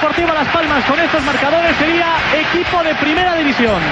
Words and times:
Deportiva 0.00 0.32
Las 0.32 0.48
Palmas 0.48 0.82
con 0.86 0.98
estos 0.98 1.22
marcadores 1.24 1.76
sería 1.76 2.06
equipo 2.32 2.82
de 2.82 2.94
primera 2.94 3.34
división. 3.34 3.82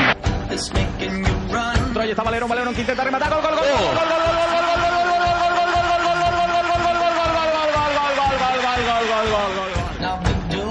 Ahí 2.01 2.11
está 2.11 2.23
Valero, 2.23 2.49
Valero 2.49 2.73
que 2.73 2.80
intenta 2.80 3.05
rematar, 3.05 3.29
gol, 3.29 3.43
gol, 3.43 3.53
gol, 3.53 3.61
gol, 3.61 3.69
gol, 3.69 4.09
gol, 4.09 4.09
gol, 4.09 4.41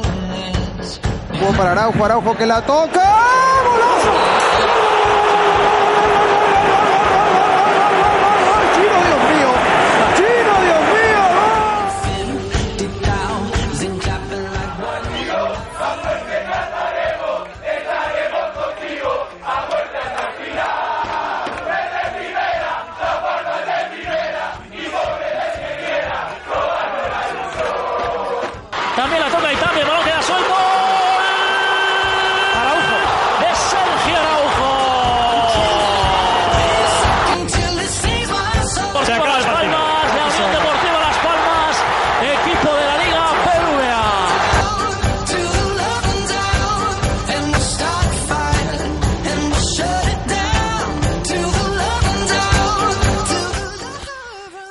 gol, 0.09 0.87
gol, 1.29 1.39
Jugó 1.39 1.51
para 1.55 1.71
Araujo, 1.73 2.03
Araujo 2.03 2.35
que 2.35 2.45
la 2.47 2.61
toca. 2.63 3.03
¡Golazo! 3.63 4.26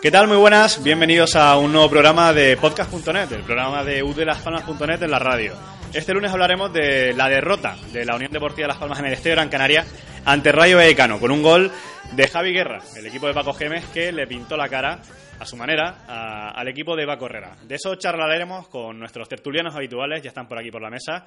¿Qué 0.07 0.12
tal? 0.12 0.29
Muy 0.29 0.37
buenas, 0.37 0.85
bienvenidos 0.85 1.35
a 1.35 1.59
un 1.59 1.73
nuevo 1.73 1.91
programa 1.91 2.33
de 2.33 2.57
podcast.net, 2.59 3.33
el 3.33 3.43
programa 3.43 3.83
de 3.83 4.05
udelaspalmas.net 4.05 5.03
en 5.03 5.11
la 5.11 5.19
radio. 5.19 5.53
Este 5.93 6.15
lunes 6.15 6.31
hablaremos 6.31 6.73
de 6.73 7.12
la 7.12 7.29
derrota 7.29 7.77
de 7.93 8.05
la 8.05 8.15
Unión 8.15 8.31
Deportiva 8.31 8.69
Las 8.69 8.77
Palmas 8.77 9.01
en 9.01 9.07
el 9.07 9.15
Estadio 9.15 9.34
Gran 9.34 9.49
Canaria 9.49 9.84
ante 10.25 10.53
Rayo 10.53 10.77
Vallecano, 10.77 11.19
con 11.19 11.33
un 11.33 11.43
gol 11.43 11.72
de 12.12 12.28
Javi 12.28 12.53
Guerra, 12.53 12.78
el 12.94 13.05
equipo 13.05 13.27
de 13.27 13.34
Paco 13.34 13.53
Gémez, 13.53 13.84
que 13.87 14.12
le 14.12 14.28
pintó 14.28 14.56
la 14.56 14.69
cara 14.69 15.03
a 15.41 15.44
su 15.44 15.56
manera 15.56 16.05
a- 16.06 16.50
al 16.53 16.69
equipo 16.69 16.94
de 16.94 17.05
Paco 17.05 17.27
Herrera. 17.27 17.56
De 17.65 17.75
eso 17.75 17.97
charlaremos 17.97 18.69
con 18.69 19.00
nuestros 19.00 19.28
tertulianos 19.28 19.75
habituales, 19.75 20.23
ya 20.23 20.28
están 20.28 20.47
por 20.47 20.56
aquí 20.56 20.71
por 20.71 20.83
la 20.83 20.88
mesa, 20.91 21.25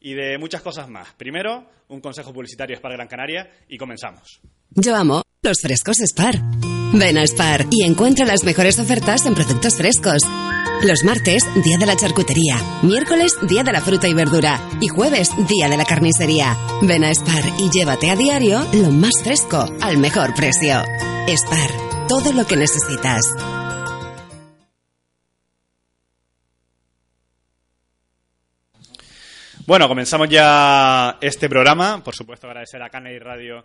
y 0.00 0.14
de 0.14 0.38
muchas 0.38 0.62
cosas 0.62 0.88
más. 0.88 1.14
Primero, 1.14 1.68
un 1.88 2.00
consejo 2.00 2.32
publicitario 2.32 2.80
para 2.80 2.94
Gran 2.94 3.08
Canaria 3.08 3.50
y 3.68 3.76
comenzamos. 3.76 4.40
Yo 4.70 4.94
amo 4.94 5.24
los 5.42 5.60
frescos 5.60 5.96
Spar. 5.96 6.36
Ven 6.92 7.18
a 7.18 7.24
Spar 7.24 7.66
y 7.70 7.84
encuentra 7.84 8.26
las 8.26 8.42
mejores 8.42 8.80
ofertas 8.80 9.24
en 9.24 9.34
productos 9.34 9.76
frescos. 9.76 10.22
Los 10.82 11.04
martes, 11.04 11.44
día 11.62 11.78
de 11.78 11.86
la 11.86 11.94
charcutería. 11.94 12.56
Miércoles, 12.82 13.36
día 13.42 13.62
de 13.62 13.72
la 13.72 13.80
fruta 13.80 14.08
y 14.08 14.14
verdura. 14.14 14.60
Y 14.80 14.88
jueves, 14.88 15.30
día 15.46 15.68
de 15.68 15.76
la 15.76 15.84
carnicería. 15.84 16.56
Ven 16.82 17.04
a 17.04 17.14
Spar 17.14 17.44
y 17.58 17.70
llévate 17.70 18.10
a 18.10 18.16
diario 18.16 18.66
lo 18.72 18.90
más 18.90 19.22
fresco 19.22 19.66
al 19.80 19.98
mejor 19.98 20.34
precio. 20.34 20.82
Spar, 21.28 21.70
todo 22.08 22.32
lo 22.32 22.44
que 22.44 22.56
necesitas. 22.56 23.22
Bueno, 29.64 29.86
comenzamos 29.86 30.28
ya 30.28 31.18
este 31.20 31.48
programa. 31.48 32.02
Por 32.02 32.16
supuesto, 32.16 32.48
agradecer 32.48 32.82
a 32.82 32.90
Cana 32.90 33.12
y 33.12 33.20
Radio 33.20 33.64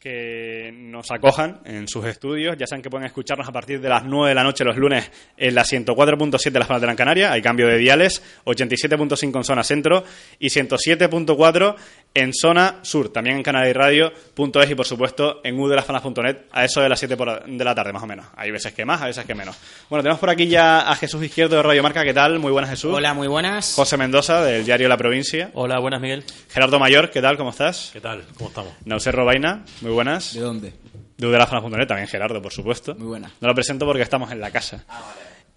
que 0.00 0.72
nos 0.74 1.10
acojan 1.10 1.60
en 1.66 1.86
sus 1.86 2.06
estudios. 2.06 2.56
Ya 2.56 2.66
saben 2.66 2.80
que 2.80 2.88
pueden 2.88 3.06
escucharnos 3.06 3.46
a 3.46 3.52
partir 3.52 3.82
de 3.82 3.88
las 3.90 4.02
9 4.02 4.30
de 4.30 4.34
la 4.34 4.42
noche 4.42 4.64
los 4.64 4.76
lunes 4.78 5.10
en 5.36 5.54
la 5.54 5.62
104.7 5.62 6.50
de 6.50 6.58
las 6.58 6.66
Palmas 6.66 6.80
de 6.80 6.86
Gran 6.86 6.96
Canaria. 6.96 7.32
Hay 7.32 7.42
cambio 7.42 7.68
de 7.68 7.76
diales, 7.76 8.22
87.5 8.46 9.36
en 9.36 9.44
zona 9.44 9.62
centro 9.62 10.02
y 10.38 10.46
107.4 10.46 11.76
en 12.12 12.32
zona 12.34 12.80
sur. 12.82 13.10
También 13.12 13.36
en 13.36 13.42
canalirradio.es 13.42 14.70
y, 14.70 14.74
por 14.74 14.86
supuesto, 14.86 15.40
en 15.44 15.58
udelafanas.net 15.58 16.36
a 16.50 16.64
eso 16.64 16.80
de 16.80 16.88
las 16.88 16.98
7 16.98 17.16
por- 17.16 17.44
de 17.44 17.64
la 17.64 17.74
tarde, 17.74 17.92
más 17.92 18.02
o 18.02 18.06
menos. 18.06 18.26
Hay 18.36 18.50
veces 18.50 18.72
que 18.72 18.84
más, 18.84 19.00
hay 19.00 19.08
veces 19.08 19.24
que 19.24 19.34
menos. 19.34 19.56
Bueno, 19.88 20.02
tenemos 20.02 20.18
por 20.20 20.30
aquí 20.30 20.48
ya 20.48 20.90
a 20.90 20.96
Jesús 20.96 21.22
Izquierdo 21.22 21.56
de 21.56 21.62
Radio 21.62 21.82
Marca. 21.82 22.02
¿Qué 22.04 22.12
tal? 22.14 22.38
Muy 22.38 22.50
buenas, 22.52 22.70
Jesús. 22.70 22.92
Hola, 22.94 23.14
muy 23.14 23.28
buenas. 23.28 23.74
José 23.74 23.96
Mendoza, 23.96 24.42
del 24.42 24.64
diario 24.64 24.88
La 24.88 24.96
Provincia. 24.96 25.50
Hola, 25.54 25.78
buenas, 25.78 26.00
Miguel. 26.00 26.24
Gerardo 26.48 26.78
Mayor, 26.78 27.10
¿qué 27.10 27.22
tal? 27.22 27.36
¿Cómo 27.36 27.50
estás? 27.50 27.90
¿Qué 27.92 28.00
tal? 28.00 28.24
¿Cómo 28.36 28.48
estamos? 28.48 28.72
Nauser 28.84 29.14
Robaina, 29.14 29.64
muy 29.80 29.92
buenas. 29.92 30.34
¿De 30.34 30.40
dónde? 30.40 30.72
De 31.16 31.26
udelafanas.net, 31.26 31.86
también 31.86 32.08
Gerardo, 32.08 32.40
por 32.42 32.52
supuesto. 32.52 32.94
Muy 32.96 33.06
buena. 33.08 33.30
No 33.40 33.48
lo 33.48 33.54
presento 33.54 33.84
porque 33.86 34.02
estamos 34.02 34.32
en 34.32 34.40
la 34.40 34.50
casa. 34.50 34.84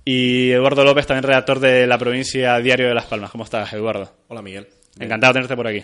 Y 0.06 0.52
Eduardo 0.52 0.84
López, 0.84 1.08
también 1.08 1.24
redactor 1.24 1.60
de 1.62 1.88
La 1.88 1.98
Provincia 1.98 2.58
Diario 2.60 2.90
de 2.90 2.94
Las 2.94 3.06
Palmas. 3.06 3.32
¿Cómo 3.32 3.46
estás, 3.46 3.72
Eduardo? 3.72 4.12
Hola 4.28 4.42
Miguel. 4.42 4.68
Encantado 5.00 5.32
de 5.32 5.38
tenerte 5.38 5.56
por 5.56 5.68
aquí. 5.68 5.84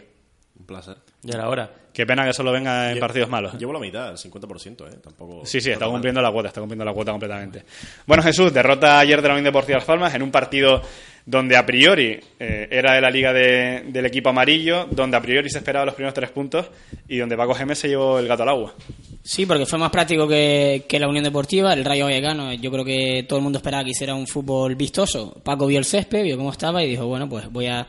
Placer. 0.70 0.96
Ya 1.24 1.34
era 1.36 1.50
hora. 1.50 1.70
Qué 1.92 2.06
pena 2.06 2.24
que 2.26 2.32
solo 2.32 2.52
venga 2.54 2.92
en 2.92 2.98
Lle- 2.98 3.00
partidos 3.02 3.28
malos. 3.30 3.54
Llevo 3.58 3.74
la 3.74 3.80
mitad, 3.80 4.12
el 4.12 4.18
50%, 4.18 4.88
¿eh? 4.88 4.98
Tampoco. 5.04 5.46
Sí, 5.46 5.60
sí, 5.60 5.70
está 5.72 5.86
mal. 5.86 5.94
cumpliendo 5.96 6.22
la 6.22 6.32
cuota, 6.32 6.48
está 6.48 6.62
cumpliendo 6.62 6.86
la 6.86 6.94
cuota 6.94 7.12
completamente. 7.12 7.64
Bueno, 8.06 8.24
Jesús, 8.24 8.54
derrota 8.54 9.00
ayer 9.00 9.22
de 9.22 9.28
la 9.28 9.34
Unión 9.34 9.44
Deportiva 9.46 9.78
Las 9.80 9.86
Palmas 9.86 10.14
en 10.16 10.22
un 10.24 10.32
partido 10.32 10.82
donde 11.26 11.58
a 11.58 11.66
priori 11.66 12.20
eh, 12.40 12.68
era 12.72 12.94
de 12.94 13.02
la 13.02 13.10
liga 13.12 13.34
de- 13.34 13.84
del 13.88 14.06
equipo 14.06 14.30
amarillo, 14.30 14.88
donde 14.90 15.18
a 15.18 15.22
priori 15.22 15.50
se 15.50 15.58
esperaba 15.58 15.86
los 15.86 15.94
primeros 15.94 16.14
tres 16.14 16.30
puntos 16.32 16.68
y 17.08 17.18
donde 17.18 17.36
Paco 17.36 17.54
Gémez 17.54 17.78
se 17.80 17.90
llevó 17.90 18.18
el 18.20 18.28
gato 18.28 18.44
al 18.44 18.50
agua. 18.50 18.74
Sí, 19.22 19.46
porque 19.46 19.66
fue 19.66 19.78
más 19.78 19.92
práctico 19.92 20.28
que, 20.28 20.86
que 20.88 21.00
la 21.00 21.08
Unión 21.10 21.24
Deportiva, 21.26 21.74
el 21.74 21.84
Rayo 21.86 22.06
Vallecano. 22.06 22.54
Yo 22.54 22.72
creo 22.72 22.86
que 22.86 23.26
todo 23.28 23.38
el 23.40 23.44
mundo 23.44 23.58
esperaba 23.58 23.84
que 23.84 23.92
hiciera 23.92 24.16
un 24.16 24.26
fútbol 24.26 24.76
vistoso. 24.76 25.36
Paco 25.44 25.68
vio 25.68 25.78
el 25.78 25.86
césped, 25.86 26.24
vio 26.24 26.38
cómo 26.38 26.52
estaba 26.52 26.82
y 26.84 26.88
dijo, 26.90 27.06
bueno, 27.06 27.28
pues 27.30 27.52
voy 27.52 27.68
a, 27.68 27.86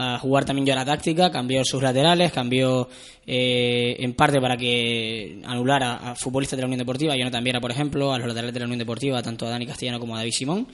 a 0.00 0.18
jugar 0.18 0.44
también 0.44 0.66
yo 0.66 0.72
a 0.72 0.76
la 0.76 0.84
táctica. 0.84 1.30
Cambió 1.30 1.64
sus 1.64 1.82
laterales, 1.82 2.32
cambió 2.32 2.88
eh, 3.26 3.96
en 3.98 4.14
parte 4.14 4.40
para 4.40 4.56
que 4.56 5.40
anulara 5.44 6.10
a 6.10 6.14
futbolistas 6.14 6.56
de 6.56 6.62
la 6.62 6.66
Unión 6.66 6.78
Deportiva, 6.78 7.16
Jonathan 7.16 7.44
Viera, 7.44 7.60
por 7.60 7.70
ejemplo, 7.70 8.12
a 8.12 8.18
los 8.18 8.28
laterales 8.28 8.54
de 8.54 8.60
la 8.60 8.66
Unión 8.66 8.78
Deportiva, 8.78 9.22
tanto 9.22 9.46
a 9.46 9.50
Dani 9.50 9.66
Castellano 9.66 10.00
como 10.00 10.14
a 10.14 10.18
David 10.18 10.32
Simón. 10.32 10.66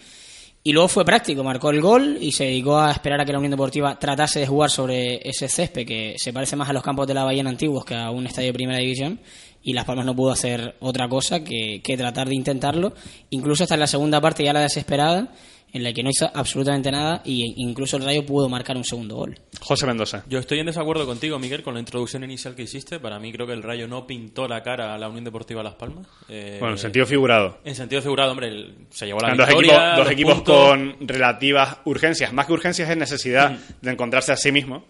Y 0.63 0.73
luego 0.73 0.89
fue 0.89 1.05
práctico, 1.05 1.45
marcó 1.45 1.71
el 1.71 1.81
gol 1.81 2.19
y 2.21 2.33
se 2.33 2.45
dedicó 2.45 2.79
a 2.79 2.91
esperar 2.91 3.21
a 3.21 3.25
que 3.25 3.31
la 3.31 3.39
Unión 3.39 3.53
Deportiva 3.53 3.99
tratase 4.01 4.41
de 4.41 4.49
jugar 4.49 4.69
sobre 4.69 5.21
ese 5.23 5.49
césped 5.49 5.87
que 5.87 6.17
se 6.19 6.33
parece 6.33 6.57
más 6.57 6.69
a 6.69 6.73
los 6.73 6.83
campos 6.83 7.07
de 7.07 7.15
la 7.15 7.23
Bahía 7.23 7.43
antiguos 7.47 7.85
que 7.85 7.95
a 7.95 8.11
un 8.11 8.27
estadio 8.27 8.49
de 8.49 8.55
primera 8.55 8.81
división. 8.81 9.21
Y 9.63 9.73
Las 9.75 9.85
Palmas 9.85 10.07
no 10.07 10.17
pudo 10.17 10.33
hacer 10.33 10.75
otra 10.81 11.09
cosa 11.09 11.45
que, 11.45 11.81
que 11.85 11.97
tratar 11.97 12.29
de 12.29 12.35
intentarlo, 12.35 12.95
incluso 13.31 13.65
hasta 13.65 13.75
en 13.75 13.81
la 13.81 13.87
segunda 13.87 14.21
parte 14.21 14.45
ya 14.45 14.53
la 14.53 14.61
desesperada, 14.61 15.33
en 15.73 15.83
la 15.83 15.93
que 15.93 16.03
no 16.03 16.09
hizo 16.11 16.31
absolutamente 16.33 16.91
nada 16.91 17.21
y 17.25 17.55
incluso 17.63 17.97
el 17.99 18.05
Rayo 18.05 18.25
pudo 18.25 18.49
marcar 18.49 18.77
un 18.77 18.85
segundo 18.85 19.17
gol. 19.17 19.39
José 19.61 19.87
Mendoza. 19.87 20.25
Yo 20.29 20.39
estoy 20.39 20.61
en 20.61 20.67
desacuerdo 20.67 21.05
contigo, 21.05 21.39
Miguel, 21.39 21.63
con 21.63 21.75
la 21.75 21.81
introducción 21.81 22.25
inicial 22.25 22.55
que 22.55 22.63
hiciste. 22.63 22.99
Para 22.99 23.19
mí 23.19 23.31
creo 23.33 23.47
que 23.47 23.53
el 23.53 23.63
Rayo 23.63 23.87
no 23.87 24.07
pintó 24.07 24.49
la 24.49 24.63
cara 24.63 24.95
a 24.95 24.99
la 24.99 25.09
Unión 25.09 25.25
Deportiva 25.25 25.63
Las 25.63 25.75
Palmas. 25.75 26.07
Eh, 26.29 26.57
Bueno, 26.61 26.75
en 26.75 26.79
sentido 26.79 27.05
figurado. 27.05 27.59
En 27.65 27.75
sentido 27.75 28.01
figurado, 28.01 28.31
hombre, 28.31 28.49
el- 28.49 28.75
se 28.91 29.07
llevó 29.07 29.21
la 29.21 29.35
dos 29.35 29.47
victoria, 29.47 29.71
equipos, 29.73 29.97
dos 29.97 30.05
los 30.05 30.11
equipos 30.13 30.35
puntos. 30.35 30.69
con 30.69 30.97
relativas 31.09 31.77
urgencias. 31.85 32.33
Más 32.33 32.47
que 32.47 32.53
urgencias 32.53 32.89
es 32.89 32.97
necesidad 32.97 33.59
de 33.83 33.91
encontrarse 33.91 34.33
a 34.33 34.37
sí 34.37 34.53
mismo 34.53 34.85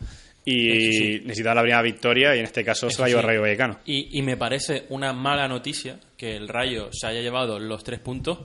y 0.44 0.93
sí. 0.93 1.20
necesitar 1.25 1.56
la 1.56 1.62
primera 1.62 1.82
victoria 1.82 2.37
y 2.37 2.38
en 2.38 2.44
este 2.44 2.62
caso 2.64 2.88
se 2.90 3.02
la 3.02 3.08
llevó 3.08 3.22
sí. 3.22 3.26
Rayo 3.26 3.40
Vallecano. 3.40 3.79
Y, 3.87 4.17
y 4.17 4.22
me 4.22 4.37
parece 4.37 4.84
una 4.90 5.12
mala 5.12 5.49
noticia 5.49 5.99
que 6.17 6.37
el 6.37 6.46
Rayo 6.49 6.90
se 6.93 7.08
haya 7.08 7.20
llevado 7.22 7.58
los 7.58 7.82
tres 7.82 7.99
puntos 7.99 8.38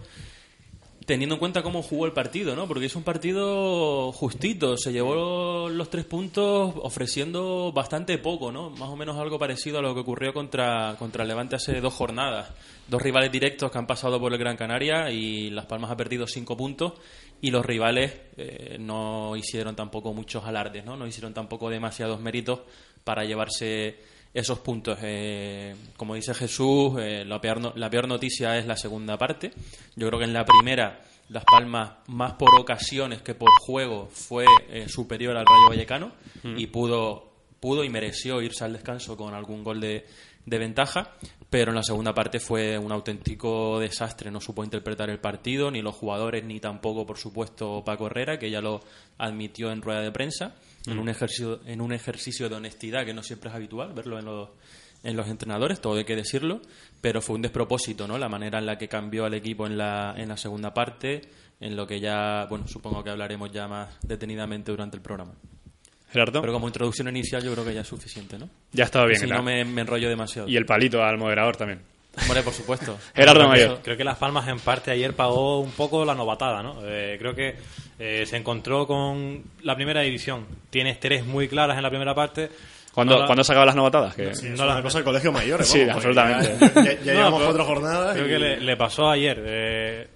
teniendo 1.12 1.36
en 1.36 1.40
cuenta 1.40 1.62
cómo 1.62 1.82
jugó 1.82 2.06
el 2.06 2.14
partido, 2.14 2.56
¿no? 2.56 2.70
Porque 2.70 2.86
es 2.86 2.96
un 2.96 3.04
partido 3.04 4.14
justito, 4.14 4.78
se 4.78 4.94
llevó 4.94 5.68
los 5.68 5.90
tres 5.90 6.06
puntos 6.06 6.74
ofreciendo 6.78 7.74
bastante 7.74 8.18
poco, 8.18 8.50
¿no? 8.50 8.70
Más 8.70 8.88
o 8.88 8.96
menos 8.96 9.18
algo 9.18 9.38
parecido 9.38 9.80
a 9.80 9.82
lo 9.82 9.94
que 9.94 10.00
ocurrió 10.00 10.34
contra, 10.34 10.96
contra 10.98 11.26
Levante 11.26 11.58
hace 11.58 11.82
dos 11.82 11.94
jornadas. 11.94 12.52
Dos 12.88 13.02
rivales 13.02 13.30
directos 13.30 13.70
que 13.70 13.78
han 13.78 13.88
pasado 13.88 14.22
por 14.22 14.32
el 14.32 14.40
Gran 14.40 14.56
Canaria 14.56 15.12
y 15.12 15.50
Las 15.50 15.66
Palmas 15.66 15.92
ha 15.92 15.98
perdido 15.98 16.28
cinco 16.28 16.56
puntos 16.56 16.94
y 17.42 17.52
los 17.52 17.66
rivales 17.66 18.14
eh, 18.38 18.78
no 18.80 19.36
hicieron 19.36 19.76
tampoco 19.76 20.14
muchos 20.14 20.46
alardes, 20.46 20.86
¿no? 20.86 20.96
No 20.96 21.06
hicieron 21.06 21.34
tampoco 21.34 21.70
demasiados 21.70 22.22
méritos 22.22 22.62
para 23.04 23.26
llevarse 23.26 24.00
esos 24.34 24.60
puntos. 24.60 24.98
Eh, 25.02 25.76
como 25.98 26.16
dice 26.16 26.34
Jesús, 26.34 26.94
eh, 27.00 27.24
la, 27.26 27.40
peor, 27.42 27.60
no- 27.60 27.74
la 27.76 27.90
peor 27.90 28.08
noticia 28.08 28.58
es 28.58 28.66
la 28.66 28.78
segunda 28.78 29.18
parte. 29.18 29.52
Yo 29.96 30.08
creo 30.08 30.20
que 30.20 30.26
en 30.26 30.34
la 30.34 30.46
primera 30.46 31.02
Las 31.30 31.44
Palmas, 31.46 31.92
más 32.08 32.34
por 32.34 32.50
ocasiones 32.60 33.22
que 33.22 33.36
por 33.36 33.50
juego, 33.66 34.08
fue 34.12 34.46
eh, 34.70 34.88
superior 34.90 35.36
al 35.38 35.46
Rayo 35.46 35.70
Vallecano 35.70 36.12
y 36.58 36.68
pudo, 36.68 37.32
pudo 37.60 37.84
y 37.84 37.90
mereció 37.90 38.42
irse 38.42 38.64
al 38.66 38.74
descanso 38.74 39.16
con 39.18 39.34
algún 39.34 39.64
gol 39.64 39.80
de, 39.80 40.06
de 40.46 40.58
ventaja. 40.58 41.12
Pero 41.50 41.72
en 41.72 41.76
la 41.76 41.84
segunda 41.84 42.14
parte 42.14 42.40
fue 42.40 42.78
un 42.78 42.94
auténtico 42.94 43.78
desastre. 43.80 44.32
No 44.32 44.40
supo 44.40 44.64
interpretar 44.64 45.10
el 45.10 45.20
partido, 45.20 45.70
ni 45.70 45.82
los 45.82 45.96
jugadores, 45.96 46.46
ni 46.46 46.62
tampoco, 46.62 47.06
por 47.06 47.18
supuesto, 47.18 47.84
Paco 47.86 48.08
Herrera, 48.08 48.40
que 48.40 48.50
ya 48.50 48.62
lo 48.62 48.80
admitió 49.18 49.70
en 49.72 49.82
rueda 49.82 50.00
de 50.00 50.12
prensa, 50.14 50.56
en, 50.86 51.00
un 51.00 51.10
ejercicio, 51.10 51.62
en 51.66 51.82
un 51.82 51.94
ejercicio 51.94 52.50
de 52.50 52.56
honestidad 52.56 53.06
que 53.06 53.14
no 53.14 53.24
siempre 53.24 53.50
es 53.50 53.56
habitual 53.56 53.94
verlo 53.94 54.20
en 54.20 54.26
los, 54.26 54.50
en 55.04 55.16
los 55.16 55.28
entrenadores, 55.28 55.82
todo 55.82 55.96
hay 55.96 56.06
que 56.06 56.16
decirlo, 56.16 56.62
pero 57.02 57.22
fue 57.22 57.36
un 57.36 57.42
despropósito, 57.42 58.08
¿no? 58.08 58.18
La 58.18 58.30
manera 58.30 58.60
en 58.60 58.66
la 58.66 58.78
que 58.78 58.88
cambió 58.88 59.26
al 59.26 59.34
equipo 59.34 59.66
en 59.66 59.78
la, 59.78 60.14
en 60.18 60.30
la 60.30 60.38
segunda 60.38 60.74
parte, 60.74 61.22
en 61.60 61.76
lo 61.76 61.88
que 61.88 62.00
ya, 62.00 62.46
bueno, 62.50 62.68
supongo 62.68 63.04
que 63.04 63.10
hablaremos 63.10 63.52
ya 63.52 63.68
más 63.68 63.98
detenidamente 64.02 64.72
durante 64.72 64.98
el 64.98 65.04
programa. 65.04 65.34
Gerardo, 66.10 66.42
Pero 66.42 66.52
como 66.52 66.68
introducción 66.68 67.08
inicial 67.08 67.42
yo 67.42 67.54
creo 67.54 67.64
que 67.64 67.74
ya 67.74 67.82
es 67.82 67.88
suficiente, 67.88 68.38
¿no? 68.38 68.50
ya 68.74 68.84
estaba 68.84 69.06
bien. 69.06 69.20
si 69.20 69.28
no 69.28 69.42
me, 69.42 69.64
me 69.64 69.82
enrollo 69.82 70.10
demasiado. 70.10 70.50
Y 70.50 70.58
el 70.58 70.66
palito 70.66 71.02
al 71.02 71.18
moderador 71.18 71.56
también. 71.56 71.82
Hombre, 72.20 72.42
por 72.44 72.54
supuesto. 72.54 72.98
Gerardo 73.16 73.40
Creo 73.42 73.52
que 73.54 73.62
Mayor. 73.66 73.80
Creo 73.84 73.98
que 73.98 74.04
Las 74.04 74.18
Palmas 74.18 74.48
en 74.48 74.60
parte 74.60 74.92
ayer 74.92 75.14
pagó 75.16 75.60
un 75.60 75.72
poco 75.72 76.04
la 76.06 76.14
novatada, 76.16 76.62
¿no? 76.62 76.78
Eh, 76.84 77.16
creo 77.20 77.34
que 77.36 77.56
eh, 78.00 78.26
se 78.26 78.38
encontró 78.38 78.86
con 78.88 79.44
la 79.64 79.76
primera 79.76 80.02
división. 80.02 80.46
Tienes 80.70 81.00
tres 81.00 81.26
muy 81.26 81.48
claras 81.48 81.78
en 81.78 81.84
la 81.84 81.90
primera 81.90 82.14
parte. 82.14 82.50
¿Cuándo, 82.94 83.14
No 83.14 83.20
la- 83.22 83.26
¿cuándo 83.28 83.42
se 83.46 83.54
acaban 83.54 83.68
las 83.68 83.76
novatadas? 83.78 84.16
Que- 84.16 84.36
Sí, 84.36 84.50
No 84.50 84.66
la- 84.66 84.74
una 84.74 84.82
cosa 84.84 84.98
del 84.98 85.06
colegio 85.06 85.32
mayor. 85.32 85.64
Sí, 85.64 85.82
absolutamente. 85.90 86.58
Ya, 86.60 86.74
ya- 86.84 86.84
ya 86.84 86.96
No, 87.06 87.20
llevamos 87.20 87.44
cuatro 87.44 87.64
jornadas. 87.66 88.14
Creo 88.16 88.26
y- 88.26 88.30
que 88.30 88.40
le, 88.40 88.60
le 88.60 88.76
pasó 88.76 89.10
ayer. 89.10 89.42
Eh, 89.46 90.08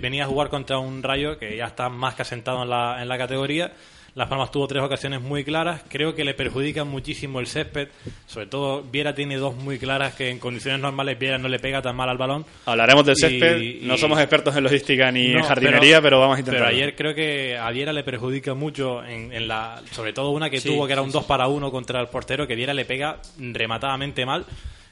venía 0.00 0.22
a 0.22 0.26
jugar 0.28 0.48
contra 0.48 0.78
un 0.78 1.02
Rayo 1.02 1.36
que 1.38 1.56
ya 1.56 1.64
está 1.66 1.88
más 1.88 2.14
que 2.14 2.22
asentado 2.22 2.62
en 2.62 2.70
la, 2.70 3.02
en 3.02 3.08
la 3.08 3.18
categoría. 3.18 3.72
Las 4.14 4.28
Palmas 4.28 4.52
tuvo 4.52 4.68
tres 4.68 4.80
ocasiones 4.80 5.20
muy 5.20 5.42
claras. 5.42 5.82
Creo 5.88 6.14
que 6.14 6.22
le 6.24 6.34
perjudica 6.34 6.84
muchísimo 6.84 7.40
el 7.40 7.48
césped. 7.48 7.88
Sobre 8.26 8.46
todo, 8.46 8.82
Viera 8.82 9.12
tiene 9.12 9.36
dos 9.38 9.56
muy 9.56 9.76
claras 9.76 10.14
que 10.14 10.30
en 10.30 10.38
condiciones 10.38 10.80
normales 10.80 11.18
Viera 11.18 11.36
no 11.36 11.48
le 11.48 11.58
pega 11.58 11.82
tan 11.82 11.96
mal 11.96 12.08
al 12.08 12.16
balón. 12.16 12.46
Hablaremos 12.66 13.04
del 13.04 13.16
Y- 13.16 13.20
césped. 13.20 13.60
y- 13.60 13.80
No 13.82 13.98
somos 13.98 14.20
expertos 14.20 14.54
en 14.56 14.62
logística 14.62 15.10
ni 15.10 15.32
en 15.32 15.42
jardinería, 15.42 16.00
pero, 16.00 16.20
vamos 16.20 16.36
a 16.36 16.40
intentar. 16.40 16.62
Pero 16.62 16.76
ayer 16.76 16.94
creo 16.94 17.12
que 17.12 17.58
a 17.58 17.68
Viera 17.72 17.92
le 17.92 18.04
perjudica 18.04 18.54
mucho, 18.54 19.02
en, 19.04 19.32
en 19.32 19.48
la, 19.48 19.82
sobre 19.90 20.12
todo 20.12 20.30
una 20.30 20.48
que 20.48 20.60
Sí, 20.60 20.68
tuvo 20.68 20.86
que 20.86 20.92
era 20.92 21.02
un 21.02 21.08
sí. 21.08 21.14
2 21.14 21.24
para 21.24 21.48
1 21.48 21.72
contra 21.72 22.00
el 22.00 22.06
portero, 22.06 22.46
que 22.46 22.54
Viera 22.54 22.72
le 22.72 22.84
pega 22.84 23.18
rematadamente 23.38 24.24
mal. 24.24 24.44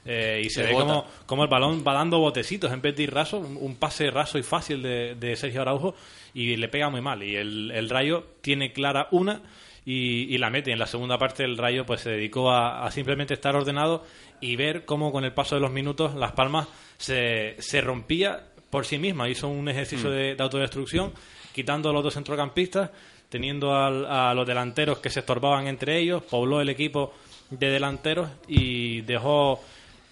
eh, 0.05 0.43
y 0.45 0.51
se 0.51 0.63
Se 0.63 0.67
ve 0.67 0.73
como, 0.73 1.07
como 1.27 1.45
el 1.45 1.49
balón 1.49 1.85
va 1.87 1.95
dando 1.95 2.19
botecitos 2.19 2.73
en 2.73 2.83
vez 2.83 2.97
de 2.97 3.05
ir 3.05 3.15
raso, 3.15 3.39
un, 3.39 3.57
un 3.61 3.77
pase 3.77 4.11
raso 4.11 4.37
y 4.37 4.43
fácil 4.43 4.83
de, 4.83 5.15
de 5.15 5.37
Sergio 5.37 5.63
Araujo 5.63 5.95
y 6.35 6.57
le 6.57 6.69
pega 6.69 6.89
muy 6.91 7.01
mal. 7.01 7.23
Y 7.23 7.37
el, 7.37 7.71
el 7.73 7.89
Rayo 7.91 8.25
tiene 8.41 8.73
clara 8.73 9.09
una 9.11 9.43
y, 9.85 10.33
y 10.35 10.39
la 10.39 10.51
mete. 10.51 10.73
En 10.73 10.79
la 10.79 10.87
segunda 10.87 11.19
parte 11.19 11.45
el 11.45 11.59
Rayo 11.59 11.85
pues 11.87 12.01
se 12.03 12.11
dedicó 12.11 12.51
a, 12.51 12.85
a 12.87 12.91
simplemente 12.91 13.35
estar 13.35 13.55
ordenado 13.57 14.05
y 14.41 14.57
ver 14.57 14.85
cómo 14.85 15.13
con 15.13 15.25
el 15.25 15.33
paso 15.33 15.55
de 15.55 15.61
los 15.61 15.71
minutos 15.71 16.15
Las 16.15 16.33
Palmas 16.33 16.69
se, 16.99 17.57
se 17.59 17.81
rompía 17.81 18.45
por 18.71 18.87
sí 18.87 18.99
misma. 18.99 19.29
Hizo 19.29 19.49
un 19.49 19.69
ejercicio 19.69 20.11
de, 20.11 20.35
de 20.35 20.43
autodestrucción, 20.43 21.13
quitando 21.53 21.91
a 21.91 21.93
los 21.93 22.03
dos 22.03 22.15
centrocampistas, 22.15 22.91
teniendo 23.29 23.75
al- 23.75 24.07
a 24.07 24.33
los 24.35 24.47
delanteros 24.47 24.99
que 24.99 25.11
se 25.11 25.21
estorbaban 25.21 25.67
entre 25.67 25.99
ellos, 25.99 26.23
pobló 26.23 26.61
el 26.61 26.69
equipo 26.69 27.13
de 27.51 27.69
delanteros 27.71 28.31
y 28.49 29.03
dejó 29.03 29.63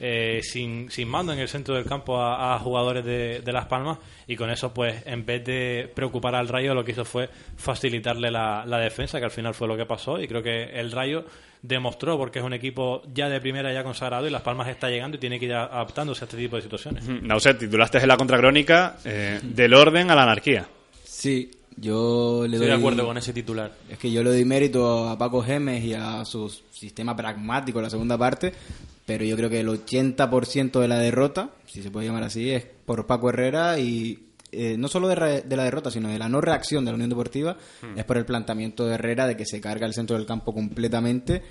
eh, 0.01 0.41
sin, 0.43 0.91
sin 0.91 1.09
mando 1.09 1.33
en 1.33 1.39
el 1.39 1.49
centro 1.49 1.75
del 1.75 1.85
campo 1.85 2.19
a, 2.19 2.55
a 2.55 2.59
jugadores 2.59 3.05
de, 3.05 3.41
de 3.41 3.53
Las 3.53 3.67
Palmas 3.67 3.99
y 4.27 4.35
con 4.35 4.51
eso 4.51 4.73
pues 4.73 5.03
en 5.07 5.27
vez 5.27 5.45
de 5.45 5.91
preocupar 5.95 6.35
al 6.35 6.49
Rayo 6.49 6.75
lo 6.75 6.83
que 6.85 6.93
hizo 6.93 7.05
fue 7.05 7.29
facilitarle 7.57 8.31
la, 8.31 8.65
la 8.67 8.79
defensa 8.79 9.19
que 9.19 9.27
al 9.27 9.31
final 9.31 9.55
fue 9.55 9.69
lo 9.69 9.77
que 9.77 9.87
pasó 9.87 10.21
y 10.21 10.27
creo 10.27 10.43
que 10.43 10.65
el 10.65 10.91
Rayo 10.91 11.25
demostró 11.63 12.17
porque 12.17 12.39
es 12.39 12.45
un 12.45 12.55
equipo 12.55 13.03
ya 13.13 13.29
de 13.29 13.41
primera 13.41 13.73
ya 13.73 13.85
consagrado 13.85 14.27
y 14.27 14.31
Las 14.31 14.43
Palmas 14.43 14.69
está 14.69 14.89
llegando 14.89 15.19
y 15.19 15.21
tiene 15.21 15.39
que 15.39 15.45
ir 15.45 15.53
adaptándose 15.53 16.25
a 16.25 16.27
este 16.27 16.39
tipo 16.39 16.57
de 16.57 16.63
situaciones. 16.63 17.07
Nauset, 17.07 17.59
titulaste 17.59 17.99
en 17.99 18.09
la 18.09 18.17
contracrónica 18.17 18.97
eh, 19.05 19.39
del 19.43 19.75
orden 19.75 20.11
a 20.11 20.15
la 20.15 20.23
anarquía. 20.23 20.67
Sí, 21.05 21.51
yo 21.77 22.47
le 22.49 22.57
Estoy 22.57 22.61
doy... 22.61 22.69
de 22.69 22.73
acuerdo 22.75 23.05
con 23.05 23.19
ese 23.19 23.33
titular. 23.35 23.73
Es 23.91 23.99
que 23.99 24.11
yo 24.11 24.23
le 24.23 24.31
doy 24.31 24.45
mérito 24.47 25.09
a 25.09 25.19
Paco 25.19 25.43
Gemes 25.43 25.85
y 25.85 25.93
a 25.93 26.25
su 26.25 26.49
sistema 26.71 27.15
pragmático 27.15 27.79
en 27.79 27.85
la 27.85 27.91
segunda 27.91 28.17
parte, 28.17 28.55
pero 29.11 29.25
yo 29.25 29.37
creo 29.37 29.51
que 29.51 29.59
el 29.59 29.67
80% 29.69 30.79
de 30.79 30.87
la 30.87 31.01
derrota, 31.01 31.51
si 31.67 31.83
se 31.83 31.91
puede 31.91 32.07
llamar 32.07 32.23
así, 32.23 32.49
es 32.51 32.65
por 32.65 33.09
Paco 33.09 33.29
Herrera 33.31 33.77
y 33.81 34.29
eh, 34.53 34.77
no 34.79 34.87
solo 34.87 35.09
de, 35.09 35.17
re- 35.17 35.43
de 35.43 35.57
la 35.57 35.65
derrota, 35.65 35.91
sino 35.91 36.09
de 36.11 36.17
la 36.17 36.29
no 36.29 36.41
reacción 36.41 36.85
de 36.85 36.93
la 36.93 36.95
Unión 36.95 37.11
Deportiva, 37.11 37.57
es 37.97 38.05
por 38.05 38.17
el 38.19 38.25
planteamiento 38.25 38.87
de 38.87 38.95
Herrera 38.95 39.27
de 39.27 39.37
que 39.37 39.45
se 39.47 39.61
carga 39.61 39.85
el 39.85 39.95
centro 39.95 40.17
del 40.17 40.27
campo 40.27 40.55
completamente 40.55 41.43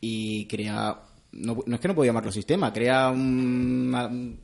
y 0.00 0.46
crea... 0.46 1.00
No, 1.32 1.58
no 1.66 1.74
es 1.74 1.80
que 1.80 1.88
no 1.88 1.96
puedo 1.96 2.06
llamarlo 2.06 2.30
sistema, 2.30 2.72
crea 2.72 3.10
un, 3.10 4.38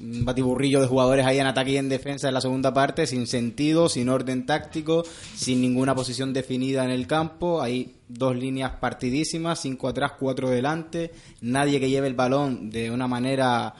un 0.00 0.24
batiburrillo 0.24 0.80
de 0.80 0.86
jugadores 0.86 1.26
ahí 1.26 1.38
en 1.38 1.46
ataque 1.46 1.72
y 1.72 1.76
en 1.76 1.88
defensa 1.88 2.28
en 2.28 2.34
la 2.34 2.40
segunda 2.40 2.72
parte, 2.72 3.06
sin 3.06 3.26
sentido, 3.26 3.88
sin 3.88 4.08
orden 4.08 4.46
táctico, 4.46 5.04
sin 5.34 5.60
ninguna 5.60 5.94
posición 5.94 6.32
definida 6.32 6.84
en 6.84 6.90
el 6.90 7.06
campo. 7.06 7.60
Hay 7.60 7.96
dos 8.08 8.36
líneas 8.36 8.72
partidísimas, 8.80 9.60
cinco 9.60 9.88
atrás, 9.88 10.12
cuatro 10.18 10.48
delante. 10.50 11.12
Nadie 11.42 11.80
que 11.80 11.90
lleve 11.90 12.06
el 12.06 12.14
balón 12.14 12.70
de 12.70 12.90
una 12.90 13.06
manera 13.06 13.74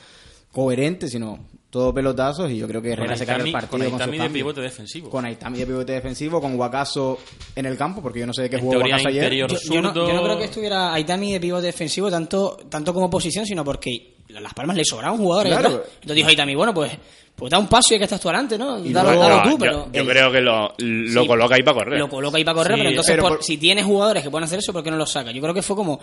coherente, 0.53 1.09
sino 1.09 1.47
todo 1.71 1.95
pelotazos. 1.95 2.51
Y 2.51 2.59
yo 2.59 2.69
creo 2.69 2.83
que 2.83 2.93
Herrera 2.93 3.17
se 3.17 3.25
carga 3.25 3.45
el 3.45 3.53
partido 3.53 3.91
con 3.91 3.93
con, 3.93 4.01
Aitami 4.01 4.13
de 4.13 4.19
cambios. 4.19 4.33
pivote 4.33 4.61
defensivo. 4.61 5.11
Con 5.11 5.25
Aitami 5.25 5.59
de 5.59 5.67
pivote 5.67 5.93
defensivo, 5.93 6.41
con 6.41 6.57
Guacaso 6.57 7.19
en 7.55 7.67
el 7.67 7.77
campo, 7.79 8.03
porque 8.03 8.21
yo 8.21 8.27
no 8.27 8.35
sé 8.35 8.43
de 8.43 8.51
qué 8.51 8.59
jugó 8.59 8.79
Guacaso 8.79 9.09
ayer. 9.09 9.23
interior 9.23 9.51
Yo, 9.51 9.57
yo 9.73 9.83
no, 9.83 9.89
zurdo. 9.89 10.09
yo 10.09 10.15
no 10.15 10.23
creo 10.25 10.39
que 10.39 10.45
estuviera 10.45 10.93
Aitami 10.93 11.33
de 11.33 11.41
pivote 11.41 11.67
defensivo 11.67 12.11
tanto, 12.11 12.59
tanto 12.69 12.93
como 12.93 13.09
posición, 13.09 13.47
sino 13.47 13.65
porque 13.65 14.10
a 14.37 14.41
Las 14.41 14.55
Palmas 14.55 14.77
le 14.77 14.85
sobraban 14.85 15.19
jugadores. 15.19 15.53
Claro. 15.53 15.69
detrás. 15.71 15.89
Entonces 15.95 16.17
dijo 16.17 16.29
Aitami, 16.29 16.55
bueno, 16.55 16.73
pues, 16.75 16.93
pues 17.37 17.51
da 17.51 17.59
un 17.59 17.69
paso 17.69 17.95
y 17.95 17.99
que 17.99 18.05
estás 18.05 18.21
tú 18.21 18.29
adelante, 18.29 18.59
¿no? 18.59 18.81
Dalo, 18.81 19.19
dalo 19.19 19.43
tú, 19.43 19.51
yo- 19.51 19.59
pero... 19.59 19.89
yo, 19.93 20.01
el- 20.03 20.09
creo 20.09 20.31
que 20.33 20.41
lo, 20.41 20.75
lo 20.79 21.23
Sí. 21.23 21.27
coloca 21.27 21.55
ahí 21.55 21.63
para 21.63 21.75
correr. 21.79 21.99
Lo 21.99 22.09
coloca 22.09 22.37
ahí 22.37 22.45
para 22.45 22.55
correr, 22.57 22.75
Sí, 22.75 22.79
pero 22.81 22.91
entonces 22.91 23.13
pero 23.13 23.23
por- 23.23 23.37
por- 23.39 23.45
si 23.45 23.57
tienes 23.57 23.85
jugadores 23.85 24.23
que 24.23 24.31
pueden 24.31 24.45
hacer 24.45 24.59
eso, 24.59 24.73
¿por 24.73 24.83
qué 24.83 24.91
no 24.91 24.97
los 24.97 25.11
saca? 25.11 25.31
Yo 25.31 25.41
creo 25.41 25.55
que 25.55 25.63
fue 25.63 25.75
como... 25.77 26.01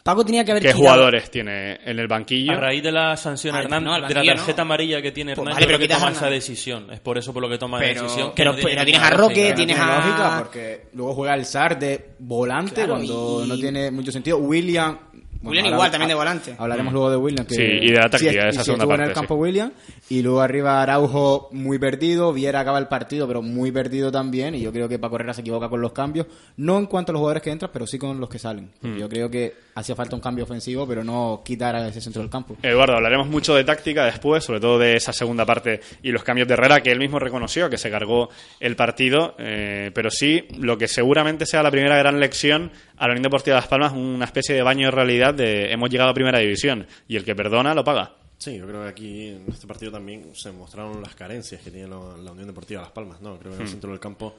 Paco 0.00 0.24
tenía 0.24 0.42
que 0.44 0.52
haber 0.52 0.62
¿Qué 0.62 0.68
tirado- 0.68 0.80
jugadores 0.80 1.30
tiene 1.30 1.80
en 1.84 1.98
el 1.98 2.06
banquillo? 2.06 2.52
A 2.52 2.56
raíz 2.56 2.82
de 2.82 2.92
la 2.92 3.16
sanción 3.16 3.54
Ah, 3.54 3.62
no, 3.80 3.96
el 3.96 4.08
de 4.08 4.14
la 4.14 4.22
tarjeta 4.36 4.56
no. 4.58 4.62
amarilla 4.62 5.02
que 5.02 5.10
tiene 5.12 5.34
Pues 5.34 5.42
Hernández, 5.48 5.54
vale, 5.56 5.66
pero 5.66 5.78
que 5.78 5.88
toma 5.94 6.12
esa 6.12 6.30
decisión. 6.30 6.86
Es 6.92 7.00
por 7.00 7.18
eso 7.18 7.32
por 7.34 7.42
lo 7.42 7.48
que 7.50 7.58
toma 7.58 7.78
Pero- 7.80 7.94
la 7.94 8.02
decisión. 8.04 8.28
que 8.30 8.34
pero- 8.36 8.52
no 8.52 8.58
pero 8.62 8.84
tienes 8.84 9.02
a 9.02 9.10
Roque, 9.10 9.34
tienes 9.34 9.56
tiene 9.56 9.74
a- 9.74 9.96
lógica 9.98 10.36
porque 10.38 10.86
luego 10.94 11.14
juega 11.14 11.34
el 11.34 11.44
SAR 11.44 11.78
de 11.78 12.10
volante 12.20 12.74
Claro, 12.76 12.92
cuando 12.94 13.42
y- 13.44 13.48
no 13.48 13.56
tiene 13.58 13.90
mucho 13.90 14.10
sentido. 14.12 14.38
William. 14.38 14.98
William 15.42 15.64
ahora- 15.66 15.76
igual, 15.76 15.90
también 15.90 16.08
de 16.08 16.14
volante. 16.14 16.54
Hablaremos 16.58 16.92
luego 16.92 17.10
de 17.10 17.16
William. 17.16 17.46
Que 17.46 17.54
Sí, 17.54 17.62
y 17.62 17.90
de 17.92 17.98
la 17.98 18.08
táctica, 18.10 18.30
sí, 18.32 18.38
esa 18.38 18.50
sí 18.50 18.64
segunda 18.64 18.84
estuvo 18.84 18.92
en 18.94 18.98
parte, 18.98 19.04
el 19.04 19.14
campo 19.14 19.34
sí. 19.34 19.40
William. 19.40 19.72
Y 20.08 20.22
luego 20.22 20.40
arriba 20.40 20.82
Araujo 20.82 21.48
muy 21.52 21.78
perdido. 21.78 22.32
Viera 22.32 22.60
acaba 22.60 22.78
el 22.78 22.88
partido, 22.88 23.26
pero 23.28 23.42
muy 23.42 23.70
perdido 23.72 24.10
también. 24.10 24.54
Y 24.54 24.60
yo 24.60 24.72
creo 24.72 24.88
que 24.88 24.98
Paco 24.98 25.16
Herrera 25.16 25.34
se 25.34 25.40
equivoca 25.42 25.68
con 25.68 25.80
los 25.80 25.92
cambios. 25.92 26.26
No 26.56 26.78
en 26.78 26.86
cuanto 26.86 27.12
a 27.12 27.14
los 27.14 27.20
jugadores 27.20 27.42
que 27.42 27.50
entran, 27.50 27.70
pero 27.72 27.86
sí 27.86 27.98
con 27.98 28.18
los 28.20 28.28
que 28.28 28.38
salen. 28.38 28.70
Hmm. 28.80 28.96
Yo 28.96 29.08
creo 29.08 29.30
que 29.30 29.54
hacía 29.74 29.94
falta 29.94 30.16
un 30.16 30.20
cambio 30.20 30.44
ofensivo, 30.44 30.86
pero 30.88 31.04
no 31.04 31.42
quitar 31.44 31.76
a 31.76 31.86
ese 31.88 32.00
centro 32.00 32.20
del 32.22 32.30
campo. 32.30 32.56
Eduardo, 32.62 32.96
hablaremos 32.96 33.28
mucho 33.28 33.54
de 33.54 33.62
táctica 33.64 34.04
después, 34.06 34.42
sobre 34.42 34.58
todo 34.60 34.78
de 34.78 34.96
esa 34.96 35.12
segunda 35.12 35.46
parte 35.46 35.80
y 36.02 36.10
los 36.10 36.24
cambios 36.24 36.48
de 36.48 36.54
Herrera, 36.54 36.80
que 36.80 36.90
él 36.90 36.98
mismo 36.98 37.18
reconoció 37.20 37.70
que 37.70 37.78
se 37.78 37.90
cargó 37.90 38.28
el 38.58 38.74
partido, 38.74 39.34
eh, 39.38 39.92
pero 39.94 40.10
sí, 40.10 40.46
lo 40.58 40.76
que 40.76 40.88
seguramente 40.88 41.46
sea 41.46 41.62
la 41.62 41.70
primera 41.70 41.96
gran 41.96 42.18
lección 42.18 42.72
a 42.96 43.06
la 43.06 43.12
Unión 43.12 43.22
Deportiva 43.22 43.54
de 43.54 43.60
Las 43.60 43.68
Palmas, 43.68 43.92
una 43.92 44.24
especie 44.24 44.54
de 44.54 44.62
baño 44.62 44.86
de 44.86 44.90
realidad 44.90 45.27
de 45.34 45.72
hemos 45.72 45.90
llegado 45.90 46.10
a 46.10 46.14
primera 46.14 46.38
división 46.38 46.86
y 47.06 47.16
el 47.16 47.24
que 47.24 47.34
perdona 47.34 47.74
lo 47.74 47.84
paga. 47.84 48.14
Sí, 48.38 48.56
yo 48.56 48.66
creo 48.66 48.82
que 48.84 48.88
aquí 48.88 49.28
en 49.28 49.44
este 49.48 49.66
partido 49.66 49.90
también 49.92 50.30
se 50.34 50.52
mostraron 50.52 51.02
las 51.02 51.14
carencias 51.16 51.60
que 51.60 51.70
tiene 51.70 51.88
la, 51.88 51.96
la 52.22 52.32
Unión 52.32 52.46
Deportiva 52.46 52.82
Las 52.82 52.92
Palmas. 52.92 53.20
No, 53.20 53.36
creo 53.38 53.50
que 53.52 53.56
en 53.56 53.62
el 53.62 53.68
centro 53.68 53.90
del 53.90 53.98
campo 53.98 54.36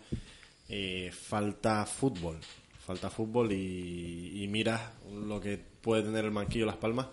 eh, 0.69 1.11
falta 1.11 1.85
fútbol. 1.85 2.37
Falta 2.85 3.09
fútbol 3.09 3.51
y, 3.51 4.43
y 4.43 4.47
miras 4.47 4.81
lo 5.11 5.39
que 5.41 5.57
puede 5.57 6.03
tener 6.03 6.25
el 6.25 6.31
banquillo 6.31 6.65
Las 6.65 6.77
Palmas 6.77 7.07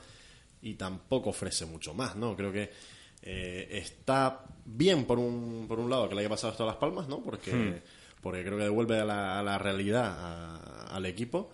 y 0.62 0.74
tampoco 0.74 1.30
ofrece 1.30 1.66
mucho 1.66 1.92
más, 1.94 2.16
¿no? 2.16 2.36
Creo 2.36 2.52
que 2.52 2.70
Eh, 3.28 3.78
está 3.82 4.44
bien 4.64 5.04
por 5.04 5.18
un, 5.18 5.64
por 5.66 5.80
un 5.80 5.90
lado 5.90 6.08
que 6.08 6.14
le 6.14 6.20
haya 6.20 6.28
pasado 6.28 6.52
esto 6.52 6.62
a 6.62 6.66
Las 6.66 6.76
Palmas, 6.76 7.08
¿no? 7.08 7.20
Porque, 7.24 7.50
Hmm. 7.52 7.74
porque 8.22 8.44
creo 8.44 8.56
que 8.58 8.64
devuelve 8.64 9.00
a 9.00 9.04
la, 9.04 9.40
a 9.40 9.42
la 9.42 9.58
realidad 9.58 10.04
a- 10.06 10.94
al 10.94 11.06
equipo 11.06 11.50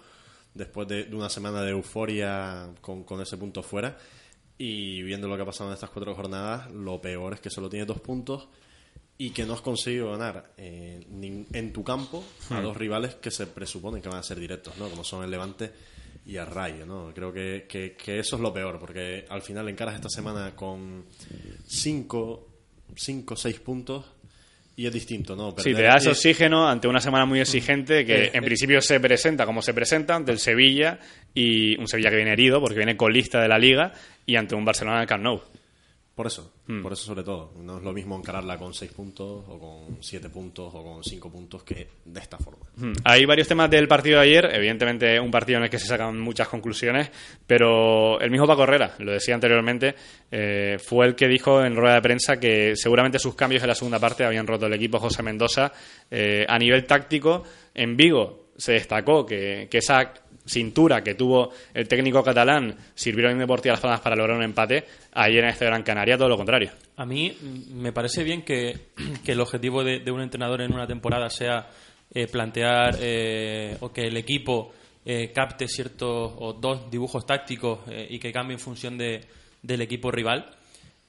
después 0.54 0.87
de, 0.88 1.04
de 1.04 1.16
una 1.16 1.28
semana 1.28 1.62
de 1.62 1.71
euforia 1.71 2.68
con, 2.80 3.04
con 3.04 3.21
ese 3.21 3.37
punto 3.37 3.62
fuera. 3.62 3.97
Y 4.59 5.02
viendo 5.02 5.26
lo 5.28 5.37
que 5.37 5.42
ha 5.42 5.47
pasado 5.47 5.71
en 5.71 5.75
estas 5.75 5.90
cuatro 5.90 6.14
jornadas, 6.14 6.71
lo 6.73 7.00
peor 7.00 7.35
es 7.35 7.40
que 7.40 7.50
solo 7.50 7.68
tiene 7.68 7.87
dos 7.87 8.00
puntos 8.00 8.49
y 9.18 9.30
que 9.30 9.44
no 9.44 9.54
has 9.54 9.61
conseguido 9.61 10.11
ganar 10.12 10.52
eh, 10.56 11.04
en 11.52 11.73
tu 11.73 11.82
campo 11.85 12.25
a 12.50 12.61
Hmm. 12.61 12.62
dos 12.62 12.76
rivales 12.76 13.14
que 13.16 13.30
se 13.30 13.47
presuponen 13.47 14.00
que 14.02 14.09
van 14.09 14.18
a 14.18 14.23
ser 14.23 14.38
directos, 14.38 14.76
¿no? 14.78 14.88
Como 14.88 15.04
son 15.04 15.25
el 15.25 15.30
Levante 15.30 15.71
y 16.26 16.37
el 16.37 16.47
Rayo, 16.47 16.87
¿no? 16.87 17.12
Creo 17.14 17.32
que, 17.32 17.66
que- 17.68 17.97
que 17.97 18.18
eso 18.21 18.37
es 18.37 18.42
lo 18.42 18.52
peor, 18.52 18.78
porque 18.78 19.25
al 19.28 19.42
final 19.42 19.68
encaras 19.68 19.94
esta 19.97 20.09
semana 20.09 20.54
con 20.54 21.04
cinco, 21.66 22.49
cinco 22.97 23.37
seis 23.37 23.59
puntos 23.61 24.04
y 24.76 24.87
es 24.87 24.93
distinto, 24.93 25.37
¿no? 25.37 25.50
Sí, 25.59 25.71
Perder- 25.71 25.76
te 25.76 25.83
da 25.83 25.97
ese 25.97 26.09
y- 26.09 26.12
oxígeno 26.12 26.69
ante 26.69 26.88
una 26.88 27.00
semana 27.00 27.26
muy 27.26 27.41
exigente 27.41 28.05
que 28.07 28.25
Eh, 28.25 28.31
en 28.33 28.43
eh. 28.43 28.47
principio 28.47 28.81
se 28.81 28.99
presenta 29.00 29.45
como 29.45 29.61
se 29.62 29.75
presenta 29.75 30.14
ante 30.14 30.33
el 30.33 30.38
Sevilla 30.38 30.99
y 31.35 31.79
un 31.79 31.87
Sevilla 31.88 32.09
que 32.11 32.17
viene 32.17 32.33
herido 32.33 32.61
porque 32.61 32.76
viene 32.76 32.97
colista 32.97 33.41
de 33.41 33.49
la 33.49 33.59
liga 33.59 33.93
y 34.25 34.37
ante 34.37 34.55
un 34.55 34.64
Barcelona 34.64 34.97
en 34.99 35.02
el 35.02 35.09
Camp 35.09 35.23
Nou. 35.25 35.41
Por 36.14 36.26
eso, 36.26 36.52
Mm. 36.66 36.83
por 36.83 36.92
eso 36.92 37.04
sobre 37.07 37.23
todo. 37.23 37.52
No 37.62 37.78
es 37.78 37.83
lo 37.83 37.92
mismo 37.92 38.16
encararla 38.19 38.59
con 38.59 38.75
seis 38.75 38.92
puntos 38.92 39.45
o 39.49 39.59
con 39.59 40.02
siete 40.02 40.28
puntos 40.28 40.71
o 40.75 40.83
con 40.85 41.02
cinco 41.02 41.31
puntos 41.31 41.62
que 41.62 41.88
de 42.04 42.21
esta 42.21 42.37
forma. 42.37 42.66
Hmm. 42.76 42.92
Hay 43.04 43.25
varios 43.25 43.49
temas 43.49 43.71
del 43.71 43.88
partido 43.88 44.19
de 44.21 44.25
ayer, 44.26 44.50
evidentemente 44.52 45.19
un 45.19 45.31
partido 45.31 45.57
en 45.59 45.64
el 45.64 45.71
que 45.71 45.78
se 45.78 45.87
sacan 45.87 46.21
muchas 46.21 46.49
conclusiones, 46.49 47.11
pero 47.47 48.21
el 48.21 48.31
mismo 48.31 48.47
Paco 48.47 48.64
Herrera, 48.64 48.95
lo 48.99 49.12
decía 49.12 49.35
anteriormente, 49.35 49.95
eh, 50.31 50.76
fue 50.78 51.07
el 51.07 51.14
que 51.14 51.28
dijo 51.28 51.64
en 51.64 51.75
rueda 51.75 51.95
de 51.95 52.02
prensa 52.02 52.38
que 52.38 52.75
seguramente 52.76 53.19
sus 53.19 53.35
cambios 53.35 53.62
en 53.62 53.69
la 53.69 53.75
segunda 53.75 53.99
parte 53.99 54.25
habían 54.25 54.47
roto 54.47 54.66
el 54.66 54.75
equipo 54.75 54.99
José 54.99 55.23
Mendoza. 55.23 55.73
Eh, 56.11 56.45
a 56.47 56.59
nivel 56.59 56.85
táctico, 56.85 57.42
en 57.75 57.97
Vigo 57.97 58.50
se 58.57 58.73
destacó 58.73 59.25
que, 59.25 59.66
que 59.71 59.78
esa 59.78 60.12
cintura 60.44 61.02
que 61.02 61.14
tuvo 61.14 61.50
el 61.75 61.87
técnico 61.88 62.22
catalán 62.22 62.76
sirvió 62.94 63.28
en 63.30 63.38
Deportiva 63.38 63.75
Las 63.75 63.80
Palmas 63.80 64.00
para 64.00 64.16
lograr 64.16 64.37
un 64.37 64.44
empate, 64.44 64.84
ayer 65.12 65.44
en 65.44 65.50
este 65.50 65.66
Gran 65.66 65.82
Canaria 65.82 66.16
todo 66.16 66.28
lo 66.28 66.37
contrario. 66.37 66.70
A 66.96 67.06
mí 67.06 67.37
mm, 67.40 67.80
me 67.80 67.92
parece 67.92 68.25
bien 68.25 68.42
que, 68.42 68.88
que 69.25 69.32
el 69.32 69.40
objetivo 69.40 69.84
de, 69.84 70.00
de 70.00 70.11
un 70.11 70.20
entrenador 70.20 70.62
en 70.62 70.72
una 70.72 70.87
temporada 70.87 71.30
sea 71.30 71.68
eh, 72.14 72.26
plantear 72.26 72.99
eh, 73.00 73.75
o 73.80 73.90
que 73.90 74.02
el 74.02 74.18
equipo 74.18 74.70
eh, 75.02 75.32
capte 75.32 75.66
ciertos 75.66 76.34
o 76.37 76.52
dos 76.52 76.90
dibujos 76.90 77.25
tácticos 77.25 77.80
y 78.11 78.18
que 78.18 78.30
cambie 78.30 78.52
en 78.52 78.61
función 78.61 78.99
de, 78.99 79.25
del 79.62 79.80
equipo 79.80 80.11
rival. 80.11 80.44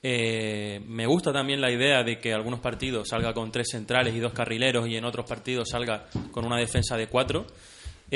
Me 0.02 1.06
gusta 1.06 1.32
también 1.32 1.60
la 1.62 1.72
idea 1.72 2.04
de 2.04 2.20
que 2.20 2.34
algunos 2.34 2.60
partidos 2.62 3.10
salga 3.10 3.34
con 3.34 3.52
tres 3.52 3.68
centrales 3.72 4.16
y 4.16 4.20
dos 4.20 4.34
carrileros 4.34 4.88
y 4.88 4.96
en 4.96 5.06
otros 5.06 5.26
partidos 5.26 5.70
salga 5.70 6.08
con 6.32 6.46
una 6.46 6.58
defensa 6.58 6.96
de 6.98 7.08
cuatro. 7.08 7.48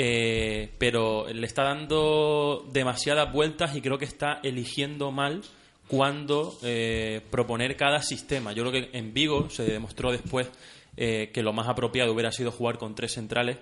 Eh, 0.00 0.70
pero 0.78 1.26
le 1.32 1.44
está 1.44 1.64
dando 1.64 2.64
demasiadas 2.72 3.32
vueltas 3.32 3.74
y 3.74 3.80
creo 3.80 3.98
que 3.98 4.04
está 4.04 4.38
eligiendo 4.44 5.10
mal 5.10 5.42
cuando 5.88 6.56
eh, 6.62 7.20
proponer 7.32 7.76
cada 7.76 8.00
sistema. 8.00 8.52
Yo 8.52 8.62
creo 8.62 8.72
que 8.90 8.96
en 8.96 9.12
Vigo 9.12 9.50
se 9.50 9.64
demostró 9.64 10.12
después 10.12 10.48
eh, 10.96 11.30
que 11.34 11.42
lo 11.42 11.52
más 11.52 11.66
apropiado 11.66 12.12
hubiera 12.12 12.30
sido 12.30 12.52
jugar 12.52 12.78
con 12.78 12.94
tres 12.94 13.12
centrales 13.14 13.56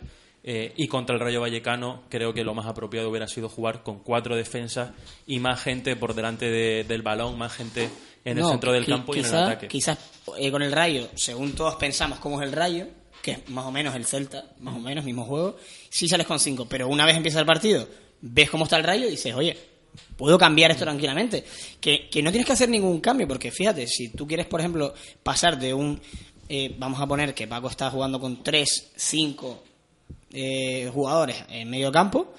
eh, 0.44 0.74
y 0.76 0.88
contra 0.88 1.14
el 1.14 1.20
Rayo 1.22 1.40
Vallecano 1.40 2.02
creo 2.10 2.34
que 2.34 2.44
lo 2.44 2.52
más 2.52 2.66
apropiado 2.66 3.08
hubiera 3.08 3.28
sido 3.28 3.48
jugar 3.48 3.82
con 3.82 4.00
cuatro 4.00 4.36
defensas 4.36 4.90
y 5.26 5.38
más 5.38 5.62
gente 5.62 5.96
por 5.96 6.12
delante 6.14 6.50
de- 6.50 6.84
del 6.84 7.00
balón, 7.00 7.38
más 7.38 7.54
gente 7.54 7.88
en 8.26 8.36
el 8.36 8.44
centro 8.50 8.72
del 8.72 8.84
campo 8.96 9.14
y 9.14 9.20
en 9.20 9.24
el 9.24 9.30
ataque. 9.46 9.68
Quizás 9.68 9.98
eh, 10.36 10.50
con 10.50 10.62
el 10.62 10.72
Rayo, 10.72 11.08
según 11.14 11.52
todos 11.54 11.76
pensamos 11.76 12.18
cómo 12.18 12.42
es 12.42 12.46
el 12.48 12.52
Rayo, 12.52 12.86
que 13.26 13.32
es 13.32 13.48
más 13.50 13.64
o 13.64 13.72
menos 13.72 13.92
el 13.96 14.06
Celta, 14.06 14.44
más 14.60 14.76
o 14.76 14.78
menos, 14.78 15.04
mismo 15.04 15.24
juego, 15.24 15.56
sí 15.90 16.06
sales 16.08 16.28
con 16.28 16.38
cinco, 16.38 16.66
pero 16.68 16.86
una 16.86 17.04
vez 17.04 17.16
empieza 17.16 17.40
el 17.40 17.46
partido, 17.46 17.88
ves 18.20 18.48
cómo 18.50 18.62
está 18.64 18.76
el 18.76 18.84
Rayo 18.84 19.06
y 19.08 19.10
dices, 19.10 19.34
oye, 19.34 19.56
puedo 20.16 20.38
cambiar 20.38 20.70
esto 20.70 20.84
tranquilamente. 20.84 21.44
Que, 21.80 22.08
que 22.08 22.22
no 22.22 22.30
tienes 22.30 22.46
que 22.46 22.52
hacer 22.52 22.68
ningún 22.68 23.00
cambio, 23.00 23.26
porque 23.26 23.50
fíjate, 23.50 23.88
si 23.88 24.10
tú 24.10 24.28
quieres, 24.28 24.46
por 24.46 24.60
ejemplo, 24.60 24.94
pasar 25.24 25.58
de 25.58 25.74
un... 25.74 26.00
eh, 26.48 26.72
vamos 26.78 27.00
a 27.00 27.06
poner 27.08 27.34
que 27.34 27.48
Paco 27.48 27.68
está 27.68 27.90
jugando 27.90 28.20
con 28.20 28.44
tres, 28.44 28.92
cinco 28.94 29.64
eh, 30.32 30.88
jugadores 30.94 31.36
en 31.48 31.68
medio 31.68 31.90
campo, 31.90 32.32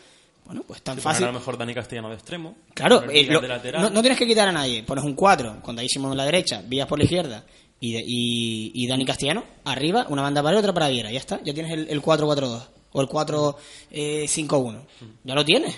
bueno, 0.46 0.63
pues 0.65 0.82
tan 0.82 0.98
fácil. 1.00 1.25
a 1.25 1.27
lo 1.27 1.34
mejor 1.39 1.58
Dani 1.58 1.74
Castellano 1.74 2.08
de 2.08 2.15
extremo. 2.15 2.56
Claro, 2.74 3.03
eh, 3.12 3.25
lo- 3.25 3.41
de 3.41 3.48
lateral. 3.50 3.82
no, 3.82 3.89
no 3.89 4.01
tienes 4.01 4.17
que 4.17 4.25
quitar 4.25 4.48
a 4.48 4.53
nadie. 4.53 4.84
Pones 4.84 5.03
un 5.03 5.15
4 5.15 5.62
con 5.62 5.75
David 5.75 5.89
Simón 5.91 6.12
en 6.12 6.17
la 6.17 6.24
derecha, 6.25 6.62
Vías 6.65 6.88
por 6.88 6.98
la 6.98 7.03
izquierda 7.03 7.44
y, 7.79 7.93
de- 7.93 8.03
y, 8.05 8.72
y 8.74 8.88
Dani 8.88 9.05
Castellano 9.05 9.43
arriba, 9.65 10.05
una 10.10 10.22
banda 10.24 10.41
para 10.41 10.53
él, 10.53 10.60
otra 10.60 10.74
para 10.74 10.88
Viera. 10.89 11.12
Ya 11.12 11.19
está, 11.19 11.39
ya 11.43 11.53
tienes 11.53 11.72
el, 11.74 11.88
el 11.89 12.01
4-4-2 12.01 12.62
o 12.93 13.01
el 13.01 13.07
4-5-1. 13.91 14.79
Ya 15.24 15.36
lo 15.36 15.46
tienes. 15.46 15.75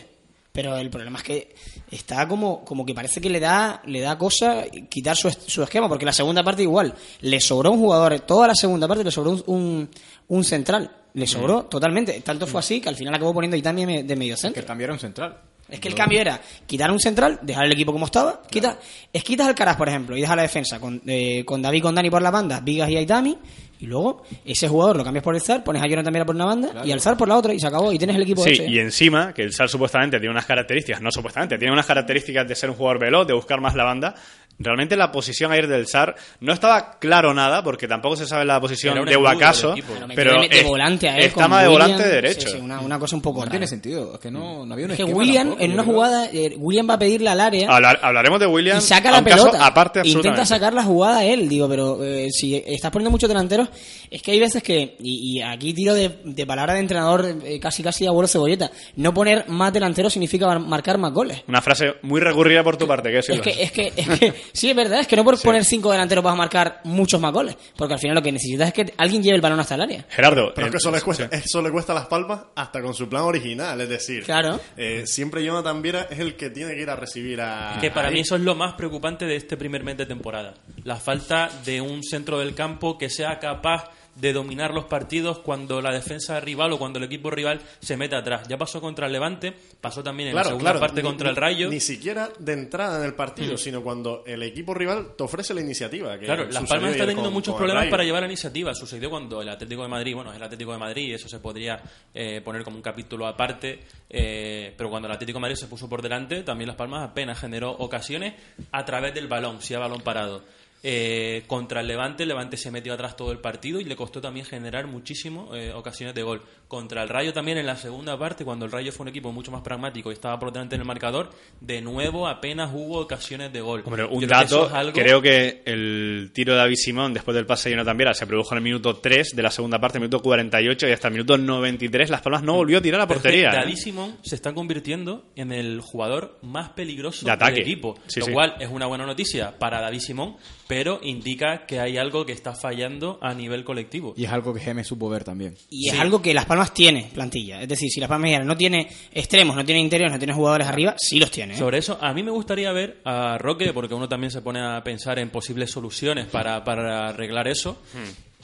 Pero 0.51 0.75
el 0.77 0.89
problema 0.89 1.19
es 1.19 1.23
que 1.23 1.55
está 1.91 2.27
como, 2.27 2.65
como 2.65 2.83
que 2.85 2.95
parece 2.95 3.21
que 3.21 3.29
le 3.29 3.39
da, 3.39 3.81
le 3.85 3.99
da 4.01 4.17
cosa 4.17 4.65
quitar 4.89 5.15
su, 5.15 5.29
su 5.29 5.61
esquema, 5.61 5.87
porque 5.87 6.05
la 6.05 6.11
segunda 6.11 6.43
parte 6.43 6.63
igual, 6.63 6.93
le 7.21 7.39
sobró 7.39 7.71
un 7.71 7.79
jugador, 7.79 8.19
toda 8.21 8.47
la 8.47 8.55
segunda 8.55 8.87
parte 8.87 9.03
le 9.03 9.11
sobró 9.11 9.31
un, 9.31 9.43
un, 9.45 9.89
un 10.27 10.43
central, 10.43 10.91
le 11.13 11.27
sobró 11.27 11.65
totalmente. 11.65 12.19
Tanto 12.21 12.47
fue 12.47 12.59
así 12.61 12.81
que 12.81 12.89
al 12.89 12.95
final 12.95 13.13
acabó 13.13 13.31
poniendo 13.33 13.55
Itami 13.55 13.85
de 13.85 14.03
de 14.03 14.15
medio 14.15 14.35
centro. 14.35 14.59
Que 14.61 14.65
cambiaron 14.67 14.97
central. 14.99 15.37
Es 15.69 15.79
que 15.79 15.87
el 15.87 15.95
cambio 15.95 16.19
era 16.19 16.39
quitar 16.65 16.91
un 16.91 16.99
central, 16.99 17.39
dejar 17.41 17.65
el 17.65 17.71
equipo 17.71 17.91
como 17.91 18.05
estaba, 18.05 18.41
quita, 18.49 18.79
es 19.13 19.23
quitas 19.23 19.47
al 19.47 19.55
Caras, 19.55 19.75
por 19.75 19.87
ejemplo, 19.87 20.17
y 20.17 20.21
dejas 20.21 20.35
la 20.35 20.41
defensa 20.41 20.79
con, 20.79 21.01
eh, 21.05 21.43
con 21.45 21.61
David 21.61 21.83
con 21.83 21.95
Dani 21.95 22.09
por 22.09 22.21
la 22.21 22.31
banda, 22.31 22.59
Vigas 22.59 22.89
y 22.89 22.97
Aitami, 22.97 23.37
y 23.79 23.85
luego 23.85 24.23
ese 24.43 24.67
jugador 24.67 24.97
lo 24.97 25.03
cambias 25.03 25.23
por 25.23 25.35
el 25.35 25.41
Zar, 25.41 25.63
pones 25.63 25.81
a 25.81 25.87
Jonathan 25.87 26.11
Mira 26.11 26.25
por 26.25 26.35
una 26.35 26.45
banda 26.45 26.83
y 26.83 26.91
al 26.91 26.99
Zar 26.99 27.15
por 27.15 27.27
la 27.27 27.37
otra 27.37 27.53
y 27.53 27.59
se 27.59 27.67
acabó 27.67 27.93
y 27.93 27.97
tienes 27.97 28.15
el 28.15 28.23
equipo 28.23 28.43
Sí, 28.43 28.61
y 28.67 28.79
encima, 28.79 29.33
que 29.33 29.43
el 29.43 29.53
SAR 29.53 29.69
supuestamente 29.69 30.19
tiene 30.19 30.31
unas 30.31 30.45
características, 30.45 31.01
no 31.01 31.11
supuestamente, 31.11 31.57
tiene 31.57 31.71
unas 31.71 31.85
características 31.85 32.47
de 32.47 32.55
ser 32.55 32.69
un 32.69 32.75
jugador 32.75 32.99
veloz, 32.99 33.27
de 33.27 33.33
buscar 33.33 33.61
más 33.61 33.75
la 33.75 33.85
banda. 33.85 34.15
Realmente 34.59 34.97
la 34.97 35.09
posición 35.11 35.51
ayer 35.53 35.67
del 35.67 35.87
SAR 35.87 36.15
no 36.41 36.51
estaba 36.51 36.99
claro 36.99 37.33
nada, 37.33 37.63
porque 37.63 37.87
tampoco 37.87 38.17
se 38.17 38.25
sabe 38.25 38.43
la 38.43 38.59
posición 38.59 39.05
de 39.05 39.15
Huacaso. 39.15 39.73
Pero 40.13 40.41
de 40.41 40.47
es- 40.51 40.65
volante 40.65 41.07
a 41.09 41.17
él 41.17 41.23
está 41.23 41.47
más 41.47 41.63
de 41.63 41.69
William, 41.69 41.87
volante 41.91 42.07
derecho. 42.09 42.47
sí, 42.49 42.55
sí, 42.57 42.61
una, 42.61 42.81
una 42.81 42.99
cosa 42.99 43.15
un 43.15 43.21
poco 43.21 43.39
No 43.39 43.45
rara. 43.45 43.51
tiene 43.51 43.67
sentido. 43.67 44.13
Es 44.15 44.19
que 44.19 44.29
no, 44.29 44.65
no 44.65 44.73
había 44.73 44.85
un 44.85 44.91
Es 44.91 44.97
que 44.97 45.03
William, 45.05 45.47
tampoco, 45.47 45.63
en 45.63 45.71
una 45.71 45.83
jugada, 45.83 46.25
eh, 46.33 46.55
William 46.57 46.89
va 46.89 46.95
a 46.95 46.99
pedirle 46.99 47.29
al 47.29 47.39
área 47.39 47.69
Hablar- 47.69 47.99
hablaremos 48.01 48.39
de 48.39 48.47
William 48.47 48.77
y 48.79 48.81
saca 48.81 49.09
a 49.09 49.11
la 49.13 49.23
caso 49.23 49.45
pelota. 49.45 49.65
aparte 49.65 50.01
Intenta 50.03 50.45
sacar 50.45 50.73
la 50.73 50.83
jugada 50.83 51.23
él, 51.23 51.47
digo, 51.47 51.69
pero 51.69 52.03
eh, 52.03 52.27
si 52.31 52.55
estás 52.55 52.91
poniendo 52.91 53.11
muchos 53.11 53.29
delanteros, 53.29 53.69
es 54.11 54.21
que 54.21 54.31
hay 54.31 54.39
veces 54.41 54.61
que, 54.61 54.97
y, 54.99 55.37
y 55.37 55.41
aquí 55.41 55.73
tiro 55.73 55.93
de, 55.93 56.19
de 56.25 56.45
palabra 56.45 56.73
de 56.73 56.79
entrenador 56.81 57.25
eh, 57.45 57.59
casi 57.61 57.81
casi 57.81 58.05
abuelo 58.07 58.27
cebolleta, 58.27 58.69
no 58.97 59.13
poner 59.13 59.47
más 59.47 59.71
delanteros 59.71 60.11
significa 60.11 60.47
mar- 60.47 60.59
marcar 60.59 60.97
más 60.97 61.13
goles. 61.13 61.43
Una 61.47 61.61
frase 61.61 61.93
muy 62.01 62.19
recurrida 62.19 62.61
por 62.61 62.75
tu 62.75 62.85
parte, 62.85 63.09
¿qué 63.09 63.19
Es 63.19 63.25
que, 63.41 63.63
es 63.63 63.71
que, 63.71 63.93
es 63.95 64.19
que, 64.19 64.33
sí, 64.53 64.69
es 64.69 64.75
verdad, 64.75 64.99
es 64.99 65.07
que 65.07 65.15
no 65.15 65.23
por 65.23 65.39
poner 65.41 65.63
cinco 65.65 65.91
delanteros 65.91 66.23
vas 66.23 66.33
a 66.33 66.37
marcar 66.37 66.81
muchos 66.83 67.19
más 67.19 67.31
goles, 67.33 67.55
porque 67.75 67.93
al 67.93 67.99
final 67.99 68.15
lo 68.15 68.21
que 68.21 68.31
necesitas 68.31 68.67
es 68.69 68.73
que 68.73 68.93
alguien 68.97 69.21
lleve 69.23 69.35
el 69.35 69.41
balón 69.41 69.59
hasta 69.59 69.75
el 69.75 69.81
área. 69.81 70.05
Gerardo, 70.09 70.51
Pero 70.55 70.67
es 70.67 70.71
que 70.71 70.77
eh, 70.77 70.79
eso 70.79 70.91
le 70.91 71.01
cuesta, 71.01 71.29
sí. 71.31 71.41
eso 71.45 71.61
le 71.61 71.71
cuesta 71.71 71.93
las 71.93 72.05
palmas 72.07 72.41
hasta 72.55 72.81
con 72.81 72.93
su 72.93 73.07
plan 73.09 73.23
original, 73.23 73.79
es 73.81 73.89
decir, 73.89 74.23
Claro. 74.23 74.59
eh, 74.77 75.03
siempre 75.05 75.43
Jonathan 75.43 75.81
Viera 75.81 76.07
es 76.09 76.19
el 76.19 76.35
que 76.35 76.49
tiene 76.49 76.73
que 76.75 76.81
ir 76.81 76.89
a 76.89 76.95
recibir 76.95 77.41
a. 77.41 77.77
Que 77.81 77.91
para 77.91 78.07
ahí. 78.09 78.13
mí 78.15 78.19
eso 78.21 78.35
es 78.35 78.41
lo 78.41 78.55
más 78.55 78.73
preocupante 78.75 79.25
de 79.25 79.35
este 79.35 79.57
primer 79.57 79.83
mes 79.83 79.97
de 79.97 80.05
temporada. 80.05 80.53
La 80.83 80.95
falta 80.97 81.49
de 81.65 81.81
un 81.81 82.03
centro 82.03 82.39
del 82.39 82.55
campo 82.55 82.97
que 82.97 83.09
sea 83.09 83.39
capaz 83.39 83.85
de 84.19 84.33
dominar 84.33 84.73
los 84.73 84.85
partidos 84.85 85.39
cuando 85.39 85.81
la 85.81 85.91
defensa 85.91 86.39
rival 86.39 86.73
o 86.73 86.77
cuando 86.79 86.99
el 86.99 87.05
equipo 87.05 87.29
rival 87.29 87.61
se 87.79 87.97
mete 87.97 88.15
atrás. 88.15 88.47
Ya 88.47 88.57
pasó 88.57 88.81
contra 88.81 89.07
el 89.07 89.13
Levante, 89.13 89.53
pasó 89.81 90.03
también 90.03 90.29
en 90.29 90.35
la 90.35 90.43
segunda 90.43 90.71
claro, 90.71 90.79
parte 90.79 91.01
ni- 91.01 91.07
contra 91.07 91.29
el 91.29 91.35
Rayo. 91.35 91.69
Ni 91.69 91.79
siquiera 91.79 92.29
de 92.39 92.53
entrada 92.53 92.97
en 92.99 93.05
el 93.05 93.13
partido, 93.13 93.53
Mm. 93.53 93.57
sino 93.57 93.81
cuando 93.83 94.23
el 94.25 94.43
equipo 94.43 94.73
rival 94.73 95.15
te 95.17 95.23
ofrece 95.23 95.53
la 95.53 95.61
iniciativa. 95.61 96.17
que 96.19 96.25
Claro, 96.25 96.45
Las 96.49 96.67
Palmas 96.67 96.91
está 96.91 97.03
teniendo 97.05 97.23
con- 97.23 97.33
muchos 97.33 97.53
con 97.53 97.59
problemas 97.65 97.87
para 97.87 98.03
llevar 98.03 98.21
la 98.21 98.27
iniciativa. 98.27 98.73
Sucedió 98.75 99.09
cuando 99.09 99.41
el 99.41 99.49
Atlético 99.49 99.81
de 99.83 99.87
Madrid, 99.87 100.15
bueno, 100.15 100.31
es 100.31 100.37
el 100.37 100.43
Atlético 100.43 100.71
de 100.73 100.77
Madrid 100.77 101.13
eso 101.15 101.27
se 101.29 101.39
podría 101.39 101.81
eh, 102.13 102.41
poner 102.43 102.63
como 102.63 102.75
un 102.77 102.81
capítulo 102.83 103.25
aparte, 103.27 103.79
eh, 104.09 104.73
pero 104.77 104.89
cuando 104.89 105.07
el 105.07 105.13
Atlético 105.13 105.37
de 105.37 105.41
Madrid 105.41 105.55
se 105.55 105.67
puso 105.67 105.87
por 105.87 106.01
delante, 106.01 106.43
también 106.43 106.67
Las 106.67 106.75
Palmas 106.75 107.09
apenas 107.09 107.39
generó 107.39 107.71
ocasiones 107.71 108.33
a 108.71 108.83
través 108.85 109.13
del 109.13 109.27
balón, 109.27 109.61
si 109.61 109.73
a 109.73 109.79
balón 109.79 110.01
parado. 110.01 110.43
Eh, 110.81 111.43
contra 111.47 111.81
el 111.81 111.87
Levante, 111.87 112.23
el 112.23 112.29
Levante 112.29 112.55
se 112.55 112.71
metió 112.71 112.93
atrás 112.93 113.17
todo 113.17 113.31
el 113.31 113.39
partido 113.39 113.81
y 113.81 113.83
le 113.83 113.95
costó 113.97 114.21
también 114.21 114.45
generar 114.45 114.87
muchísimo 114.87 115.53
eh, 115.53 115.73
ocasiones 115.73 116.15
de 116.15 116.23
gol. 116.23 116.41
Contra 116.69 117.01
el 117.03 117.09
Rayo 117.09 117.33
también 117.33 117.57
en 117.57 117.65
la 117.65 117.75
segunda 117.75 118.17
parte, 118.17 118.45
cuando 118.45 118.63
el 118.63 118.71
Rayo 118.71 118.91
fue 118.91 119.03
un 119.05 119.07
equipo 119.09 119.31
mucho 119.31 119.51
más 119.51 119.63
pragmático 119.63 120.11
y 120.11 120.13
estaba 120.13 120.37
por 120.39 120.53
delante 120.53 120.75
en 120.75 120.81
el 120.81 120.87
marcador, 120.87 121.31
de 121.59 121.81
nuevo 121.81 122.27
apenas 122.27 122.69
hubo 122.73 122.99
ocasiones 122.99 123.51
de 123.51 123.59
gol. 123.59 123.81
Hombre, 123.85 124.05
un 124.05 124.21
Yo 124.21 124.27
creo 124.27 124.39
que 124.39 124.45
eso 124.45 124.55
dato, 124.61 124.67
es 124.67 124.73
algo- 124.75 124.93
creo 124.93 125.21
que 125.21 125.63
el 125.65 126.29
tiro 126.31 126.53
de 126.53 126.59
David 126.59 126.75
Simón 126.75 127.11
después 127.13 127.33
del 127.33 127.47
pase 127.47 127.69
de 127.69 127.73
Jonathan 127.75 127.97
Viera 127.97 128.13
se 128.13 128.27
produjo 128.27 128.53
en 128.53 128.57
el 128.59 128.63
minuto 128.63 128.97
3 128.97 129.35
de 129.35 129.41
la 129.41 129.49
segunda 129.49 129.79
parte, 129.79 129.97
minuto 129.99 130.19
48 130.21 130.87
y 130.87 130.91
hasta 130.91 131.07
el 131.07 131.13
minuto 131.15 131.37
93 131.39 132.11
Las 132.11 132.21
Palmas 132.21 132.43
no 132.43 132.53
volvió 132.53 132.77
a 132.77 132.81
tirar 132.81 133.01
a 133.01 133.07
que 133.07 133.13
portería. 133.15 133.49
¿eh? 133.49 133.55
David 133.55 133.75
Simón 133.75 134.17
se 134.21 134.35
está 134.35 134.53
convirtiendo 134.53 135.25
en 135.35 135.51
el 135.51 135.81
jugador 135.81 136.37
más 136.43 136.69
peligroso 136.69 137.25
De 137.25 137.31
ataque. 137.31 137.53
del 137.53 137.61
equipo. 137.63 137.97
Sí, 138.05 138.19
lo 138.19 138.27
sí. 138.27 138.31
cual 138.31 138.53
es 138.59 138.69
una 138.69 138.85
buena 138.85 139.07
noticia 139.07 139.57
para 139.57 139.81
David 139.81 140.01
Simón, 140.01 140.37
pero 140.67 140.99
indica 141.01 141.65
que 141.65 141.79
hay 141.79 141.97
algo 141.97 142.27
que 142.27 142.33
está 142.33 142.53
fallando 142.53 143.17
a 143.23 143.33
nivel 143.33 143.63
colectivo. 143.63 144.13
Y 144.15 144.25
es 144.25 144.31
algo 144.31 144.53
que 144.53 144.59
Gemes 144.59 144.85
supo 144.85 145.09
ver 145.09 145.23
también. 145.23 145.55
Y 145.71 145.89
es 145.89 145.99
algo 145.99 146.21
que 146.21 146.31
Las 146.35 146.45
Palmas 146.45 146.58
tiene 146.73 147.09
plantilla. 147.13 147.61
Es 147.61 147.67
decir, 147.67 147.89
si 147.89 147.99
Las 147.99 148.09
Palmas 148.09 148.45
no 148.45 148.55
tiene 148.57 148.87
extremos, 149.11 149.55
no 149.55 149.65
tiene 149.65 149.81
interiores, 149.81 150.13
no 150.13 150.19
tiene 150.19 150.33
jugadores 150.33 150.67
arriba, 150.67 150.95
sí 150.97 151.19
los 151.19 151.31
tiene. 151.31 151.53
¿eh? 151.53 151.57
Sobre 151.57 151.77
eso, 151.79 151.97
a 152.01 152.13
mí 152.13 152.23
me 152.23 152.31
gustaría 152.31 152.71
ver 152.71 152.99
a 153.05 153.37
Roque, 153.37 153.73
porque 153.73 153.93
uno 153.93 154.07
también 154.07 154.31
se 154.31 154.41
pone 154.41 154.59
a 154.61 154.83
pensar 154.83 155.19
en 155.19 155.29
posibles 155.29 155.71
soluciones 155.71 156.27
para, 156.27 156.63
para 156.63 157.09
arreglar 157.09 157.47
eso. 157.47 157.81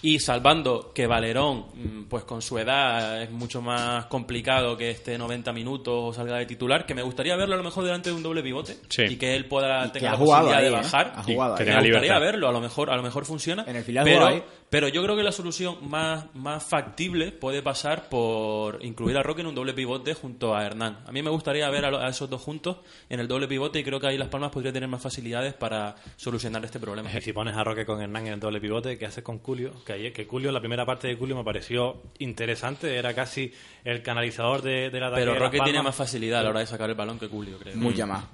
Y 0.02 0.20
salvando 0.20 0.92
que 0.94 1.08
Valerón, 1.08 1.66
mm, 1.74 2.04
pues 2.10 2.26
con 2.26 2.42
su 2.42 2.60
edad 2.60 3.24
es 3.24 3.32
mucho 3.32 3.62
más 3.62 4.06
complicado 4.06 4.78
que 4.78 4.92
esté 4.92 5.18
90 5.18 5.52
minutos 5.54 5.94
o 5.98 6.14
salga 6.14 6.38
de 6.38 6.46
titular, 6.46 6.86
que 6.86 6.94
me 6.94 7.02
gustaría 7.02 7.36
verlo 7.36 7.56
a 7.56 7.58
lo 7.58 7.64
mejor 7.64 7.86
delante 7.86 8.10
de 8.10 8.16
un 8.16 8.22
doble 8.22 8.44
pivote 8.44 8.76
Sí. 8.90 9.04
y 9.10 9.16
que 9.16 9.36
él 9.36 9.46
pueda 9.48 9.92
tener 9.92 10.12
la 10.12 10.18
posibilidad 10.18 10.58
ahí, 10.60 10.64
de 10.66 10.70
¿eh? 10.70 10.74
bajar. 10.74 11.14
Ha 11.16 11.24
jugado 11.24 11.56
me 11.56 11.64
gustaría 11.64 11.82
libertad. 11.82 12.20
verlo, 12.20 12.50
a 12.50 12.52
lo 12.52 12.62
mejor, 12.62 12.92
a 12.92 12.96
lo 12.98 13.02
mejor 13.04 13.26
funciona. 13.26 13.64
En 13.68 13.78
el 13.78 13.84
filial 13.84 14.04
pero. 14.06 14.46
Pero 14.70 14.88
yo 14.90 15.02
creo 15.04 15.16
que 15.16 15.24
la 15.24 15.32
solución 15.32 15.78
más, 15.90 16.26
más 16.36 16.64
factible 16.64 17.32
puede 17.32 17.62
pasar 17.62 18.10
por 18.10 18.84
incluir 18.84 19.16
a 19.18 19.24
Roque 19.24 19.42
en 19.42 19.48
un 19.48 19.56
doble 19.56 19.74
pivote 19.74 20.14
junto 20.16 20.54
a 20.56 20.66
Hernán. 20.66 20.98
A 21.06 21.12
mí 21.12 21.22
me 21.22 21.30
gustaría 21.30 21.70
ver 21.70 21.86
a, 21.86 21.92
lo- 21.92 22.00
a 22.00 22.10
esos 22.10 22.30
dos 22.30 22.42
juntos 22.42 22.78
en 23.10 23.20
el 23.20 23.28
doble 23.28 23.48
pivote 23.48 23.80
y 23.80 23.84
creo 23.84 24.00
que 24.00 24.08
ahí 24.08 24.18
Las 24.18 24.28
Palmas 24.28 24.52
podría 24.52 24.74
tener 24.74 24.90
más 24.90 25.02
facilidades 25.02 25.54
para 25.54 25.96
solucionar 26.18 26.66
este 26.66 26.80
problema. 26.80 27.10
Si 27.22 27.32
pones 27.32 27.56
a 27.56 27.64
Roque 27.64 27.86
con 27.86 28.02
Hernán 28.02 28.28
en 28.28 28.34
el 28.34 28.40
doble 28.40 28.60
pivote, 28.60 28.98
¿qué 28.98 29.06
haces 29.06 29.24
con 29.24 29.40
Julio? 29.40 29.72
Que 29.86 29.94
ayer, 29.94 30.12
que 30.12 30.26
Julio, 30.26 30.52
la 30.52 30.60
primera 30.60 30.86
parte 30.86 31.08
de 31.08 31.16
Julio 31.16 31.36
me 31.38 31.44
pareció 31.44 32.02
interesante, 32.20 32.96
era 32.98 33.14
casi 33.14 33.54
el 33.84 34.02
canalizador 34.02 34.62
de, 34.62 34.90
del 34.90 35.04
ataque. 35.04 35.22
Pero 35.22 35.34
de 35.34 35.40
Las 35.40 35.48
Roque 35.48 35.62
tiene 35.64 35.82
más 35.84 35.96
facilidad 35.96 36.42
a 36.42 36.44
la 36.44 36.50
hora 36.50 36.60
de 36.60 36.66
sacar 36.66 36.90
el 36.90 36.96
balón 36.96 37.18
que 37.20 37.28
Julio, 37.28 37.58
creo. 37.60 37.76
Mucha 37.78 38.06
más. 38.06 38.26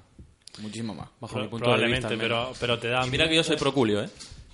Muchísimo 0.60 0.94
más. 0.94 1.08
Bajo 1.20 1.36
mi 1.38 1.42
punto 1.48 1.56
de 1.70 1.76
Probablemente, 1.76 2.08
vista. 2.08 2.14
al 2.14 2.18
pero, 2.18 2.52
pero 2.58 2.78
te 2.78 2.88
da. 2.88 3.06
Mira 3.06 3.28
que 3.28 3.36
yo 3.36 3.44
soy 3.44 3.56
pro 3.56 3.70
Julio, 3.72 4.02
¿eh? 4.02 4.08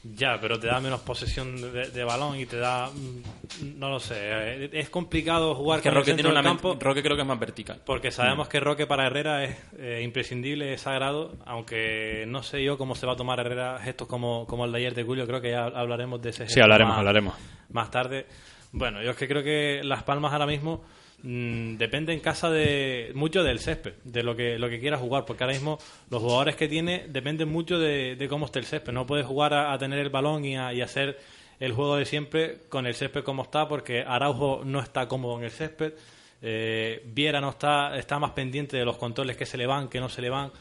Ya, 0.04 0.38
pero 0.40 0.58
te 0.58 0.68
da 0.68 0.80
menos 0.80 1.00
posesión 1.00 1.60
de, 1.60 1.90
de 1.90 2.04
balón 2.04 2.38
y 2.38 2.46
te 2.46 2.56
da. 2.56 2.88
mm, 2.88 3.78
No 3.78 3.90
lo 3.90 3.98
sé. 4.00 4.14
eh, 4.18 4.70
Es 4.72 4.90
complicado 4.90 5.54
jugar 5.54 5.80
Que 5.80 5.88
con 5.88 5.90
el 5.90 5.96
Roque, 5.96 6.10
centro 6.12 6.28
tiene 6.30 6.40
una 6.40 6.48
campo. 6.48 6.76
Roque 6.80 7.02
creo 7.02 7.16
que 7.16 7.22
es 7.22 7.28
más 7.28 7.38
vertical. 7.38 7.80
Porque 7.84 8.10
sabemos 8.10 8.48
que 8.48 8.60
Roque 8.60 8.86
para 8.86 9.06
Herrera 9.06 9.44
es 9.44 9.56
eh, 9.78 10.00
imprescindible, 10.04 10.72
es 10.72 10.82
sagrado, 10.82 11.36
aunque 11.46 12.24
no 12.28 12.42
sé 12.42 12.62
yo 12.62 12.78
cómo 12.78 12.94
se 12.94 13.06
va 13.06 13.14
a 13.14 13.16
tomar 13.16 13.40
Herrera 13.40 13.78
gestos 13.82 14.06
como, 14.08 14.46
como 14.46 14.64
el 14.64 14.72
de 14.72 14.78
ayer 14.78 14.94
de 14.94 15.02
Julio, 15.04 15.26
creo 15.26 15.40
que 15.40 15.50
ya 15.50 15.64
hablaremos 15.64 16.22
de 16.22 16.30
ese 16.30 16.44
gesto 16.44 16.54
Sí, 16.54 16.60
hablaremos, 16.60 16.92
más, 16.92 16.98
hablaremos. 16.98 17.34
más 17.70 17.90
tarde. 17.90 18.26
Bueno, 18.72 19.02
yo 19.02 19.10
es 19.10 19.16
que 19.16 19.26
creo 19.26 19.42
que 19.42 19.80
Las 19.82 20.02
Palmas 20.04 20.32
ahora 20.32 20.46
mismo 20.46 20.84
mm, 21.22 21.76
depende 21.76 22.12
en 22.12 22.20
casa 22.20 22.50
de 22.50 23.12
mucho 23.14 23.42
del 23.42 23.58
césped, 23.58 23.94
de 24.04 24.22
lo 24.22 24.36
que, 24.36 24.58
lo 24.58 24.68
que 24.68 24.78
quiera 24.80 24.96
jugar, 24.98 25.24
porque 25.24 25.44
ahora 25.44 25.54
mismo 25.54 25.78
los 26.10 26.20
jugadores 26.22 26.56
que 26.56 26.68
tiene 26.68 27.06
dependen 27.08 27.48
mucho 27.48 27.78
de, 27.78 28.16
de 28.16 28.28
cómo 28.28 28.46
esté 28.46 28.58
el 28.60 28.66
césped. 28.66 28.92
No 28.92 29.06
puedes 29.06 29.26
jugar 29.26 29.54
a, 29.54 29.72
a 29.72 29.78
tener 29.78 29.98
el 29.98 30.10
balón 30.10 30.44
y 30.44 30.56
a, 30.56 30.72
y 30.72 30.80
hacer 30.80 31.18
el 31.60 31.72
juego 31.72 31.96
de 31.96 32.04
siempre 32.04 32.58
con 32.68 32.86
el 32.86 32.94
césped 32.94 33.24
como 33.24 33.42
está, 33.42 33.66
porque 33.68 34.02
Araujo 34.06 34.62
no 34.64 34.80
está 34.80 35.08
cómodo 35.08 35.38
en 35.38 35.44
el 35.44 35.50
césped. 35.50 35.92
Eh, 36.40 37.02
Viera 37.06 37.40
no 37.40 37.50
está, 37.50 37.96
está 37.98 38.18
más 38.20 38.30
pendiente 38.30 38.76
de 38.76 38.84
los 38.84 38.96
controles 38.96 39.36
que 39.36 39.44
se 39.44 39.56
le 39.58 39.66
van, 39.66 39.88
que 39.88 39.98
no 39.98 40.08
se 40.08 40.22
le 40.22 40.30
van. 40.30 40.52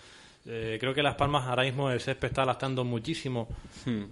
Eh, 0.47 0.77
creo 0.79 0.93
que 0.95 1.03
Las 1.03 1.13
Palmas 1.15 1.45
ahora 1.45 1.63
mismo 1.63 1.91
el 1.91 1.99
césped 1.99 2.29
está 2.29 2.45
lastrando 2.45 2.83
muchísimo 2.83 3.47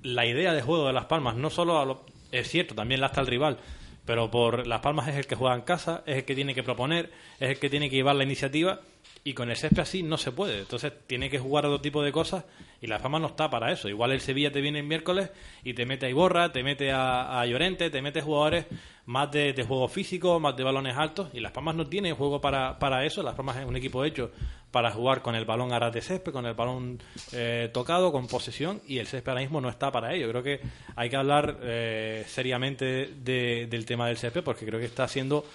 la 0.03 0.25
idea 0.27 0.53
de 0.53 0.61
juego 0.61 0.85
de 0.85 0.93
Las 0.93 1.05
Palmas. 1.05 1.35
No 1.35 1.49
solo 1.49 1.79
a 1.79 1.85
lo- 1.85 2.05
es 2.31 2.49
cierto, 2.49 2.75
también 2.75 3.01
lastra 3.01 3.21
el 3.21 3.27
rival, 3.27 3.57
pero 4.05 4.31
por 4.31 4.67
Las 4.67 4.81
Palmas 4.81 5.07
es 5.07 5.15
el 5.15 5.27
que 5.27 5.35
juega 5.35 5.55
en 5.55 5.61
casa, 5.61 6.03
es 6.05 6.17
el 6.17 6.25
que 6.25 6.35
tiene 6.35 6.53
que 6.53 6.63
proponer, 6.63 7.11
es 7.39 7.49
el 7.49 7.59
que 7.59 7.69
tiene 7.69 7.89
que 7.89 7.95
llevar 7.95 8.15
la 8.15 8.23
iniciativa 8.23 8.81
y 9.27 9.33
con 9.33 9.49
el 9.49 9.55
césped 9.57 9.79
así 9.81 10.03
no 10.03 10.17
se 10.17 10.31
puede. 10.31 10.59
Entonces 10.59 10.93
tiene 11.07 11.29
que 11.31 11.39
jugar 11.39 11.65
otro 11.65 11.81
tipo 11.81 12.03
de 12.03 12.11
cosas 12.11 12.45
y 12.79 12.85
Las 12.85 13.01
Palmas 13.01 13.21
no 13.21 13.27
está 13.27 13.49
para 13.49 13.71
eso. 13.71 13.89
Igual 13.89 14.11
el 14.11 14.21
Sevilla 14.21 14.51
te 14.51 14.61
viene 14.61 14.79
el 14.79 14.85
miércoles 14.85 15.31
y 15.63 15.73
te 15.73 15.85
mete 15.87 16.05
a 16.05 16.09
Iborra, 16.09 16.51
te 16.51 16.61
mete 16.61 16.91
a, 16.91 17.41
a 17.41 17.45
Llorente, 17.47 17.89
te 17.89 18.03
mete 18.03 18.21
jugadores 18.21 18.67
más 19.07 19.31
de, 19.31 19.53
juego 19.67 19.87
físico, 19.87 20.39
más 20.39 20.55
de 20.55 20.63
balones 20.63 20.95
altos 20.95 21.29
y 21.33 21.39
Las 21.39 21.51
Palmas 21.51 21.75
no 21.75 21.87
tiene 21.87 22.13
juego 22.13 22.39
para, 22.39 22.77
para 22.77 23.03
eso. 23.03 23.23
Las 23.23 23.33
Palmas 23.33 23.57
es 23.57 23.65
un 23.65 23.75
equipo 23.75 24.05
hecho 24.05 24.31
para 24.69 24.91
jugar 24.91 25.23
con 25.23 25.33
el 25.33 25.45
balón 25.45 25.73
a 25.73 25.89
de 25.89 26.01
césped, 26.01 26.31
con 26.31 26.45
el 26.45 26.53
balón 26.53 27.01
eh, 27.31 27.69
tocado, 27.73 28.11
con 28.11 28.27
posesión 28.27 28.79
y 28.87 28.99
el 28.99 29.07
césped 29.07 29.29
ahora 29.29 29.41
mismo 29.41 29.59
no 29.59 29.69
está 29.69 29.91
para 29.91 30.13
ello. 30.13 30.29
Creo 30.29 30.43
que 30.43 30.59
hay 30.95 31.09
que 31.09 31.15
hablar 31.15 31.57
eh, 31.63 32.23
seriamente 32.27 33.07
de- 33.23 33.65
del 33.67 33.85
tema 33.85 34.07
del 34.07 34.17
césped 34.17 34.43
porque 34.43 34.65
creo 34.67 34.79
que 34.79 34.85
está 34.85 35.07
siendo, 35.07 35.45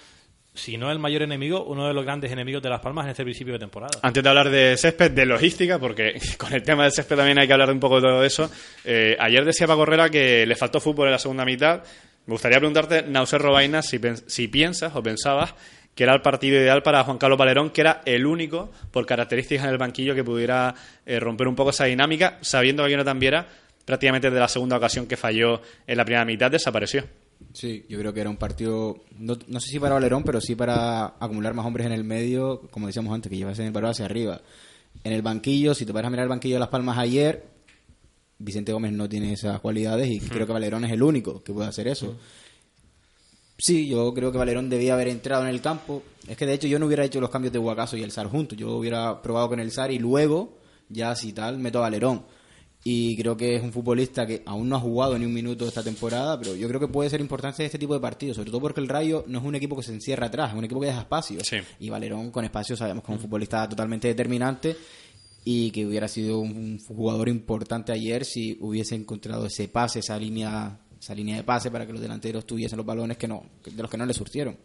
si 0.53 0.77
no 0.77 0.91
el 0.91 0.99
mayor 0.99 1.21
enemigo, 1.21 1.63
uno 1.63 1.87
de 1.87 1.93
los 1.93 2.03
grandes 2.03 2.31
enemigos 2.31 2.61
de 2.61 2.69
Las 2.69 2.81
Palmas 2.81 3.05
en 3.05 3.11
este 3.11 3.23
principio 3.23 3.53
de 3.53 3.59
temporada. 3.59 3.99
Antes 4.01 4.21
de 4.21 4.29
hablar 4.29 4.49
de 4.49 4.75
césped, 4.77 5.11
de 5.11 5.25
logística, 5.25 5.79
porque 5.79 6.19
con 6.37 6.53
el 6.53 6.63
tema 6.63 6.83
del 6.83 6.91
césped 6.91 7.15
también 7.15 7.39
hay 7.39 7.47
que 7.47 7.53
hablar 7.53 7.71
un 7.71 7.79
poco 7.79 7.95
de 7.95 8.07
todo 8.07 8.23
eso. 8.23 8.51
eh, 8.83 9.15
ayer 9.19 9.45
decía 9.45 9.67
Paco 9.67 9.83
Herrera 9.83 10.09
que 10.09 10.45
le 10.45 10.55
faltó 10.55 10.79
fútbol 10.79 11.07
en 11.07 11.13
la 11.13 11.19
segunda 11.19 11.45
mitad. 11.45 11.83
Me 12.25 12.33
gustaría 12.33 12.59
preguntarte, 12.59 13.03
Nauser 13.03 13.41
Robaina, 13.41 13.81
si, 13.81 13.99
si 14.27 14.47
piensas 14.47 14.95
o 14.95 15.01
pensabas 15.01 15.55
que 15.95 16.03
era 16.03 16.13
el 16.13 16.21
partido 16.21 16.57
ideal 16.57 16.83
para 16.83 17.03
Juan 17.03 17.17
Carlos 17.17 17.37
Valerón, 17.37 17.71
que 17.71 17.81
era 17.81 18.01
el 18.05 18.25
único, 18.25 18.71
por 18.91 19.05
características 19.05 19.65
en 19.65 19.71
el 19.71 19.77
banquillo, 19.77 20.15
que 20.15 20.23
pudiera 20.23 20.73
eh, 21.05 21.19
romper 21.19 21.47
un 21.47 21.55
poco 21.55 21.71
esa 21.71 21.85
dinámica, 21.85 22.37
sabiendo 22.41 22.83
que 22.85 22.91
Jonathan 22.91 23.19
Viera, 23.19 23.47
prácticamente 23.85 24.29
desde 24.29 24.39
la 24.39 24.47
segunda 24.47 24.77
ocasión 24.77 25.07
que 25.07 25.17
falló 25.17 25.61
en 25.85 25.97
la 25.97 26.05
primera 26.05 26.23
mitad, 26.23 26.49
desapareció. 26.49 27.03
Sí, 27.53 27.85
yo 27.89 27.99
creo 27.99 28.13
que 28.13 28.21
era 28.21 28.29
un 28.29 28.37
partido, 28.37 29.03
no, 29.17 29.37
no 29.47 29.59
sé 29.59 29.69
si 29.69 29.79
para 29.79 29.95
Valerón, 29.95 30.23
pero 30.23 30.39
sí 30.39 30.55
para 30.55 31.05
acumular 31.19 31.53
más 31.53 31.65
hombres 31.65 31.87
en 31.87 31.93
el 31.93 32.03
medio, 32.03 32.61
como 32.71 32.87
decíamos 32.87 33.13
antes, 33.13 33.29
que 33.29 33.37
llevasen 33.37 33.65
el 33.65 33.71
balón 33.71 33.91
hacia 33.91 34.05
arriba. 34.05 34.41
En 35.03 35.13
el 35.13 35.21
banquillo, 35.21 35.73
si 35.73 35.85
te 35.85 35.91
vas 35.91 36.03
a 36.05 36.09
mirar 36.09 36.23
el 36.23 36.29
banquillo 36.29 36.55
de 36.55 36.59
Las 36.59 36.69
Palmas 36.69 36.97
ayer, 36.97 37.43
Vicente 38.37 38.73
Gómez 38.73 38.93
no 38.93 39.07
tiene 39.07 39.33
esas 39.33 39.59
cualidades 39.59 40.09
y 40.09 40.19
creo 40.19 40.47
que 40.47 40.53
Valerón 40.53 40.85
es 40.85 40.91
el 40.91 41.03
único 41.03 41.43
que 41.43 41.53
puede 41.53 41.69
hacer 41.69 41.87
eso. 41.87 42.15
Sí, 43.57 43.87
yo 43.87 44.13
creo 44.13 44.31
que 44.31 44.39
Valerón 44.39 44.69
debía 44.69 44.95
haber 44.95 45.09
entrado 45.09 45.43
en 45.43 45.49
el 45.49 45.61
campo. 45.61 46.01
Es 46.27 46.35
que 46.35 46.47
de 46.47 46.53
hecho 46.53 46.67
yo 46.67 46.79
no 46.79 46.87
hubiera 46.87 47.05
hecho 47.05 47.21
los 47.21 47.29
cambios 47.29 47.53
de 47.53 47.59
Huacaso 47.59 47.95
y 47.95 48.01
el 48.01 48.11
SAR 48.11 48.27
juntos. 48.27 48.57
Yo 48.57 48.71
hubiera 48.71 49.21
probado 49.21 49.49
con 49.49 49.59
el 49.59 49.71
SAR 49.71 49.91
y 49.91 49.99
luego, 49.99 50.57
ya 50.89 51.15
si 51.15 51.31
tal, 51.31 51.59
meto 51.59 51.77
a 51.77 51.81
Valerón. 51.81 52.23
Y 52.83 53.15
creo 53.15 53.37
que 53.37 53.55
es 53.55 53.61
un 53.61 53.71
futbolista 53.71 54.25
que 54.25 54.41
aún 54.45 54.67
no 54.67 54.75
ha 54.75 54.79
jugado 54.79 55.17
ni 55.17 55.25
un 55.25 55.33
minuto 55.33 55.67
esta 55.67 55.83
temporada, 55.83 56.39
pero 56.39 56.55
yo 56.55 56.67
creo 56.67 56.79
que 56.79 56.87
puede 56.87 57.11
ser 57.11 57.21
importante 57.21 57.63
este 57.63 57.77
tipo 57.77 57.93
de 57.93 57.99
partidos, 57.99 58.37
sobre 58.37 58.49
todo 58.49 58.61
porque 58.61 58.81
el 58.81 58.87
Rayo 58.87 59.23
no 59.27 59.37
es 59.37 59.45
un 59.45 59.53
equipo 59.53 59.75
que 59.75 59.83
se 59.83 59.93
encierra 59.93 60.27
atrás, 60.27 60.51
es 60.51 60.57
un 60.57 60.65
equipo 60.65 60.81
que 60.81 60.87
deja 60.87 61.01
espacio. 61.01 61.43
Sí. 61.43 61.57
Y 61.79 61.89
Valerón 61.91 62.31
con 62.31 62.43
espacio 62.43 62.75
sabemos 62.75 63.03
que 63.03 63.11
es 63.11 63.17
un 63.17 63.21
futbolista 63.21 63.69
totalmente 63.69 64.07
determinante 64.07 64.75
y 65.43 65.69
que 65.71 65.85
hubiera 65.85 66.07
sido 66.07 66.39
un 66.39 66.79
jugador 66.79 67.29
importante 67.29 67.91
ayer 67.91 68.25
si 68.25 68.57
hubiese 68.59 68.95
encontrado 68.95 69.45
ese 69.45 69.67
pase, 69.67 69.99
esa 69.99 70.17
línea 70.17 70.79
esa 71.01 71.15
línea 71.15 71.35
de 71.35 71.43
pase 71.43 71.71
para 71.71 71.87
que 71.87 71.93
los 71.93 72.01
delanteros 72.01 72.45
tuviesen 72.45 72.77
los 72.77 72.85
balones 72.85 73.17
que 73.17 73.27
no 73.27 73.43
de 73.65 73.81
los 73.81 73.89
que 73.89 73.97
no 73.97 74.05
le 74.05 74.13
surtieron. 74.13 74.55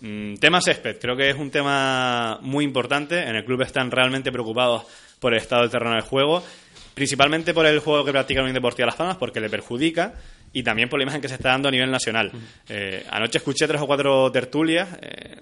Mm, 0.00 0.34
Tema 0.36 0.60
césped, 0.60 0.98
creo 1.00 1.16
que 1.16 1.28
es 1.30 1.36
un 1.36 1.50
tema 1.50 2.38
muy 2.42 2.64
importante. 2.64 3.20
En 3.20 3.34
el 3.34 3.44
club 3.44 3.62
están 3.62 3.90
realmente 3.90 4.30
preocupados 4.30 4.84
por 5.18 5.34
el 5.34 5.40
estado 5.40 5.62
del 5.62 5.70
terreno 5.70 5.96
de 5.96 6.02
juego, 6.02 6.44
principalmente 6.94 7.54
por 7.54 7.66
el 7.66 7.78
juego 7.78 8.04
que 8.04 8.12
practica 8.12 8.40
Unión 8.40 8.54
Deportiva 8.54 8.86
Las 8.86 8.96
Palmas, 8.96 9.16
porque 9.16 9.40
le 9.40 9.48
perjudica, 9.48 10.14
y 10.52 10.62
también 10.62 10.88
por 10.88 10.98
la 10.98 11.04
imagen 11.04 11.20
que 11.20 11.28
se 11.28 11.34
está 11.34 11.50
dando 11.50 11.68
a 11.68 11.72
nivel 11.72 11.90
nacional. 11.90 12.32
Eh, 12.68 13.04
anoche 13.10 13.38
escuché 13.38 13.66
tres 13.66 13.80
o 13.80 13.86
cuatro 13.86 14.30
tertulias 14.32 14.88
eh, 15.00 15.36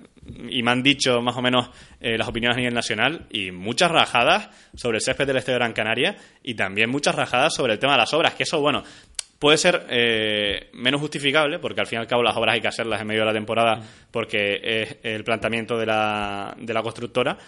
y 0.50 0.62
me 0.62 0.70
han 0.70 0.82
dicho 0.82 1.20
más 1.22 1.36
o 1.36 1.42
menos 1.42 1.70
eh, 2.00 2.18
las 2.18 2.28
opiniones 2.28 2.56
a 2.56 2.60
nivel 2.60 2.74
nacional 2.74 3.26
y 3.30 3.50
muchas 3.50 3.90
rajadas 3.90 4.50
sobre 4.74 4.98
el 4.98 5.02
césped 5.02 5.26
del 5.26 5.38
este 5.38 5.52
de 5.52 5.58
Gran 5.58 5.72
Canaria 5.72 6.16
y 6.42 6.54
también 6.54 6.90
muchas 6.90 7.14
rajadas 7.14 7.54
sobre 7.54 7.72
el 7.72 7.78
tema 7.78 7.92
de 7.92 7.98
las 7.98 8.12
obras, 8.12 8.34
que 8.34 8.42
eso, 8.42 8.60
bueno, 8.60 8.84
puede 9.38 9.56
ser 9.56 9.86
eh, 9.88 10.68
menos 10.74 11.00
justificable, 11.00 11.58
porque 11.58 11.80
al 11.80 11.86
fin 11.86 11.98
y 11.98 12.00
al 12.00 12.06
cabo 12.06 12.22
las 12.22 12.36
obras 12.36 12.54
hay 12.54 12.60
que 12.60 12.68
hacerlas 12.68 13.00
en 13.00 13.06
medio 13.06 13.20
de 13.20 13.26
la 13.26 13.32
temporada 13.32 13.80
porque 14.10 14.60
es 14.62 14.96
el 15.02 15.24
planteamiento 15.24 15.78
de 15.78 15.86
la, 15.86 16.54
de 16.58 16.74
la 16.74 16.82
constructora, 16.82 17.38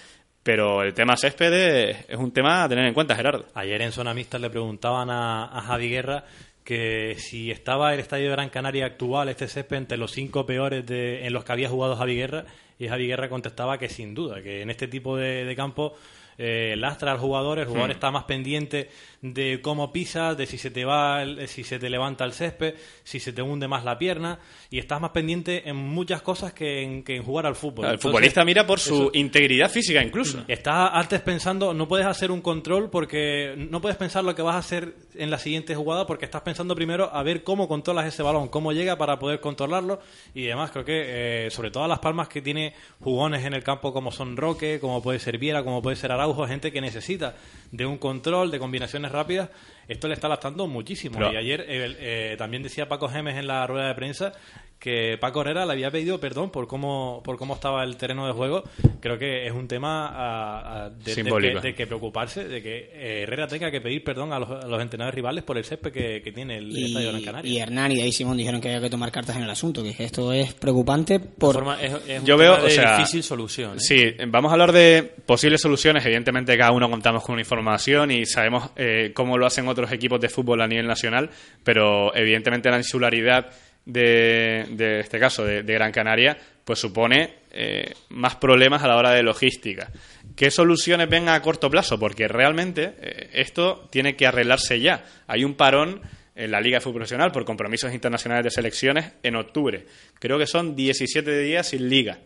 pero 0.42 0.82
el 0.82 0.94
tema 0.94 1.16
césped 1.16 1.52
es, 1.52 2.16
un 2.16 2.32
tema 2.32 2.64
a 2.64 2.68
tener 2.68 2.86
en 2.86 2.94
cuenta, 2.94 3.14
Gerardo. 3.14 3.46
Ayer 3.54 3.82
en 3.82 3.92
Zona 3.92 4.14
Mixta 4.14 4.38
le 4.38 4.50
preguntaban 4.50 5.10
a, 5.10 5.44
a 5.44 5.60
Javi 5.62 5.88
Guerra 5.88 6.24
que 6.64 7.16
si 7.18 7.50
estaba 7.50 7.92
el 7.94 8.00
estadio 8.00 8.26
de 8.26 8.32
Gran 8.32 8.48
Canaria 8.48 8.86
actual, 8.86 9.28
este 9.28 9.48
césped, 9.48 9.76
entre 9.76 9.98
los 9.98 10.12
cinco 10.12 10.46
peores 10.46 10.86
de, 10.86 11.26
en 11.26 11.32
los 11.32 11.44
que 11.44 11.52
había 11.52 11.68
jugado 11.68 11.96
Javi 11.96 12.14
Guerra, 12.16 12.44
y 12.78 12.88
Javi 12.88 13.06
Guerra 13.06 13.28
contestaba 13.28 13.78
que 13.78 13.88
sin 13.88 14.14
duda, 14.14 14.42
que 14.42 14.62
en 14.62 14.70
este 14.70 14.86
tipo 14.86 15.16
de, 15.16 15.44
de 15.44 15.56
campo 15.56 15.94
eh, 16.42 16.74
lastra 16.78 17.12
al 17.12 17.18
jugador, 17.18 17.58
el 17.58 17.66
jugador 17.66 17.90
Hmm. 17.90 17.92
está 17.92 18.10
más 18.10 18.24
pendiente 18.24 18.88
de 19.20 19.60
cómo 19.60 19.92
pisas, 19.92 20.34
de 20.38 20.46
si 20.46 20.56
se 20.56 20.70
te 20.70 20.86
va, 20.86 21.22
si 21.46 21.62
se 21.64 21.78
te 21.78 21.90
levanta 21.90 22.24
el 22.24 22.32
césped, 22.32 22.76
si 23.04 23.20
se 23.20 23.34
te 23.34 23.42
hunde 23.42 23.68
más 23.68 23.84
la 23.84 23.98
pierna, 23.98 24.38
y 24.70 24.78
estás 24.78 24.98
más 25.02 25.10
pendiente 25.10 25.68
en 25.68 25.76
muchas 25.76 26.22
cosas 26.22 26.54
que 26.54 26.82
en, 26.82 27.02
que 27.04 27.16
en 27.16 27.22
jugar 27.22 27.44
al 27.44 27.54
fútbol. 27.56 27.84
El 27.84 27.90
Entonces, 27.92 28.10
futbolista 28.10 28.44
mira 28.46 28.66
por 28.66 28.80
su 28.80 28.94
eso- 28.94 29.10
integridad 29.12 29.70
física 29.70 30.02
incluso. 30.02 30.42
Estás 30.48 30.90
antes 30.94 31.20
pensando, 31.20 31.74
no 31.74 31.86
puedes 31.86 32.06
hacer 32.06 32.30
un 32.30 32.40
control 32.40 32.88
porque 32.88 33.54
no 33.58 33.82
puedes 33.82 33.98
pensar 33.98 34.24
lo 34.24 34.34
que 34.34 34.40
vas 34.40 34.54
a 34.54 34.58
hacer 34.58 34.94
en 35.16 35.30
la 35.30 35.36
siguiente 35.38 35.74
jugada 35.74 36.06
porque 36.06 36.24
estás 36.24 36.40
pensando 36.40 36.74
primero 36.74 37.10
a 37.12 37.22
ver 37.22 37.44
cómo 37.44 37.68
controlas 37.68 38.06
ese 38.06 38.22
balón, 38.22 38.48
cómo 38.48 38.72
llega 38.72 38.96
para 38.96 39.18
poder 39.18 39.40
controlarlo 39.40 40.00
y 40.34 40.44
demás. 40.44 40.70
Creo 40.70 40.86
que, 40.86 41.46
eh, 41.46 41.50
sobre 41.50 41.70
todo 41.70 41.86
las 41.86 41.98
palmas 41.98 42.28
que 42.28 42.40
tiene 42.40 42.72
jugones 43.00 43.44
en 43.44 43.52
el 43.52 43.62
campo 43.62 43.92
como 43.92 44.10
son 44.10 44.38
Roque, 44.38 44.78
como 44.80 45.02
puede 45.02 45.18
ser 45.18 45.36
Viera, 45.36 45.62
como 45.62 45.82
puede 45.82 45.96
ser 45.96 46.10
Araujo, 46.12 46.29
gente 46.46 46.72
que 46.72 46.80
necesita 46.80 47.34
de 47.70 47.86
un 47.86 47.98
control, 47.98 48.50
de 48.50 48.58
combinaciones 48.58 49.10
rápidas, 49.12 49.50
esto 49.88 50.08
le 50.08 50.14
está 50.14 50.28
lastrando 50.28 50.66
muchísimo. 50.66 51.18
Pero- 51.18 51.32
y 51.32 51.36
ayer 51.36 51.60
eh, 51.68 51.96
eh, 52.32 52.34
también 52.38 52.62
decía 52.62 52.88
Paco 52.88 53.08
Gemes 53.08 53.36
en 53.36 53.46
la 53.46 53.66
rueda 53.66 53.88
de 53.88 53.94
prensa 53.94 54.32
que 54.80 55.18
Paco 55.20 55.42
Herrera 55.42 55.66
le 55.66 55.72
había 55.74 55.90
pedido 55.90 56.18
perdón 56.18 56.50
por 56.50 56.66
cómo 56.66 57.20
por 57.22 57.36
cómo 57.36 57.54
estaba 57.54 57.84
el 57.84 57.96
terreno 57.96 58.26
de 58.26 58.32
juego. 58.32 58.64
Creo 59.00 59.18
que 59.18 59.46
es 59.46 59.52
un 59.52 59.68
tema 59.68 60.08
a- 60.08 60.84
a- 60.86 60.90
de, 60.90 61.14
que, 61.14 61.60
de 61.62 61.74
que 61.74 61.86
preocuparse, 61.86 62.48
de 62.48 62.62
que 62.62 62.90
eh, 62.94 63.22
Herrera 63.24 63.46
tenga 63.46 63.70
que 63.70 63.80
pedir 63.80 64.02
perdón 64.02 64.32
a 64.32 64.38
los, 64.38 64.50
a 64.50 64.66
los 64.66 64.80
entrenadores 64.80 65.14
rivales 65.14 65.44
por 65.44 65.58
el 65.58 65.64
césped 65.64 65.92
que, 65.92 66.22
que 66.22 66.32
tiene 66.32 66.56
el, 66.56 66.74
el 66.76 66.86
estadio 66.86 67.06
de 67.12 67.12
Gran 67.12 67.20
Y, 67.20 67.24
Canaria. 67.24 67.52
y 67.52 67.58
Hernán 67.58 67.92
y 67.92 67.98
David 67.98 68.12
Simón 68.12 68.36
dijeron 68.38 68.60
que 68.60 68.68
había 68.68 68.80
que 68.80 68.90
tomar 68.90 69.12
cartas 69.12 69.36
en 69.36 69.42
el 69.42 69.50
asunto, 69.50 69.82
que 69.82 69.94
esto 70.02 70.32
es 70.32 70.54
preocupante 70.54 71.20
por... 71.20 71.54
forma- 71.56 71.80
es- 71.80 71.92
es 72.08 72.20
un 72.20 72.26
Yo 72.26 72.36
tema 72.38 72.50
veo, 72.54 72.62
o 72.62 72.64
de 72.64 72.70
sea, 72.70 72.96
difícil 72.96 73.22
solución. 73.22 73.76
¿eh? 73.76 73.80
Sí, 73.80 74.14
vamos 74.28 74.50
a 74.50 74.54
hablar 74.54 74.72
de 74.72 75.02
posibles 75.26 75.60
soluciones. 75.60 76.04
Evidentemente, 76.06 76.56
cada 76.56 76.72
uno 76.72 76.88
contamos 76.90 77.22
con 77.22 77.34
una 77.34 77.42
información 77.42 78.10
y 78.10 78.24
sabemos 78.24 78.70
eh, 78.76 79.12
cómo 79.14 79.36
lo 79.36 79.44
hacen 79.46 79.68
otros 79.68 79.92
equipos 79.92 80.20
de 80.20 80.30
fútbol 80.30 80.62
a 80.62 80.66
nivel 80.66 80.86
nacional, 80.86 81.28
pero 81.62 82.14
evidentemente 82.16 82.70
la 82.70 82.78
insularidad 82.78 83.46
de, 83.84 84.66
de 84.70 85.00
este 85.00 85.18
caso, 85.18 85.44
de, 85.44 85.62
Gran 85.62 85.92
Canaria, 85.92 86.36
pues 86.64 86.78
supone 86.78 87.34
eh, 87.50 87.92
más 88.10 88.36
problemas 88.36 88.82
a 88.82 88.88
la 88.88 88.96
hora 88.96 89.10
de 89.10 89.22
logística. 89.22 89.90
¿Qué 90.36 90.50
soluciones 90.50 91.08
ven 91.08 91.28
a 91.28 91.40
corto 91.42 91.70
plazo? 91.70 91.98
Porque 91.98 92.28
realmente 92.28 92.94
eh, 93.00 93.30
esto 93.32 93.88
tiene 93.90 94.16
que 94.16 94.26
arreglarse 94.26 94.80
ya. 94.80 95.04
Hay 95.26 95.44
un 95.44 95.54
parón 95.54 96.00
en 96.34 96.50
la 96.50 96.60
Liga 96.60 96.80
Fútbol 96.80 97.00
Profesional 97.00 97.32
por 97.32 97.44
compromisos 97.44 97.92
internacionales 97.92 98.44
de 98.44 98.50
selecciones 98.50 99.12
en 99.22 99.36
octubre. 99.36 99.86
Creo 100.18 100.38
que 100.38 100.46
son 100.46 100.76
17 100.76 101.38
días 101.40 101.68
sin 101.68 101.88
liga 101.88 102.18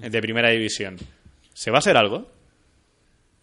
eh, 0.00 0.10
de 0.10 0.20
primera 0.20 0.50
división. 0.50 0.96
¿Se 1.54 1.70
va 1.70 1.78
a 1.78 1.80
hacer 1.80 1.96
algo? 1.96 2.30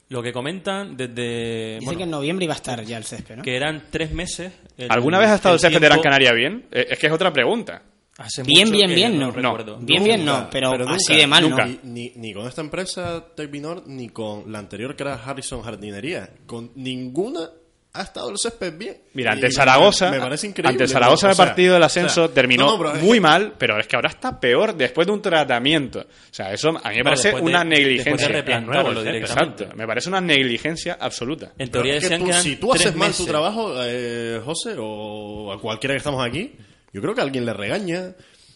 Lo 0.10 0.22
que 0.24 0.34
comentan 0.34 0.98
desde... 0.98 1.76
Dicen 1.76 1.86
bueno, 1.86 1.98
que 2.00 2.04
en 2.04 2.12
noviembre 2.12 2.46
iba 2.46 2.54
a 2.54 2.58
estar 2.58 2.84
ya 2.84 2.98
el 2.98 3.04
césped, 3.04 3.38
¿no? 3.38 3.44
que 3.44 3.56
eran 3.56 3.84
tres 3.92 4.12
meses. 4.12 4.52
el- 4.78 4.92
¿Alguna 4.92 5.20
vez 5.20 5.30
ha 5.30 5.36
estado 5.36 5.56
el 5.56 5.62
césped 5.62 5.80
de 5.80 5.86
Gran 5.88 6.02
Canaria 6.02 6.34
bien? 6.34 6.66
Eh, 6.72 6.88
Es 6.90 7.00
que 7.00 7.08
es 7.08 7.14
otra 7.14 7.32
pregunta. 7.32 7.84
Hace 8.18 8.44
Bien, 8.44 8.68
mucho 8.68 8.78
bien, 8.78 8.94
bien, 8.96 9.18
no. 9.20 9.32
recuerdo. 9.32 9.78
Bien, 9.80 10.04
bien, 10.04 10.26
no, 10.26 10.50
pero, 10.52 10.78
nunca, 10.78 10.96
así 10.96 11.16
de 11.16 11.26
mal 11.26 11.48
nunca. 11.50 11.66
no. 11.66 11.72
Ni, 11.84 12.10
ni, 12.10 12.12
ni 12.18 12.34
con 12.34 12.48
esta 12.48 12.60
empresa 12.60 13.28
Tecvinor 13.34 13.84
ni 13.88 14.10
con 14.10 14.52
la 14.52 14.60
anterior 14.60 14.94
que 14.96 15.04
era 15.04 15.14
Harrison 15.24 15.62
Jardinería. 15.62 16.30
Con 16.46 16.72
ninguna 16.76 17.50
ha 18.00 18.04
estado 18.04 18.30
el 18.30 18.38
césped 18.38 18.78
bien. 18.78 18.98
Mira, 19.14 19.32
Y 19.32 19.34
ante 19.36 19.48
me- 19.48 19.52
Zaragoza, 19.52 20.10
me 20.12 20.20
parece 20.20 20.48
increíble. 20.48 20.70
ante 20.72 20.88
Zaragoza 20.88 21.28
¿no? 21.28 21.32
el 21.32 21.38
partido 21.38 21.74
del 21.76 21.84
ascenso 21.84 22.24
o 22.24 22.26
sea, 22.28 22.34
terminó 22.34 22.78
no, 22.78 22.84
no, 22.84 22.96
muy 22.96 23.18
que- 23.18 23.22
mal, 23.22 23.54
pero 23.58 23.80
es 23.80 23.88
que 23.88 23.96
ahora 23.96 24.10
está 24.10 24.40
peor 24.40 24.76
después 24.76 25.06
de 25.08 25.14
un 25.14 25.22
tratamiento. 25.22 26.00
O 26.00 26.06
sea, 26.34 26.52
eso 26.54 26.70
a 26.70 26.90
mí 26.90 26.96
me 26.96 26.98
No, 27.00 27.04
parece 27.04 27.34
de- 27.34 27.42
una 27.42 27.60
de 27.60 27.66
negligencia. 27.66 28.60
Nuevo. 28.62 29.02
Exacto, 29.02 29.68
me 29.76 29.86
parece 29.86 30.10
una 30.10 30.22
negligencia 30.22 30.98
absoluta. 31.00 31.52
En 31.58 31.70
teoría 31.70 31.96
es 31.98 32.08
que 32.08 32.18
tú- 32.18 32.34
si 32.34 32.56
tú 32.56 32.74
haces 32.74 32.96
mal 32.96 33.10
meses. 33.10 33.26
tu 33.26 33.32
trabajo, 33.32 33.74
eh, 33.84 34.42
José, 34.44 34.76
o 34.80 35.52
a 35.52 35.60
cualquiera 35.60 35.94
que 35.94 35.98
estamos 35.98 36.26
aquí, 36.26 36.54
yo 36.94 37.02
creo 37.02 37.14
que 37.14 37.22
alguien 37.22 37.46
le 37.46 37.54
regaña. 37.54 38.14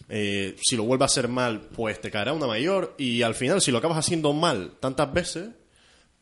Eh, 0.08 0.54
si 0.62 0.76
lo 0.76 0.82
vuelve 0.84 1.04
a 1.04 1.06
hacer 1.06 1.28
mal, 1.28 1.60
pues 1.74 1.98
te 2.00 2.10
caerá 2.10 2.32
una 2.34 2.46
mayor. 2.46 2.94
Y 2.98 3.22
al 3.22 3.34
final, 3.34 3.62
si 3.62 3.70
lo 3.70 3.78
acabas 3.78 3.96
haciendo 3.98 4.32
mal 4.34 4.72
tantas 4.78 5.10
veces, 5.12 5.48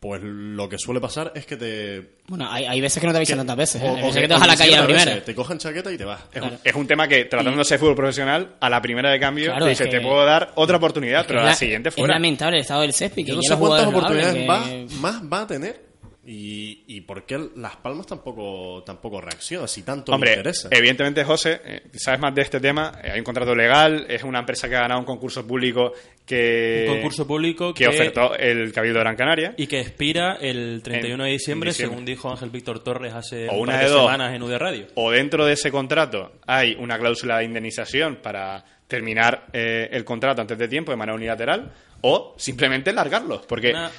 pues 0.02 0.20
lo 0.24 0.68
que 0.68 0.78
suele 0.78 1.00
pasar 1.00 1.30
es 1.36 1.46
que 1.46 1.56
te. 1.56 2.16
Bueno, 2.26 2.50
hay, 2.50 2.64
hay 2.64 2.80
veces 2.80 3.00
que 3.00 3.06
no 3.06 3.12
te 3.12 3.18
avisan 3.18 3.38
tantas 3.38 3.56
veces. 3.56 3.80
¿eh? 3.80 3.86
o- 3.88 3.94
Hay 3.96 4.02
o 4.02 4.06
veces 4.06 4.20
que 4.22 4.26
te 4.28 4.34
vas 4.34 4.42
a 4.42 4.46
la 4.48 4.56
calle 4.56 4.74
a 4.74 4.80
la 4.80 4.84
primera. 4.86 5.04
veces 5.12 5.24
Te 5.24 5.34
cogen 5.36 5.58
chaqueta 5.58 5.92
y 5.92 5.96
te 5.96 6.04
vas. 6.04 6.20
Es, 6.32 6.42
un, 6.42 6.58
es 6.64 6.74
un 6.74 6.86
tema 6.88 7.06
que, 7.06 7.24
tratándose 7.26 7.74
de 7.74 7.78
fútbol 7.78 7.94
profesional, 7.94 8.56
a 8.58 8.68
la 8.68 8.82
primera 8.82 9.10
de 9.12 9.20
cambio, 9.20 9.46
Claro, 9.52 9.64
te 9.66 9.70
es 9.72 9.78
dice, 9.78 9.88
que- 9.88 9.98
te 9.98 10.02
puedo 10.04 10.26
dar 10.26 10.50
otra 10.56 10.76
oportunidad, 10.78 11.24
pero 11.26 11.38
a 11.38 11.42
Es 11.42 11.44
la 11.46 11.50
la- 11.52 11.56
siguiente 11.56 11.88
Es 11.90 11.94
fuera. 11.94 12.14
lamentable 12.14 12.56
el 12.56 12.62
estado 12.62 12.80
del 12.80 12.92
césped. 12.92 13.22
Que 13.24 13.30
Yo 13.30 13.36
no 13.36 13.42
sé 13.42 13.56
cuántas 13.56 13.86
oportunidades 13.86 14.34
que- 14.34 14.46
va- 14.48 14.66
más 15.00 15.22
va 15.32 15.40
a 15.42 15.46
tener. 15.46 15.91
Y, 16.24 16.84
y 16.86 17.00
por 17.00 17.26
qué 17.26 17.48
Las 17.56 17.74
Palmas 17.76 18.06
tampoco, 18.06 18.84
tampoco 18.86 19.20
reacciona 19.20 19.66
si 19.66 19.82
tanto 19.82 20.12
le 20.12 20.14
Hombre, 20.14 20.30
interesa. 20.34 20.68
evidentemente, 20.70 21.24
José, 21.24 21.60
eh, 21.64 21.82
sabes 21.94 22.20
más 22.20 22.32
de 22.32 22.42
este 22.42 22.60
tema. 22.60 22.92
eh, 23.02 23.10
hay 23.10 23.18
un 23.18 23.24
contrato 23.24 23.56
legal, 23.56 24.06
es 24.08 24.22
una 24.22 24.38
empresa 24.38 24.68
que 24.68 24.76
ha 24.76 24.82
ganado 24.82 25.00
un 25.00 25.06
concurso 25.06 25.44
público 25.44 25.92
que, 26.24 26.86
Un 26.88 26.94
concurso 26.94 27.26
público 27.26 27.74
que 27.74 27.84
que- 27.84 27.88
ofertó 27.88 28.36
el 28.36 28.72
Cabildo 28.72 28.98
de 28.98 29.04
Gran 29.04 29.16
Canaria. 29.16 29.54
Y 29.56 29.66
que 29.66 29.80
expira 29.80 30.36
el 30.40 30.80
31 30.84 31.24
de 31.24 31.30
En- 31.30 31.36
diciembre, 31.38 31.70
en 31.70 31.72
diciembre. 31.72 31.94
según 31.96 32.04
dijo 32.04 32.30
Ángel 32.30 32.50
Víctor 32.50 32.84
Torres 32.84 33.12
hace 33.14 33.48
O 33.48 33.54
un 33.54 33.60
una 33.62 33.72
par 33.72 33.80
de 33.80 33.86
de 33.86 33.92
dos. 33.92 34.02
semanas 34.02 34.34
en 34.36 34.42
UD 34.44 34.58
Radio. 34.58 34.86
o 34.94 35.10
dentro 35.10 35.44
de 35.44 35.54
ese 35.54 35.72
contrato 35.72 36.34
hay 36.46 36.76
una 36.78 36.98
cláusula 37.00 37.38
de 37.38 37.44
indemnización 37.46 38.20
para 38.22 38.64
terminar 38.86 39.46
eh, 39.52 39.88
el 39.90 40.04
contrato 40.04 40.40
antes 40.40 40.56
de 40.56 40.68
tiempo 40.68 40.92
de 40.92 40.96
manera 40.98 41.16
unilateral, 41.16 41.72
o 42.02 42.34
simplemente 42.36 42.92
largarlo. 42.92 43.40
Porque 43.48 43.70
Una, 43.70 43.90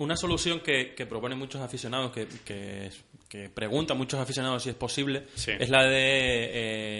una 0.00 0.16
solución 0.16 0.60
que, 0.60 0.94
que 0.94 1.06
proponen 1.06 1.38
muchos 1.38 1.60
aficionados, 1.60 2.10
que, 2.12 2.26
que, 2.44 2.90
que 3.28 3.48
preguntan 3.48 3.96
muchos 3.96 4.18
aficionados 4.18 4.62
si 4.62 4.70
es 4.70 4.74
posible, 4.74 5.24
Sí. 5.34 5.52
es 5.58 5.70
la 5.70 5.84
de 5.84 5.92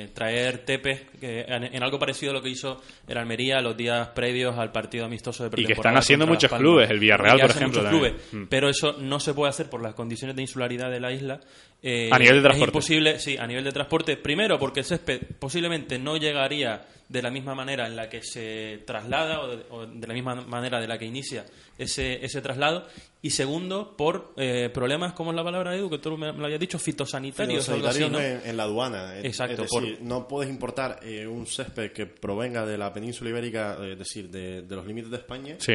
eh, 0.04 0.08
traer 0.14 0.58
tepes, 0.64 1.00
que 1.20 1.40
en, 1.40 1.64
en 1.64 1.82
algo 1.82 1.98
parecido 1.98 2.30
a 2.30 2.34
lo 2.34 2.42
que 2.42 2.50
hizo 2.50 2.80
el 3.08 3.18
Almería 3.18 3.60
los 3.60 3.76
días 3.76 4.08
previos 4.08 4.56
al 4.58 4.70
partido 4.70 5.04
amistoso 5.06 5.48
de 5.48 5.60
Y 5.60 5.64
que 5.66 5.72
están 5.72 5.96
haciendo 5.96 6.26
muchos 6.26 6.52
clubes, 6.52 6.88
el 6.90 6.98
Villarreal, 7.00 7.40
por 7.40 7.50
ejemplo, 7.50 7.82
muchos 7.82 7.92
también. 7.92 8.14
clubes. 8.14 8.32
Mm. 8.32 8.48
Pero 8.48 8.68
eso 8.68 8.92
no 8.98 9.18
se 9.18 9.34
puede 9.34 9.50
hacer 9.50 9.68
por 9.68 9.82
las 9.82 9.94
condiciones 9.94 10.36
de 10.36 10.42
insularidad 10.42 10.90
de 10.90 11.00
la 11.00 11.12
isla. 11.12 11.40
Eh, 11.82 12.10
A 12.12 12.18
nivel 12.18 12.34
de 12.34 12.38
Es 12.40 12.42
transporte. 12.42 12.70
imposible, 12.70 13.18
sí, 13.18 13.36
a 13.38 13.46
nivel 13.46 13.64
de 13.64 13.72
transporte. 13.72 14.16
Primero, 14.18 14.58
porque 14.58 14.80
el 14.80 14.86
césped 14.86 15.20
posiblemente 15.38 15.98
no 15.98 16.16
llegaría 16.18 16.86
de 17.08 17.22
la 17.22 17.30
misma 17.30 17.54
manera 17.54 17.86
en 17.86 17.96
la 17.96 18.08
que 18.08 18.22
se 18.22 18.82
traslada 18.86 19.40
o 19.40 19.48
de, 19.48 19.64
o 19.70 19.86
de 19.86 20.06
la 20.06 20.12
misma 20.14 20.34
manera 20.42 20.78
de 20.80 20.86
la 20.86 20.96
que 20.98 21.06
inicia 21.06 21.44
ese, 21.78 22.24
ese 22.24 22.40
traslado. 22.42 22.86
Y 23.22 23.30
segundo, 23.30 23.96
por 23.96 24.32
eh, 24.36 24.68
problemas, 24.72 25.14
como 25.14 25.30
es 25.30 25.36
la 25.36 25.42
palabra 25.42 25.74
Edu, 25.74 25.88
que 25.90 25.98
tú 25.98 26.16
me, 26.16 26.32
me 26.32 26.38
lo 26.38 26.44
habías 26.44 26.60
dicho, 26.60 26.78
fitosanitarios 26.78 27.66
así, 27.68 27.78
Fitosanitarios 27.78 28.10
¿no? 28.12 28.20
en, 28.20 28.48
en 28.50 28.56
la 28.56 28.62
aduana. 28.64 29.16
Es- 29.18 29.24
Exacto, 29.24 29.64
Es 29.64 29.70
decir, 29.70 29.98
no 30.02 30.28
puedes 30.28 30.50
importar 30.50 31.00
eh, 31.02 31.26
un 31.26 31.46
césped 31.46 31.92
que 31.92 32.06
provenga 32.06 32.64
de 32.66 32.76
la 32.78 32.92
península 32.92 33.30
ibérica, 33.30 33.78
es 33.82 33.98
decir, 33.98 34.28
de, 34.30 34.62
de 34.62 34.76
los 34.76 34.86
límites 34.86 35.10
de 35.10 35.16
España, 35.16 35.56
sí. 35.58 35.74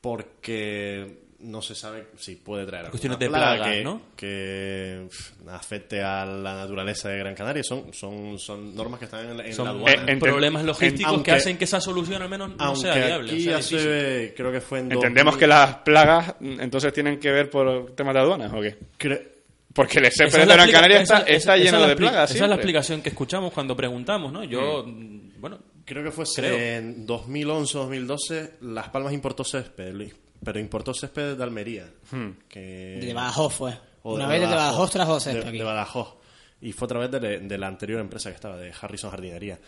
porque 0.00 1.27
no 1.40 1.62
se 1.62 1.74
sabe 1.74 2.08
si 2.16 2.34
puede 2.36 2.66
traer 2.66 2.90
Cuestiones 2.90 3.18
de 3.18 3.28
plaga 3.28 3.54
plagas, 3.56 3.74
que, 3.74 3.84
¿no? 3.84 4.02
que 4.16 5.08
afecte 5.48 6.02
a 6.02 6.26
la 6.26 6.54
naturaleza 6.56 7.08
de 7.10 7.18
Gran 7.18 7.34
Canaria. 7.34 7.62
Son, 7.62 7.92
son, 7.94 8.38
son 8.38 8.74
normas 8.74 8.98
que 8.98 9.04
están 9.04 9.24
en, 9.30 9.36
la- 9.36 9.46
en 9.46 9.52
Son 9.54 9.64
la 9.66 9.70
aduana. 9.70 10.12
Eh, 10.12 10.16
problemas 10.16 10.64
logísticos 10.64 11.12
aunque- 11.12 11.30
que 11.30 11.36
hacen 11.36 11.56
que 11.56 11.64
esa 11.64 11.80
solución 11.80 12.22
al 12.22 12.28
menos 12.28 12.50
no 12.50 12.56
Aunque 12.58 12.80
sea 12.82 12.94
viable. 12.94 13.30
aquí 13.32 13.40
o 13.40 13.44
sea, 13.44 13.56
difícil. 13.58 13.78
hace, 13.78 14.34
creo 14.36 14.50
que 14.52 14.60
fue 14.60 14.78
en 14.80 14.92
Entendemos 14.92 15.34
2000, 15.34 15.38
que 15.40 15.46
las 15.46 15.74
plagas 15.76 16.34
mm, 16.40 16.60
entonces 16.60 16.92
tienen 16.92 17.20
que 17.20 17.30
ver 17.30 17.48
por 17.50 17.92
temas 17.94 18.14
de 18.14 18.20
aduanas, 18.20 18.52
¿o 18.52 18.60
qué? 18.60 18.76
cre- 18.98 19.28
Porque 19.72 19.98
el 20.00 20.06
es 20.06 20.16
de 20.16 20.44
Gran 20.44 20.70
Canaria 20.72 21.00
está, 21.02 21.18
esa- 21.18 21.26
está 21.28 21.56
esa 21.56 21.64
lleno 21.76 21.86
de 21.86 21.94
plagas. 21.94 22.30
Esa 22.34 22.44
es 22.44 22.48
la 22.50 22.56
explicación 22.56 23.00
que 23.00 23.10
escuchamos 23.10 23.52
cuando 23.52 23.76
preguntamos, 23.76 24.32
¿no? 24.32 24.42
Yo, 24.42 24.84
mm, 24.86 25.40
bueno, 25.40 25.58
Creo 25.84 26.04
que 26.04 26.10
fue 26.10 26.26
Creo. 26.36 26.54
en 26.58 27.06
2011-2012 27.06 28.54
Las 28.60 28.90
Palmas 28.90 29.12
importó 29.14 29.42
césped, 29.44 29.94
li- 29.94 30.12
pero 30.44 30.58
importó 30.58 30.94
césped 30.94 31.36
de 31.36 31.42
Almería. 31.42 31.88
Hmm. 32.10 32.30
Que... 32.48 32.98
De 33.00 33.14
Badajoz 33.14 33.54
fue. 33.54 33.74
o 34.02 34.14
Una 34.14 34.26
vez 34.26 34.40
de 34.40 34.46
Badajoz 34.46 34.90
trajo 34.90 35.20
césped 35.20 35.42
de, 35.42 35.48
aquí. 35.48 35.58
de 35.58 35.64
Badajoz. 35.64 36.14
Y 36.60 36.72
fue 36.72 36.86
a 36.86 36.88
través 36.88 37.10
de, 37.10 37.38
de 37.40 37.58
la 37.58 37.68
anterior 37.68 38.00
empresa 38.00 38.30
que 38.30 38.34
estaba, 38.34 38.56
de 38.56 38.72
Harrison 38.80 39.10
Jardinería. 39.10 39.58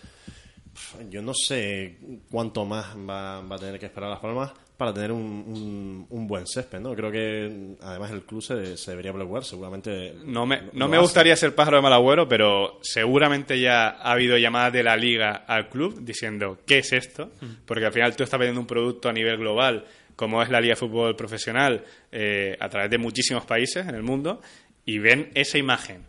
Yo 1.11 1.21
no 1.21 1.33
sé 1.35 1.99
cuánto 2.31 2.65
más 2.65 2.97
va, 2.97 3.41
va 3.43 3.57
a 3.57 3.59
tener 3.59 3.79
que 3.79 3.87
esperar 3.87 4.09
Las 4.11 4.21
Palmas 4.21 4.53
para 4.77 4.95
tener 4.95 5.13
un, 5.13 5.21
un, 5.21 6.07
un 6.09 6.27
buen 6.27 6.47
césped, 6.47 6.81
¿no? 6.81 6.95
Creo 6.95 7.11
que 7.11 7.77
además 7.83 8.13
el 8.13 8.23
club 8.23 8.41
se, 8.41 8.79
se 8.79 8.93
debería 8.93 9.13
preocupar, 9.13 9.45
seguramente... 9.45 10.15
No 10.25 10.47
me, 10.47 10.63
no 10.73 10.89
me 10.89 10.97
hace. 10.97 11.03
gustaría 11.03 11.37
ser 11.37 11.55
pájaro 11.55 11.77
de 11.77 11.83
mal 11.83 11.93
agüero, 11.93 12.27
pero 12.27 12.79
seguramente 12.81 13.61
ya 13.61 13.89
ha 13.89 14.13
habido 14.13 14.39
llamadas 14.39 14.73
de 14.73 14.83
la 14.83 14.97
liga 14.97 15.45
al 15.47 15.69
club 15.69 15.99
diciendo 16.03 16.59
¿qué 16.67 16.79
es 16.79 16.93
esto? 16.95 17.31
Porque 17.67 17.85
al 17.85 17.93
final 17.93 18.17
tú 18.17 18.23
estás 18.23 18.41
vendiendo 18.41 18.61
un 18.63 18.67
producto 18.67 19.11
a 19.11 19.13
nivel 19.13 19.37
global, 19.37 19.85
como 20.17 20.43
es 20.43 20.49
la 20.51 20.61
Liga 20.61 20.73
de 20.75 20.77
Fútbol 20.81 21.17
Profesional, 21.17 21.85
eh, 22.13 22.57
a 22.61 22.69
través 22.69 22.91
de 22.91 22.99
muchísimos 22.99 23.45
países 23.47 23.87
en 23.87 23.95
el 23.95 24.03
mundo, 24.03 24.41
y 24.85 24.99
ven 24.99 25.31
esa 25.35 25.59
imagen 25.59 26.05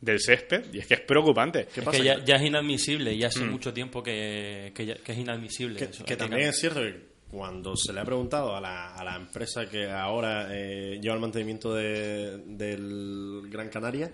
del 0.00 0.18
césped, 0.20 0.64
y 0.72 0.78
es 0.78 0.86
que 0.86 0.94
es 0.94 1.00
preocupante. 1.00 1.68
¿Qué 1.72 1.80
es 1.80 1.86
pasa? 1.86 1.98
que 1.98 2.04
ya, 2.04 2.24
ya 2.24 2.36
es 2.36 2.42
inadmisible, 2.42 3.16
ya 3.16 3.28
hace 3.28 3.44
Mm. 3.44 3.50
mucho 3.50 3.72
tiempo 3.72 4.02
que, 4.02 4.72
que, 4.74 4.86
ya- 4.86 4.96
que 4.96 5.12
es 5.12 5.18
inadmisible. 5.18 5.78
Que, 5.78 5.84
eso, 5.84 6.04
que 6.04 6.16
también 6.16 6.48
es 6.48 6.58
cierto 6.58 6.80
que 6.80 7.12
cuando 7.30 7.76
se 7.76 7.92
le 7.92 8.00
ha 8.00 8.04
preguntado 8.04 8.54
a 8.56 8.60
la, 8.60 8.94
a 8.94 9.04
la 9.04 9.16
empresa 9.16 9.66
que 9.66 9.88
ahora 9.88 10.48
eh, 10.50 10.98
lleva 11.00 11.14
el 11.14 11.20
mantenimiento 11.20 11.72
de- 11.74 12.38
del 12.46 13.42
Gran 13.48 13.68
Canaria, 13.68 14.10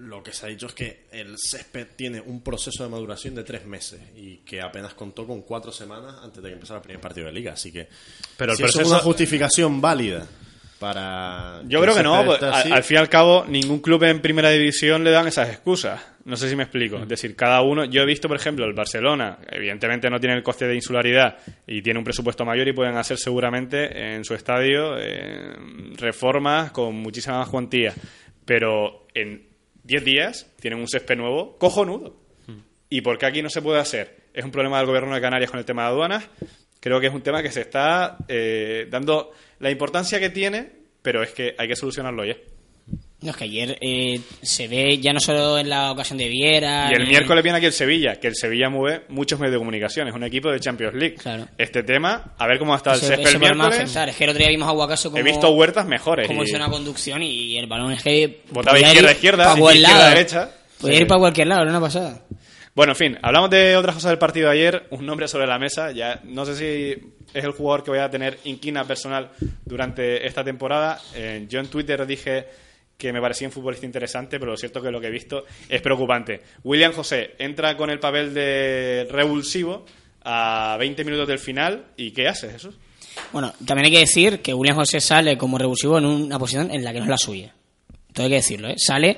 lo 0.00 0.22
que 0.22 0.32
se 0.32 0.46
ha 0.46 0.48
dicho 0.48 0.66
es 0.66 0.72
que 0.72 1.06
el 1.12 1.36
césped 1.38 1.88
tiene 1.96 2.20
un 2.20 2.42
proceso 2.42 2.82
de 2.84 2.88
maduración 2.90 3.34
de 3.34 3.44
tres 3.44 3.66
meses 3.66 4.00
y 4.16 4.38
que 4.38 4.60
apenas 4.62 4.94
contó 4.94 5.26
con 5.26 5.42
cuatro 5.42 5.72
semanas 5.72 6.16
antes 6.22 6.42
de 6.42 6.48
que 6.48 6.54
empezara 6.54 6.78
el 6.78 6.82
primer 6.84 7.00
partido 7.00 7.26
de 7.26 7.32
liga. 7.32 7.52
Así 7.52 7.70
que, 7.70 7.86
Pero 8.36 8.52
el 8.52 8.56
si 8.58 8.62
eso 8.64 8.68
es 8.70 8.76
proceso- 8.86 8.90
una 8.94 8.98
justificación 9.00 9.80
válida 9.80 10.26
para. 10.78 11.60
Yo 11.66 11.82
creo 11.82 11.94
que 11.94 12.02
no, 12.02 12.24
pues, 12.24 12.42
al, 12.42 12.82
fin 12.82 12.96
y 12.96 12.98
al 12.98 13.08
cabo, 13.10 13.44
ningún 13.46 13.80
club 13.80 14.02
en 14.04 14.20
primera 14.22 14.48
división 14.50 15.04
le 15.04 15.10
dan 15.10 15.26
esas 15.28 15.50
excusas. 15.50 16.00
No 16.24 16.36
sé 16.36 16.48
si 16.48 16.56
me 16.56 16.62
explico. 16.62 16.96
Es 16.96 17.08
decir, 17.08 17.36
cada 17.36 17.60
uno. 17.60 17.84
Yo 17.84 18.00
he 18.02 18.06
visto, 18.06 18.28
por 18.28 18.36
ejemplo, 18.38 18.64
el 18.64 18.72
Barcelona, 18.72 19.38
evidentemente 19.50 20.08
no 20.08 20.18
tiene 20.18 20.36
el 20.36 20.42
coste 20.42 20.66
de 20.66 20.74
insularidad 20.74 21.36
y 21.66 21.82
tiene 21.82 21.98
un 21.98 22.04
presupuesto 22.04 22.44
mayor 22.46 22.66
y 22.68 22.72
pueden 22.72 22.96
hacer 22.96 23.18
seguramente 23.18 24.14
en 24.14 24.24
su 24.24 24.34
estadio 24.34 24.96
eh, 24.98 25.54
reformas 25.98 26.70
con 26.72 26.94
muchísima 26.94 27.38
más 27.38 27.48
cuantía. 27.48 27.92
Pero 28.46 29.06
en 29.14 29.49
10 29.84 30.04
días 30.04 30.50
tienen 30.60 30.80
un 30.80 30.88
césped 30.88 31.16
nuevo 31.16 31.56
cojonudo. 31.58 32.16
¿Y 32.88 33.02
por 33.02 33.18
qué 33.18 33.26
aquí 33.26 33.42
no 33.42 33.50
se 33.50 33.62
puede 33.62 33.78
hacer? 33.78 34.24
¿Es 34.34 34.44
un 34.44 34.50
problema 34.50 34.78
del 34.78 34.86
gobierno 34.86 35.14
de 35.14 35.20
Canarias 35.20 35.50
con 35.50 35.60
el 35.60 35.64
tema 35.64 35.82
de 35.82 35.88
aduanas? 35.88 36.28
Creo 36.80 37.00
que 37.00 37.06
es 37.06 37.14
un 37.14 37.22
tema 37.22 37.42
que 37.42 37.52
se 37.52 37.60
está 37.60 38.16
eh, 38.26 38.86
dando 38.90 39.32
la 39.58 39.70
importancia 39.70 40.18
que 40.18 40.30
tiene, 40.30 40.72
pero 41.02 41.22
es 41.22 41.30
que 41.30 41.54
hay 41.56 41.68
que 41.68 41.76
solucionarlo 41.76 42.24
ya. 42.24 42.36
No, 43.22 43.32
es 43.32 43.36
que 43.36 43.44
ayer 43.44 43.76
eh, 43.82 44.18
se 44.40 44.66
ve 44.66 44.96
ya 44.98 45.12
no 45.12 45.20
solo 45.20 45.58
en 45.58 45.68
la 45.68 45.92
ocasión 45.92 46.16
de 46.16 46.26
Viera. 46.28 46.88
Y 46.90 46.94
el 46.94 47.02
ni- 47.04 47.10
miércoles 47.10 47.42
viene 47.44 47.58
aquí 47.58 47.66
el 47.66 47.72
Sevilla, 47.74 48.16
que 48.18 48.28
el 48.28 48.34
Sevilla 48.34 48.70
mueve 48.70 49.02
muchos 49.08 49.38
medios 49.38 49.52
de 49.52 49.58
comunicación, 49.58 50.08
es 50.08 50.14
un 50.14 50.24
equipo 50.24 50.50
de 50.50 50.58
Champions 50.58 50.94
League. 50.94 51.16
Este 51.58 51.82
tema, 51.82 52.32
a 52.38 52.46
ver 52.46 52.58
cómo 52.58 52.74
está 52.74 52.94
el 52.94 53.00
césped 53.00 53.28
el 53.28 53.36
a 53.36 53.38
miércoles. 53.38 53.94
Es 53.96 54.16
que 54.16 54.24
el 54.24 54.30
otro 54.30 54.38
día 54.40 54.48
vimos 54.48 54.68
a 54.68 54.72
como... 55.10 55.18
He 55.18 55.22
visto 55.22 55.50
huertas 55.50 55.84
mejores. 55.86 56.26
Como 56.28 56.42
y- 56.42 56.46
hizo 56.46 56.56
una 56.56 56.70
conducción 56.70 57.22
y 57.22 57.58
el 57.58 57.66
balón 57.66 57.92
es 57.92 58.02
que... 58.02 58.40
Botaba 58.50 58.78
izquierda, 58.78 59.10
ir 59.10 59.14
izquierda, 59.16 59.54
izquierda, 59.54 59.98
lado. 59.98 60.08
derecha. 60.14 60.50
Podía 60.80 60.96
Sí. 60.96 61.02
ir 61.02 61.06
para 61.06 61.20
cualquier 61.20 61.46
lado, 61.48 61.60
era 61.62 61.70
una 61.72 61.80
pasada. 61.80 62.22
Bueno, 62.74 62.92
en 62.92 62.96
fin, 62.96 63.18
hablamos 63.20 63.50
de 63.50 63.76
otras 63.76 63.96
cosas 63.96 64.12
del 64.12 64.18
partido 64.18 64.46
de 64.48 64.54
ayer. 64.54 64.86
Un 64.90 65.04
nombre 65.04 65.28
sobre 65.28 65.46
la 65.46 65.58
mesa. 65.58 65.90
Ya 65.92 66.20
no 66.24 66.46
sé 66.46 66.56
si 66.56 67.12
es 67.34 67.44
el 67.44 67.50
jugador 67.50 67.84
que 67.84 67.90
voy 67.90 68.00
a 68.00 68.08
tener 68.08 68.38
inquina 68.44 68.84
personal 68.86 69.28
durante 69.66 70.26
esta 70.26 70.42
temporada. 70.42 70.98
Eh, 71.14 71.44
yo 71.50 71.60
en 71.60 71.66
Twitter 71.66 72.06
dije 72.06 72.46
que 73.00 73.12
me 73.14 73.20
parecía 73.20 73.48
un 73.48 73.52
futbolista 73.52 73.86
interesante, 73.86 74.38
pero 74.38 74.52
lo 74.52 74.58
cierto 74.58 74.82
que 74.82 74.90
lo 74.90 75.00
que 75.00 75.06
he 75.06 75.10
visto 75.10 75.46
es 75.68 75.80
preocupante. 75.80 76.42
William 76.62 76.92
José 76.92 77.34
entra 77.38 77.74
con 77.76 77.88
el 77.88 77.98
papel 77.98 78.34
de 78.34 79.08
revulsivo 79.10 79.86
a 80.22 80.76
20 80.78 81.02
minutos 81.04 81.26
del 81.26 81.38
final. 81.38 81.86
¿Y 81.96 82.10
qué 82.10 82.28
hace, 82.28 82.50
Jesús? 82.50 82.76
Bueno, 83.32 83.54
también 83.66 83.86
hay 83.86 83.92
que 83.92 84.00
decir 84.00 84.40
que 84.40 84.52
William 84.52 84.76
José 84.76 85.00
sale 85.00 85.38
como 85.38 85.56
revulsivo 85.56 85.96
en 85.96 86.04
una 86.04 86.38
posición 86.38 86.70
en 86.70 86.84
la 86.84 86.92
que 86.92 86.98
no 86.98 87.06
es 87.06 87.10
la 87.10 87.18
suya. 87.18 87.54
Todo 88.12 88.24
hay 88.24 88.30
que 88.30 88.36
decirlo, 88.36 88.68
¿eh? 88.68 88.76
Sale... 88.76 89.16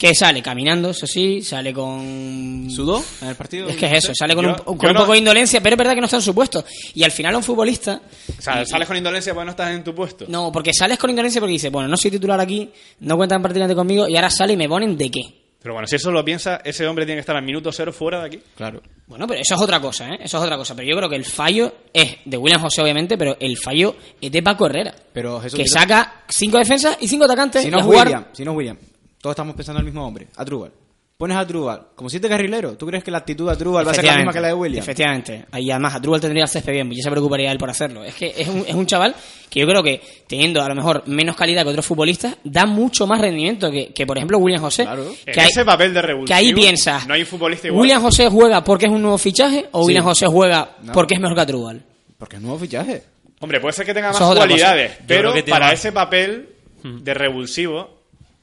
que 0.00 0.14
sale? 0.14 0.40
Caminando, 0.42 0.88
eso 0.90 1.06
sí, 1.06 1.42
sale 1.42 1.74
con... 1.74 2.68
¿Sudó 2.70 3.04
en 3.20 3.28
el 3.28 3.34
partido? 3.36 3.68
Es 3.68 3.76
que 3.76 3.84
es 3.84 4.02
eso, 4.04 4.12
sale 4.14 4.34
con, 4.34 4.46
Yo- 4.46 4.56
un, 4.66 4.78
con 4.78 4.88
un 4.88 4.94
no- 4.94 5.00
poco 5.00 5.12
de 5.12 5.18
indolencia, 5.18 5.60
pero 5.62 5.74
es 5.74 5.78
verdad 5.78 5.92
que 5.94 6.00
no 6.00 6.06
está 6.06 6.16
en 6.16 6.22
su 6.22 6.34
puesto. 6.34 6.64
Y 6.94 7.04
al 7.04 7.10
final 7.10 7.34
a 7.34 7.36
un 7.38 7.44
futbolista... 7.44 8.00
O 8.38 8.40
sea, 8.40 8.64
sales 8.64 8.88
con 8.88 8.96
indolencia 8.96 9.34
porque 9.34 9.44
no 9.44 9.50
estás 9.50 9.74
en 9.74 9.84
tu 9.84 9.94
puesto. 9.94 10.24
No, 10.28 10.50
porque 10.50 10.72
sales 10.72 10.98
con 10.98 11.10
indolencia 11.10 11.38
porque 11.38 11.52
dice, 11.52 11.68
bueno, 11.68 11.86
no 11.86 11.98
soy 11.98 12.10
titular 12.12 12.40
aquí, 12.40 12.70
no 13.00 13.16
cuentan 13.18 13.42
prácticamente 13.42 13.74
conmigo, 13.76 14.08
y 14.08 14.16
ahora 14.16 14.30
sale 14.30 14.54
y 14.54 14.56
me 14.56 14.68
ponen 14.70 14.96
de 14.96 15.10
qué. 15.10 15.20
Pero 15.62 15.74
bueno, 15.74 15.86
si 15.86 15.96
eso 15.96 16.10
lo 16.10 16.24
piensa, 16.24 16.62
ese 16.64 16.86
hombre 16.86 17.04
tiene 17.04 17.18
que 17.18 17.20
estar 17.20 17.36
al 17.36 17.44
minuto 17.44 17.70
cero 17.70 17.92
fuera 17.92 18.20
de 18.20 18.26
aquí. 18.26 18.40
Claro. 18.56 18.80
Bueno, 19.06 19.26
pero 19.26 19.42
eso 19.42 19.54
es 19.54 19.60
otra 19.60 19.78
cosa, 19.82 20.08
¿eh? 20.08 20.18
Eso 20.22 20.38
es 20.38 20.42
otra 20.44 20.56
cosa. 20.56 20.74
Pero 20.74 20.88
yo 20.88 20.96
creo 20.96 21.10
que 21.10 21.16
el 21.16 21.26
fallo 21.26 21.74
es 21.92 22.16
de 22.24 22.38
William 22.38 22.62
José, 22.62 22.80
obviamente, 22.80 23.18
pero 23.18 23.36
el 23.38 23.58
fallo 23.58 23.94
es 24.18 24.32
de 24.32 24.42
Paco 24.42 24.64
Herrera. 24.64 24.94
Pero 25.12 25.38
Jesús, 25.42 25.58
que 25.58 25.68
saca 25.68 26.22
cinco 26.30 26.56
defensas 26.56 26.96
y 27.02 27.08
cinco 27.08 27.26
atacantes. 27.26 27.62
Si 27.62 27.70
no 27.70 27.80
es 27.80 27.84
jugar- 27.84 28.06
William, 28.06 28.24
si 28.32 28.42
no 28.42 28.52
es 28.52 28.56
William, 28.56 28.78
todos 29.20 29.34
estamos 29.34 29.54
pensando 29.54 29.80
en 29.80 29.86
el 29.86 29.92
mismo 29.92 30.06
hombre, 30.06 30.28
a 30.36 30.44
Trubal. 30.44 30.72
Pones 31.16 31.36
a 31.36 31.46
Trubal 31.46 31.88
como 31.94 32.08
siete 32.08 32.30
carrilero. 32.30 32.78
¿Tú 32.78 32.86
crees 32.86 33.04
que 33.04 33.10
la 33.10 33.18
actitud 33.18 33.50
de 33.50 33.54
Trubal 33.56 33.86
va 33.86 33.90
a 33.90 33.94
ser 33.94 34.04
la 34.06 34.16
misma 34.16 34.32
que 34.32 34.40
la 34.40 34.48
de 34.48 34.54
William? 34.54 34.82
Efectivamente. 34.82 35.44
Y 35.58 35.70
además, 35.70 35.94
a 35.96 36.00
Trubal 36.00 36.18
tendría 36.18 36.44
el 36.44 36.48
césped 36.48 36.72
bien, 36.72 36.90
ya 36.92 37.02
se 37.02 37.10
preocuparía 37.10 37.52
él 37.52 37.58
por 37.58 37.68
hacerlo. 37.68 38.02
Es 38.02 38.14
que 38.14 38.32
es 38.34 38.48
un, 38.48 38.64
es 38.66 38.74
un 38.74 38.86
chaval 38.86 39.14
que 39.50 39.60
yo 39.60 39.66
creo 39.66 39.82
que, 39.82 40.00
teniendo 40.26 40.62
a 40.62 40.68
lo 40.70 40.74
mejor 40.74 41.02
menos 41.08 41.36
calidad 41.36 41.62
que 41.64 41.68
otros 41.68 41.84
futbolistas, 41.84 42.36
da 42.42 42.64
mucho 42.64 43.06
más 43.06 43.20
rendimiento 43.20 43.70
que, 43.70 43.92
que 43.92 44.06
por 44.06 44.16
ejemplo, 44.16 44.38
William 44.38 44.62
José. 44.62 44.84
En 44.84 45.34
Que, 45.34 45.40
hay- 45.42 45.48
ese 45.48 45.62
papel 45.62 45.92
de 45.92 46.00
revulsivo, 46.00 46.26
que 46.26 46.32
ahí 46.32 46.54
piensas, 46.54 47.06
no 47.06 47.12
hay 47.12 47.20
un 47.20 47.26
futbolista 47.26 47.66
igual. 47.66 47.82
¿William 47.82 48.00
José 48.00 48.28
juega 48.30 48.64
porque 48.64 48.86
es 48.86 48.90
un 48.92 49.02
nuevo 49.02 49.18
fichaje 49.18 49.66
o 49.72 49.82
Sí. 49.82 49.88
William 49.88 50.04
José 50.04 50.26
juega 50.26 50.76
No. 50.84 50.92
porque 50.94 51.14
es 51.16 51.20
mejor 51.20 51.36
que 51.36 51.44
Trubal? 51.44 51.82
Porque 52.16 52.36
es 52.36 52.42
nuevo 52.42 52.58
fichaje. 52.58 53.02
Hombre, 53.40 53.60
puede 53.60 53.74
ser 53.74 53.84
que 53.84 53.92
tenga 53.92 54.10
más 54.12 54.18
cualidades. 54.18 54.92
Yo 55.00 55.04
pero 55.06 55.34
para 55.50 55.70
ese 55.72 55.92
papel 55.92 56.48
de 56.82 57.12
revulsivo, 57.12 57.99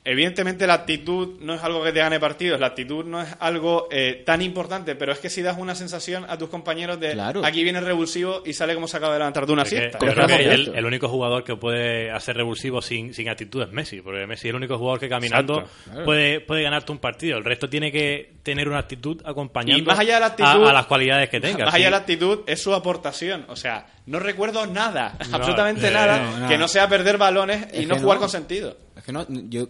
evidentemente 0.08 0.66
la 0.66 0.74
actitud 0.76 1.40
no 1.42 1.54
es 1.54 1.64
algo 1.64 1.84
que 1.84 1.92
te 1.92 2.00
gane 2.00 2.20
partidos, 2.20 2.60
la 2.60 2.68
actitud 2.68 3.06
no 3.06 3.22
es 3.22 3.28
algo 3.40 3.88
eh, 3.92 4.24
tan 4.26 4.42
importante, 4.42 4.96
pero 4.96 5.12
es 5.12 5.20
que 5.20 5.30
si 5.30 5.42
das 5.42 5.58
una 5.58 5.76
sensación 5.76 6.26
a 6.30 6.38
tus 6.38 6.50
compañeros 6.50 7.00
de 7.00 7.12
Claro. 7.12 7.44
aquí 7.46 7.64
viene 7.64 7.80
el 7.80 7.86
revulsivo 7.86 8.42
y 8.46 8.54
sale 8.54 8.74
como 8.76 8.88
se 8.88 8.98
acaba 8.98 9.14
de 9.14 9.20
levantar 9.20 9.46
de 9.46 9.54
una 9.54 9.64
Es 9.64 9.70
que 9.70 9.78
siesta. 9.78 10.00
yo 10.06 10.14
creo 10.14 10.28
que 10.28 10.54
el, 10.78 10.86
único 10.86 11.10
jugador 11.10 11.44
que 11.44 11.56
puede 11.56 12.10
hacer 12.12 12.36
revulsivo 12.38 12.82
sin, 12.82 13.14
sin 13.14 13.30
actitud 13.30 13.62
es 13.64 13.72
Messi, 13.72 14.02
porque 14.02 14.26
Messi 14.26 14.48
es 14.48 14.52
el 14.52 14.56
único 14.56 14.78
jugador 14.78 15.00
que 15.00 15.10
caminando 15.10 15.64
claro. 15.86 16.06
puede, 16.06 16.40
puede 16.42 16.64
ganarte 16.64 16.92
un 16.92 17.00
partido. 17.00 17.38
El 17.38 17.44
resto 17.44 17.70
tiene 17.70 17.92
que 17.92 18.34
tener 18.44 18.68
una 18.70 18.80
actitud 18.80 19.22
acompañando 19.26 19.84
Y 19.84 19.86
más 19.86 20.00
allá 20.00 20.14
de 20.16 20.20
la 20.22 20.26
a- 20.26 20.30
actitud, 20.30 20.68
a, 20.68 20.74
las 20.74 20.86
cualidades 20.86 21.30
que 21.30 21.40
tenga. 21.42 21.66
Más 21.66 21.74
sí. 21.74 21.78
allá 21.78 21.86
de 21.88 21.92
la 21.92 21.98
actitud, 21.98 22.40
es 22.48 22.62
su 22.62 22.74
aportación. 22.74 23.46
O 23.50 23.56
sea, 23.56 23.86
no 24.06 24.20
recuerdo 24.20 24.66
nada, 24.68 25.18
No, 25.30 25.36
absolutamente 25.36 25.88
eh, 25.90 25.92
nada, 25.92 26.40
no, 26.40 26.48
que 26.48 26.58
no 26.58 26.68
sea 26.68 26.88
perder 26.88 27.18
balones 27.18 27.68
y 27.74 27.82
Es 27.82 27.88
no 27.88 27.98
jugar 27.98 28.18
no. 28.18 28.22
con 28.22 28.30
sentido. 28.30 28.78
Es 28.96 29.04
que 29.04 29.12
no, 29.12 29.26
yo 29.28 29.68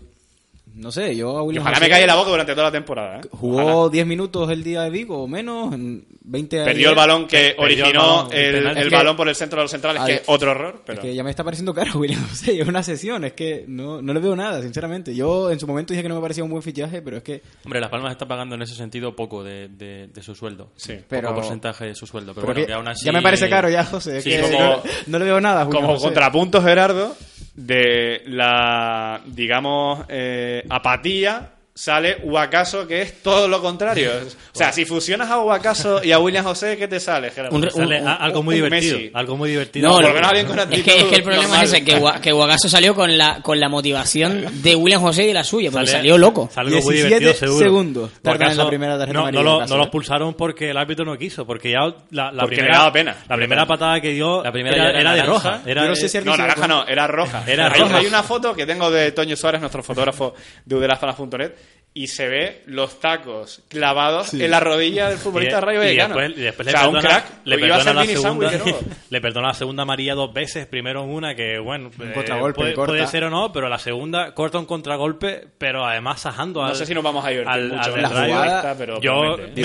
no 0.77 0.91
sé, 0.91 1.15
yo 1.15 1.37
a 1.37 1.41
Y 1.43 1.45
William 1.47 1.61
ojalá 1.63 1.77
José 1.77 1.85
me 1.87 1.89
calle 1.91 2.07
la 2.07 2.15
boca 2.15 2.29
durante 2.29 2.51
toda 2.53 2.65
la 2.67 2.71
temporada. 2.71 3.17
¿eh? 3.19 3.21
Jugó 3.31 3.61
Ojalá. 3.75 3.89
10 3.91 4.05
minutos 4.07 4.49
el 4.51 4.63
día 4.63 4.81
de 4.83 4.89
Vigo 4.89 5.23
o 5.23 5.27
menos, 5.27 5.73
en 5.73 6.05
20 6.21 6.57
Perdió 6.63 6.71
ayer. 6.71 6.89
el 6.89 6.95
balón 6.95 7.27
que 7.27 7.55
Perdió 7.57 7.63
originó 7.63 8.25
balón, 8.27 8.33
el 8.33 8.89
balón 8.89 9.15
por 9.17 9.27
el 9.29 9.35
centro 9.35 9.57
de 9.59 9.63
los 9.63 9.71
centrales, 9.71 10.01
que 10.03 10.13
es 10.15 10.21
otro 10.27 10.51
error. 10.51 10.81
Pero... 10.85 10.99
Es 11.01 11.05
que 11.07 11.15
ya 11.15 11.23
me 11.23 11.29
está 11.31 11.43
pareciendo 11.43 11.73
caro 11.73 11.91
William 11.99 12.21
José, 12.29 12.59
es 12.61 12.67
una 12.67 12.83
sesión, 12.83 13.23
es 13.25 13.33
que 13.33 13.65
no, 13.67 14.01
no 14.01 14.13
le 14.13 14.19
veo 14.19 14.35
nada, 14.35 14.61
sinceramente. 14.61 15.15
Yo 15.15 15.51
en 15.51 15.59
su 15.59 15.67
momento 15.67 15.93
dije 15.93 16.03
que 16.03 16.09
no 16.09 16.15
me 16.15 16.21
parecía 16.21 16.43
un 16.43 16.49
buen 16.49 16.63
fichaje, 16.63 17.01
pero 17.01 17.17
es 17.17 17.23
que 17.23 17.41
Hombre, 17.65 17.81
Las 17.81 17.89
Palmas 17.89 18.11
está 18.11 18.27
pagando 18.27 18.55
en 18.55 18.61
ese 18.61 18.75
sentido 18.75 19.15
poco 19.15 19.43
de, 19.43 19.67
de- 19.69 20.07
de 20.07 20.21
su 20.23 20.35
sueldo. 20.35 20.71
Sí. 20.75 20.93
Pero- 21.07 21.29
poco 21.29 21.41
porcentaje 21.41 21.85
de 21.85 21.95
su 21.95 22.05
sueldo. 22.05 22.33
Pero, 22.33 22.45
pero 22.47 22.53
bueno, 22.53 22.61
que 22.61 22.67
que 22.67 22.73
aún 22.73 22.87
así... 22.87 23.05
ya 23.05 23.11
me 23.11 23.21
parece 23.21 23.49
caro 23.49 23.69
ya, 23.69 23.83
José. 23.83 24.17
es 24.17 24.23
Sí, 24.23 24.29
que 24.31 24.41
como- 24.41 24.59
no, 24.59 24.81
no 25.07 25.19
le 25.19 25.25
veo 25.25 25.41
nada 25.41 25.65
William 25.65 25.81
como 25.83 25.93
José. 25.95 26.05
contrapunto, 26.05 26.61
Gerardo, 26.61 27.15
de 27.57 28.21
la, 28.27 29.19
digamos, 29.25 30.05
eh, 30.07 30.63
apatía 30.69 31.56
sale 31.77 32.17
Huacaso, 32.23 32.87
que 32.87 33.03
es 33.03 33.21
todo 33.21 33.47
lo 33.47 33.61
contrario. 33.61 34.11
O 34.57 34.57
sea, 34.57 34.71
si 34.71 34.85
fusionas 34.85 35.29
a 35.29 35.39
Huacaso 35.39 36.03
y 36.03 36.11
a 36.11 36.17
William 36.17 36.43
José, 36.43 36.77
¿qué 36.77 36.87
te 36.87 36.99
sale? 36.99 37.31
Un 37.51 37.69
Sale 37.69 38.01
un- 38.01 38.07
algo 38.07 38.41
muy 38.41 38.55
divertido. 38.55 38.97
Messi. 38.97 39.11
Algo 39.13 39.37
muy 39.37 39.49
divertido. 39.51 39.87
No, 39.87 39.97
alguien 39.97 40.47
con 40.47 40.57
es 40.57 40.65
que, 40.83 40.97
es 40.97 41.03
que 41.03 41.15
el 41.17 41.21
problema 41.23 41.43
normal. 41.43 41.65
es 41.65 41.73
ese, 41.73 41.83
que, 41.83 42.31
Guagaso 42.31 42.67
salió 42.67 42.95
con 42.95 43.15
la, 43.15 43.39
con 43.43 43.59
la 43.59 43.69
motivación 43.69 44.45
de 44.63 44.75
William 44.75 44.99
José 44.99 45.25
y 45.25 45.27
de 45.27 45.33
la 45.35 45.43
suya, 45.43 45.69
porque 45.69 45.85
Sale- 45.85 45.99
salió 45.99 46.17
loco. 46.17 46.49
algo 46.55 46.71
muy 46.81 46.95
17 46.95 47.07
divertido, 47.19 47.33
seguro. 47.35 47.63
segundos 47.65 48.11
en 48.23 48.57
la 48.57 48.67
primera 48.67 48.97
tarjeta 48.97 49.19
no, 49.19 49.31
no, 49.31 49.43
lo, 49.43 49.65
no 49.67 49.75
lo 49.75 49.81
¿eh? 49.81 49.85
expulsaron 49.85 50.33
porque 50.33 50.71
el 50.71 50.77
árbitro 50.77 51.05
no 51.05 51.15
quiso, 51.19 51.45
porque 51.45 51.69
ya 51.71 51.81
la, 52.09 52.31
la 52.31 52.41
Porque 52.41 52.55
primera, 52.55 52.77
daba 52.79 52.91
pena. 52.91 53.15
la 53.29 53.35
primera 53.35 53.65
patada 53.67 54.01
que 54.01 54.09
dio 54.09 54.43
La 54.43 54.51
primera 54.51 54.75
era, 54.75 54.85
ya 54.85 54.89
era 54.89 54.99
era 55.01 55.13
de 55.13 55.23
roja. 55.23 55.61
Era, 55.67 55.85
no 55.85 55.95
sé 55.95 56.09
si 56.09 56.17
No, 56.21 56.35
naranja 56.35 56.85
era 56.87 57.05
roja. 57.05 57.43
Era 57.45 57.71
hay, 57.71 57.79
roja. 57.81 57.97
hay 57.97 58.05
una 58.07 58.23
foto 58.23 58.55
que 58.55 58.65
tengo 58.65 58.89
de 58.89 59.11
Toño 59.11 59.35
Suárez, 59.35 59.61
nuestro 59.61 59.83
fotógrafo 59.83 60.33
de 60.65 60.75
udelazonas.net, 60.75 61.51
y 61.97 62.07
se 62.07 62.27
ve 62.27 62.61
los 62.67 62.99
tacos 62.99 63.63
clavados 63.69 64.33
en 64.33 64.51
la 64.51 64.59
rodilla 64.59 65.09
del 65.09 65.17
futbolista 65.17 65.57
y, 65.57 65.61
Rayo 65.61 65.79
y 65.81 65.85
Vallecano. 65.85 66.15
después, 66.15 66.37
y 66.37 66.41
después 66.41 66.67
o 66.67 66.71
le 66.71 66.77
sea, 66.77 66.87
un 66.89 66.99
crack. 66.99 67.25
le 67.45 67.55
a 67.55 67.59
perdona 67.59 67.93
la 67.93 68.05
segunda, 68.05 68.51
le 69.09 69.21
perdona 69.21 69.47
la 69.47 69.53
segunda 69.53 69.83
amarilla 69.83 70.13
dos 70.13 70.33
veces, 70.33 70.67
primero 70.67 71.03
en 71.03 71.09
una 71.09 71.33
que 71.35 71.57
bueno, 71.59 71.89
eh, 71.99 72.11
contragolpe, 72.13 72.55
puede, 72.61 72.73
corta. 72.73 72.91
puede 72.93 73.07
ser 73.07 73.23
o 73.23 73.29
no, 73.29 73.51
pero 73.51 73.67
la 73.69 73.79
segunda 73.79 74.33
corta 74.33 74.59
un 74.59 74.65
contragolpe, 74.65 75.47
pero 75.57 75.85
además 75.85 76.21
sajando 76.21 76.61
No 76.61 76.67
al, 76.67 76.75
sé 76.75 76.85
si 76.85 76.93
nos 76.93 77.03
vamos 77.03 77.25
a 77.25 77.29
divertir 77.29 77.51
al- 77.53 77.69
mucho 77.69 77.93
al 77.93 77.99
el 77.99 78.09
Rayo. 78.09 78.33
jugada, 78.33 78.61
Rayo, 78.61 78.75
pero 78.77 79.01
yo- 79.01 79.37
me 79.37 79.63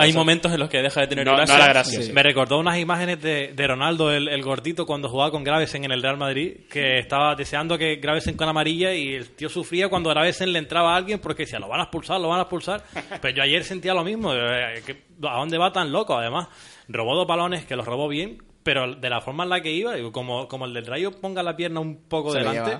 Hay, 0.00 0.12
momentos 0.12 0.52
en 0.52 0.60
los 0.60 0.68
que 0.68 0.82
deja 0.82 1.00
de 1.02 1.06
tener 1.06 1.24
No- 1.24 1.32
no 1.32 1.36
gracia. 1.38 1.58
la 1.58 1.68
gracia. 1.68 2.02
Sí. 2.02 2.12
Me 2.12 2.22
recordó 2.22 2.58
unas 2.58 2.78
imágenes 2.78 3.20
de, 3.22 3.52
de 3.54 3.66
Ronaldo, 3.66 4.10
el, 4.12 4.28
el 4.28 4.42
gordito, 4.42 4.86
cuando 4.86 5.08
jugaba 5.08 5.30
con 5.30 5.44
Gravesen 5.44 5.84
en 5.84 5.92
el 5.92 6.02
Real 6.02 6.16
Madrid, 6.16 6.54
que 6.70 6.98
estaba 6.98 7.34
deseando 7.34 7.78
que 7.78 7.96
Gravesen 7.96 8.36
con 8.36 8.48
amarilla 8.48 8.92
y 8.94 9.14
el 9.14 9.30
tío 9.30 9.48
sufría 9.48 9.88
cuando 9.88 10.10
Gravesen 10.10 10.52
le 10.56 10.60
entraba 10.62 10.94
a 10.94 10.96
alguien 10.96 11.18
porque 11.18 11.44
decía, 11.44 11.58
lo 11.58 11.68
van 11.68 11.80
a 11.80 11.84
expulsar, 11.84 12.20
lo 12.20 12.28
van 12.28 12.40
a 12.40 12.42
expulsar. 12.42 12.82
Pero 13.20 13.36
yo 13.36 13.42
ayer 13.42 13.62
sentía 13.64 13.94
lo 13.94 14.04
mismo, 14.04 14.34
eh, 14.34 14.82
¿a 15.22 15.38
dónde 15.38 15.58
va 15.58 15.72
tan 15.72 15.92
loco? 15.92 16.16
Además, 16.16 16.48
robó 16.88 17.14
dos 17.14 17.26
balones, 17.26 17.66
que 17.66 17.76
los 17.76 17.86
robó 17.86 18.08
bien, 18.08 18.42
pero 18.62 18.96
de 18.96 19.10
la 19.10 19.20
forma 19.20 19.44
en 19.44 19.50
la 19.50 19.60
que 19.60 19.70
iba, 19.70 19.94
como, 20.10 20.48
como 20.48 20.64
el 20.64 20.74
del 20.74 20.86
Rayo 20.86 21.12
ponga 21.12 21.40
la 21.44 21.54
pierna 21.54 21.78
un 21.78 22.08
poco 22.08 22.32
Se 22.32 22.38
delante, 22.38 22.78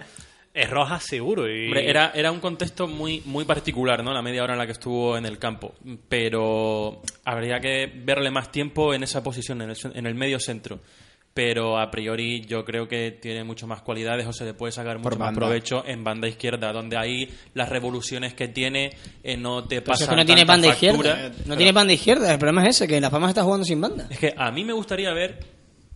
es 0.52 0.68
roja 0.68 0.98
seguro. 0.98 1.48
Y... 1.48 1.66
Hombre, 1.66 1.88
era, 1.88 2.10
era 2.12 2.32
un 2.32 2.40
contexto 2.40 2.88
muy, 2.88 3.22
muy 3.24 3.44
particular, 3.44 4.02
¿no? 4.02 4.12
La 4.12 4.22
media 4.22 4.42
hora 4.42 4.54
en 4.54 4.58
la 4.58 4.66
que 4.66 4.72
estuvo 4.72 5.16
en 5.16 5.26
el 5.26 5.38
campo. 5.38 5.74
Pero 6.08 7.02
habría 7.24 7.60
que 7.60 7.92
verle 7.94 8.32
más 8.32 8.50
tiempo 8.50 8.94
en 8.94 9.04
esa 9.04 9.22
posición, 9.22 9.62
en 9.62 9.70
el, 9.70 9.76
en 9.94 10.06
el 10.06 10.14
medio 10.16 10.40
centro. 10.40 10.80
Pero 11.36 11.78
a 11.78 11.90
priori 11.90 12.46
yo 12.46 12.64
creo 12.64 12.88
que 12.88 13.10
tiene 13.10 13.44
mucho 13.44 13.66
más 13.66 13.82
cualidades 13.82 14.26
o 14.26 14.32
se 14.32 14.46
le 14.46 14.54
puede 14.54 14.72
sacar 14.72 14.98
mucho 14.98 15.18
más 15.18 15.34
provecho 15.34 15.84
en 15.86 16.02
banda 16.02 16.26
izquierda, 16.26 16.72
donde 16.72 16.96
ahí 16.96 17.28
las 17.52 17.68
revoluciones 17.68 18.32
que 18.32 18.48
tiene 18.48 18.96
eh, 19.22 19.36
no 19.36 19.64
te 19.64 19.82
Pero 19.82 19.94
si 19.96 20.04
es 20.04 20.08
pasan 20.08 20.14
que 20.16 20.22
no 20.22 20.26
tiene 20.26 20.44
banda 20.46 20.68
factura. 20.72 21.10
izquierda. 21.10 21.36
No 21.44 21.56
tiene 21.58 21.72
banda 21.72 21.92
izquierda. 21.92 22.32
El 22.32 22.38
problema 22.38 22.62
es 22.62 22.76
ese, 22.76 22.88
que 22.88 22.98
Las 23.02 23.10
Palmas 23.10 23.28
está 23.28 23.42
jugando 23.42 23.66
sin 23.66 23.78
banda. 23.82 24.06
Es 24.08 24.18
que 24.18 24.32
a 24.34 24.50
mí 24.50 24.64
me 24.64 24.72
gustaría 24.72 25.12
ver, 25.12 25.38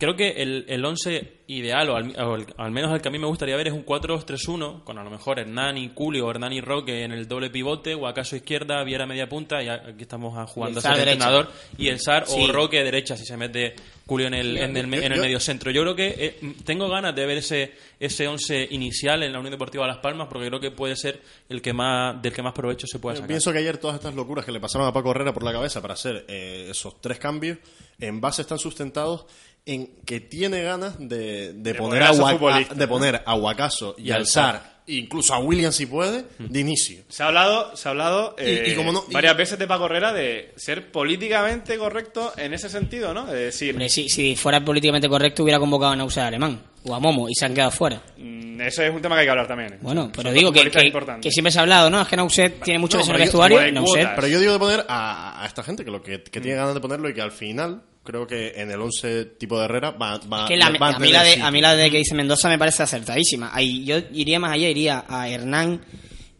creo 0.01 0.15
que 0.15 0.41
el, 0.41 0.65
el 0.67 0.83
11 0.83 1.41
ideal, 1.47 1.89
o 1.89 1.95
al, 1.95 2.13
o 2.21 2.35
el- 2.35 2.45
al 2.57 2.71
menos 2.71 2.91
el 2.93 3.01
que 3.01 3.07
a 3.09 3.11
mí 3.11 3.19
me 3.19 3.27
gustaría 3.27 3.55
ver, 3.55 3.67
es 3.67 3.73
un 3.73 3.85
4-2-3-1, 3.85 4.83
con 4.83 4.97
a 4.97 5.03
lo 5.03 5.09
mejor 5.09 5.39
Hernani, 5.39 5.89
Culio, 5.89 6.29
Hernani 6.29 6.57
y 6.57 6.61
Roque 6.61 7.03
en 7.03 7.11
el 7.11 7.27
doble 7.27 7.49
pivote, 7.49 7.93
o 7.95 8.07
acaso 8.07 8.35
izquierda, 8.35 8.83
Viera 8.83 9.05
media 9.05 9.27
punta, 9.27 9.61
y 9.61 9.67
aquí 9.69 10.01
estamos 10.03 10.33
jugando 10.51 10.79
Y 10.79 10.85
a 10.87 10.89
el 10.91 10.95
ser 10.97 11.07
entrenador, 11.07 11.51
y 11.77 11.87
el 11.89 11.99
SAR 11.99 12.25
Sí. 12.27 12.35
o 12.41 12.51
Roque 12.51 12.83
derecha 12.83 13.15
si 13.17 13.25
se 13.25 13.37
mete 13.37 13.75
Culio 14.05 14.27
en 14.27 14.33
el, 14.33 14.57
en 14.57 14.75
el, 14.75 14.93
en 14.93 15.03
el 15.11 15.15
yo- 15.15 15.21
medio 15.21 15.39
centro. 15.39 15.71
Yo 15.71 15.81
creo 15.83 15.95
que 15.95 16.07
eh, 16.17 16.53
tengo 16.65 16.89
ganas 16.89 17.15
de 17.15 17.25
ver 17.25 17.37
ese 17.37 17.71
ese 17.99 18.27
11 18.27 18.67
inicial 18.71 19.21
en 19.23 19.31
la 19.31 19.37
Unión 19.39 19.51
Deportiva 19.51 19.85
Las 19.85 19.99
Palmas, 19.99 20.27
porque 20.29 20.47
creo 20.47 20.59
que 20.59 20.71
puede 20.71 20.95
ser 20.95 21.21
el 21.49 21.61
que 21.61 21.71
más 21.73 22.19
del 22.21 22.33
que 22.33 22.41
más 22.41 22.53
provecho 22.53 22.87
se 22.87 22.97
pueda 22.99 23.13
Yo 23.13 23.17
sacar. 23.19 23.27
pienso 23.27 23.51
que 23.51 23.59
ayer 23.59 23.77
todas 23.77 23.97
estas 23.97 24.15
locuras 24.15 24.43
que 24.43 24.51
le 24.51 24.59
pasaron 24.59 24.87
a 24.87 24.91
Paco 24.93 25.11
Herrera 25.11 25.33
por 25.33 25.43
la 25.43 25.51
cabeza 25.53 25.81
para 25.81 25.93
hacer 25.93 26.25
eh, 26.27 26.67
esos 26.71 26.99
tres 26.99 27.19
cambios, 27.19 27.59
en 27.99 28.19
base 28.19 28.41
están 28.41 28.57
sustentados 28.57 29.25
en 29.65 29.87
que 30.05 30.19
tiene 30.19 30.63
ganas 30.63 30.95
de, 30.97 31.53
de 31.53 31.75
poner, 31.75 32.03
poner 32.39 32.69
a 32.71 32.73
de 32.73 32.87
poner 32.87 33.21
a 33.25 33.33
Guacaso 33.35 33.95
y, 33.97 34.07
Y 34.07 34.11
al 34.11 34.21
al 34.21 34.27
Sar, 34.27 34.81
incluso 34.87 35.33
a 35.35 35.39
William 35.39 35.71
si 35.71 35.85
puede, 35.85 36.25
de 36.39 36.59
inicio. 36.59 37.03
Se 37.09 37.21
ha 37.23 37.27
hablado, 37.27 37.75
se 37.77 37.87
ha 37.87 37.91
hablado 37.91 38.35
Y- 38.39 38.43
eh, 38.43 38.63
y 38.71 38.75
como 38.75 38.91
no- 38.91 39.05
y- 39.07 39.13
varias 39.13 39.37
veces 39.37 39.59
de 39.59 39.67
Paco 39.67 39.85
Herrera 39.85 40.11
de 40.13 40.53
ser 40.57 40.91
políticamente 40.91 41.77
correcto 41.77 42.33
en 42.37 42.53
ese 42.55 42.69
sentido, 42.69 43.13
¿no? 43.13 43.27
De 43.27 43.45
decir, 43.45 43.71
Hombre, 43.75 43.89
si, 43.89 44.09
si 44.09 44.35
fuera 44.35 44.63
políticamente 44.65 45.07
correcto, 45.07 45.43
hubiera 45.43 45.59
convocado 45.59 45.91
a 45.91 45.95
Nausa 45.95 46.25
Alemán 46.25 46.59
o 46.83 46.95
a 46.95 46.99
Momo 46.99 47.29
y 47.29 47.35
se 47.35 47.45
han 47.45 47.53
quedado 47.53 47.69
fuera. 47.71 48.01
mm, 48.17 48.59
eso 48.61 48.81
es 48.83 48.91
un 48.93 49.01
tema 49.01 49.15
que 49.15 49.21
hay 49.21 49.27
que 49.27 49.31
hablar 49.31 49.47
también. 49.47 49.73
¿eh? 49.73 49.77
Bueno, 49.81 50.11
pero 50.15 50.31
digo 50.33 50.51
que, 50.51 50.69
que, 50.71 50.91
que 51.21 51.31
siempre 51.31 51.51
se 51.51 51.59
ha 51.59 51.61
hablado, 51.61 51.89
¿no? 51.91 52.01
Es 52.01 52.07
que 52.07 52.15
Nauset 52.17 52.63
tiene 52.63 52.79
mucho 52.79 52.97
No, 52.97 53.03
peso 53.03 53.11
en 53.15 53.21
el 53.21 53.29
pero 53.29 53.41
yo- 53.41 53.83
vestuario. 53.83 54.09
Pero 54.15 54.27
yo 54.27 54.39
digo 54.39 54.53
de 54.53 54.59
poner 54.59 54.85
a, 54.89 55.43
a 55.43 55.45
esta 55.45 55.61
gente 55.63 55.85
que 55.85 55.91
lo 55.91 56.01
que, 56.01 56.23
que 56.23 56.41
tiene 56.41 56.57
ganas 56.57 56.73
de 56.73 56.79
ponerlo 56.81 57.07
y 57.09 57.13
que 57.13 57.21
al 57.21 57.31
final 57.31 57.83
creo 58.03 58.25
que 58.27 58.53
en 58.55 58.71
el 58.71 58.81
11 58.81 59.25
tipo 59.37 59.57
de 59.59 59.65
Herrera 59.65 59.91
va, 59.91 60.17
va, 60.31 60.47
que 60.47 60.57
la- 60.57 60.69
va 60.71 60.89
a, 60.89 60.99
mí 60.99 61.11
la 61.11 61.23
de, 61.23 61.41
a 61.41 61.51
mí 61.51 61.61
la 61.61 61.75
de 61.75 61.89
que 61.91 61.97
dice 61.97 62.15
Mendoza 62.15 62.49
me 62.49 62.57
parece 62.57 62.83
acertadísima. 62.83 63.51
Ahí, 63.53 63.83
yo 63.85 63.97
iría 64.13 64.39
más 64.39 64.51
allá, 64.53 64.69
iría 64.69 65.05
a 65.07 65.29
Hernán, 65.29 65.81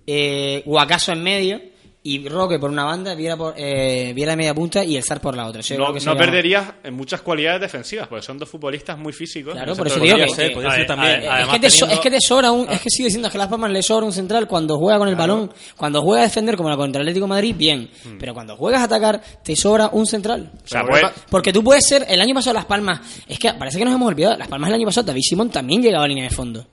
eh, 0.08 0.64
Guacaso 0.66 1.12
en 1.12 1.24
medio 1.24 1.62
y 2.04 2.28
Roque 2.28 2.58
por 2.58 2.72
una 2.72 2.84
banda, 2.84 3.14
Viera, 3.14 3.38
por, 3.38 3.54
eh, 3.58 4.12
Viera 4.16 4.32
de 4.32 4.38
media 4.38 4.56
punta 4.56 4.84
y 4.84 4.98
el 4.98 5.04
Zar 5.04 5.22
por 5.22 5.36
la 5.36 5.46
otra. 5.48 5.62
Yo 5.62 5.78
no, 5.78 5.84
creo 5.86 5.94
que 6.00 6.00
no 6.06 6.12
perderías 6.18 6.74
en 6.84 6.94
muchas 6.96 7.22
cualidades 7.22 7.62
defensivas, 7.62 8.08
porque 8.08 8.24
son 8.26 8.40
dos 8.40 8.50
futbolistas 8.50 8.98
muy 8.98 9.14
físicos. 9.14 9.54
Claro, 9.54 9.76
por 9.76 9.86
eso 9.88 10.00
digo 10.00 10.18
que- 10.18 10.34
ser 10.78 10.88
también. 10.88 11.22
Es 11.44 11.48
que, 11.48 11.60
te, 11.60 11.70
so- 11.70 11.76
teniendo- 11.86 11.94
es 11.94 12.00
que 12.00 12.10
te 12.12 12.18
sobra 12.22 12.52
un, 12.52 12.68
es 12.70 12.82
que 12.82 12.90
sigue 12.90 13.06
diciendo 13.06 13.30
que 13.30 13.38
Las 13.38 13.48
Palmas 13.48 13.70
le 13.72 13.84
sobra 13.84 14.06
un 14.06 14.14
central 14.14 14.48
cuando 14.48 14.78
juega 14.80 14.98
con 14.98 15.08
el 15.10 15.16
balón, 15.16 15.52
cuando 15.78 16.02
juega 16.02 16.22
a 16.24 16.26
defender 16.26 16.58
como 16.58 16.70
la 16.70 16.76
contra 16.78 17.02
el 17.02 17.08
Atlético 17.08 17.26
de 17.26 17.30
Madrid, 17.30 17.56
bien, 17.56 17.90
pero 18.20 18.34
cuando 18.34 18.56
juegas 18.58 18.82
a 18.82 18.86
atacar 18.86 19.22
te 19.44 19.56
sobra 19.56 19.90
un 19.92 20.08
central. 20.08 20.52
O 20.64 20.68
sea, 20.68 20.82
pues, 20.84 21.02
Porque 21.30 21.54
tú 21.54 21.64
puedes 21.64 21.86
ser, 21.88 22.06
el 22.10 22.20
año 22.20 22.34
pasado 22.34 22.56
Las 22.56 22.66
Palmas, 22.66 23.00
es 23.28 23.38
que 23.38 23.54
parece 23.54 23.78
que 23.78 23.86
nos 23.86 23.94
hemos 23.94 24.08
olvidado, 24.08 24.38
Las 24.38 24.48
Palmas 24.48 24.70
el 24.70 24.76
año 24.76 24.86
pasado, 24.86 25.06
David 25.06 25.22
Simón 25.24 25.50
también 25.52 25.82
llegaba 25.84 26.06
a 26.06 26.08
línea 26.08 26.24
de 26.24 26.32
fondo. 26.32 26.66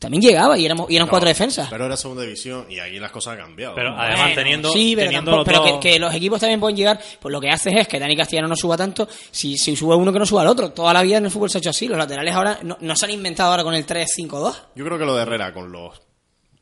También 0.00 0.22
llegaba 0.22 0.58
y 0.58 0.64
éramos 0.64 0.90
y 0.90 0.96
eran 0.96 1.06
No, 1.06 1.10
cuatro 1.10 1.28
defensas. 1.28 1.68
Pero 1.70 1.84
era 1.86 1.96
segunda 1.96 2.22
división 2.24 2.66
y 2.68 2.78
ahí 2.80 2.98
las 2.98 3.12
cosas 3.12 3.34
han 3.34 3.40
cambiado. 3.40 3.74
Pero 3.76 3.90
¿no? 3.90 4.00
además 4.00 4.20
Bueno, 4.20 4.34
teniendo, 4.34 4.72
sí, 4.72 4.94
pero, 4.96 5.06
teniendo 5.08 5.30
tampoco- 5.30 5.36
los 5.52 5.60
pero 5.60 5.72
dos- 5.74 5.80
que, 5.82 5.92
que 5.92 5.98
los 6.00 6.14
equipos 6.14 6.40
también 6.40 6.58
pueden 6.58 6.76
llegar, 6.76 6.98
pues 7.20 7.30
lo 7.32 7.40
que 7.40 7.50
haces 7.50 7.74
es 7.76 7.86
que 7.86 8.00
Dani 8.00 8.16
Castellano 8.16 8.48
no 8.48 8.56
suba 8.56 8.76
tanto, 8.76 9.06
si, 9.30 9.56
si 9.58 9.76
sube 9.76 9.94
uno 9.94 10.10
que 10.12 10.18
no 10.18 10.24
suba 10.26 10.40
al 10.42 10.48
otro. 10.48 10.72
Toda 10.72 10.92
la 10.94 11.02
vida 11.02 11.18
en 11.18 11.26
el 11.26 11.30
fútbol 11.30 11.50
se 11.50 11.58
ha 11.58 11.60
hecho 11.60 11.70
así, 11.70 11.86
los 11.86 11.98
laterales 11.98 12.34
ahora 12.34 12.58
no, 12.62 12.78
no 12.80 12.96
se 12.96 13.04
han 13.04 13.10
inventado 13.12 13.50
ahora 13.50 13.62
con 13.62 13.74
el 13.74 13.84
3-5-2. 13.86 14.54
Yo 14.74 14.84
creo 14.86 14.98
que 14.98 15.04
lo 15.04 15.14
de 15.14 15.22
Herrera 15.22 15.52
con 15.52 15.70
los 15.70 16.00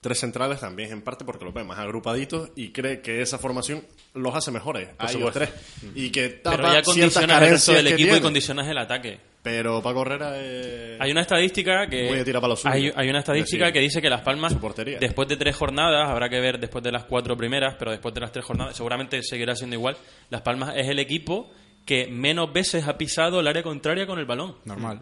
tres 0.01 0.19
centrales 0.21 0.61
también 0.61 0.89
es 0.89 0.93
en 0.93 1.03
parte 1.03 1.25
porque 1.25 1.45
los 1.45 1.53
ve 1.55 1.65
más 1.65 1.79
agrupaditos 1.79 2.51
y 2.57 2.71
cree 2.71 3.01
que 3.03 3.21
esa 3.23 3.39
formación 3.39 3.85
los 4.15 4.35
hace 4.35 4.51
mejores 4.51 4.89
a 4.99 5.11
ellos 5.11 5.33
tres. 5.33 5.51
Y 5.95 6.11
que 6.11 6.29
tapa 6.29 6.57
Pero 6.57 6.69
ya 6.69 6.83
ciertas 6.83 6.85
condicionas 6.95 7.21
el 7.43 7.51
resto 7.51 7.73
carencias 7.73 7.77
del 7.77 7.87
equipo 7.89 8.17
y 8.17 8.21
condicionas 8.21 8.67
el 8.69 8.79
ataque. 8.79 9.21
Pero 9.51 9.83
Paco 9.83 10.03
Herrera 10.03 10.39
es... 10.41 11.01
Hay 11.01 11.11
una 11.11 11.23
estadística 11.23 11.87
que 11.89 12.09
Muy 12.09 12.19
de 12.19 12.25
tira 12.25 12.41
para 12.41 12.51
lo 12.51 12.57
suyo. 12.57 12.75
hay, 12.75 12.93
hay 12.95 13.09
una 13.09 13.21
estadística 13.21 13.65
Decir, 13.67 13.73
que 13.75 13.81
dice 13.81 14.03
que 14.03 14.11
Las 14.11 14.21
Palmas 14.23 14.53
su 14.53 14.61
portería. 14.61 14.99
después 14.99 15.27
de 15.29 15.37
tres 15.37 15.57
jornadas 15.57 16.09
habrá 16.11 16.29
que 16.29 16.41
ver 16.41 16.59
después 16.59 16.83
de 16.85 16.93
las 16.93 17.05
cuatro 17.05 17.37
primeras, 17.37 17.75
pero 17.79 17.91
después 17.91 18.15
de 18.15 18.21
las 18.21 18.33
tres 18.33 18.45
jornadas 18.45 18.77
seguramente 18.77 19.23
seguirá 19.23 19.55
siendo 19.55 19.77
igual. 19.77 19.97
Las 20.31 20.43
Palmas 20.43 20.75
es 20.77 20.89
el 20.89 20.99
equipo 20.99 21.51
que 21.85 22.07
menos 22.09 22.53
veces 22.53 22.87
ha 22.87 22.99
pisado 22.99 23.41
el 23.41 23.47
área 23.47 23.63
contraria 23.63 24.07
con 24.07 24.19
el 24.19 24.27
balón. 24.27 24.57
Normal. 24.65 25.01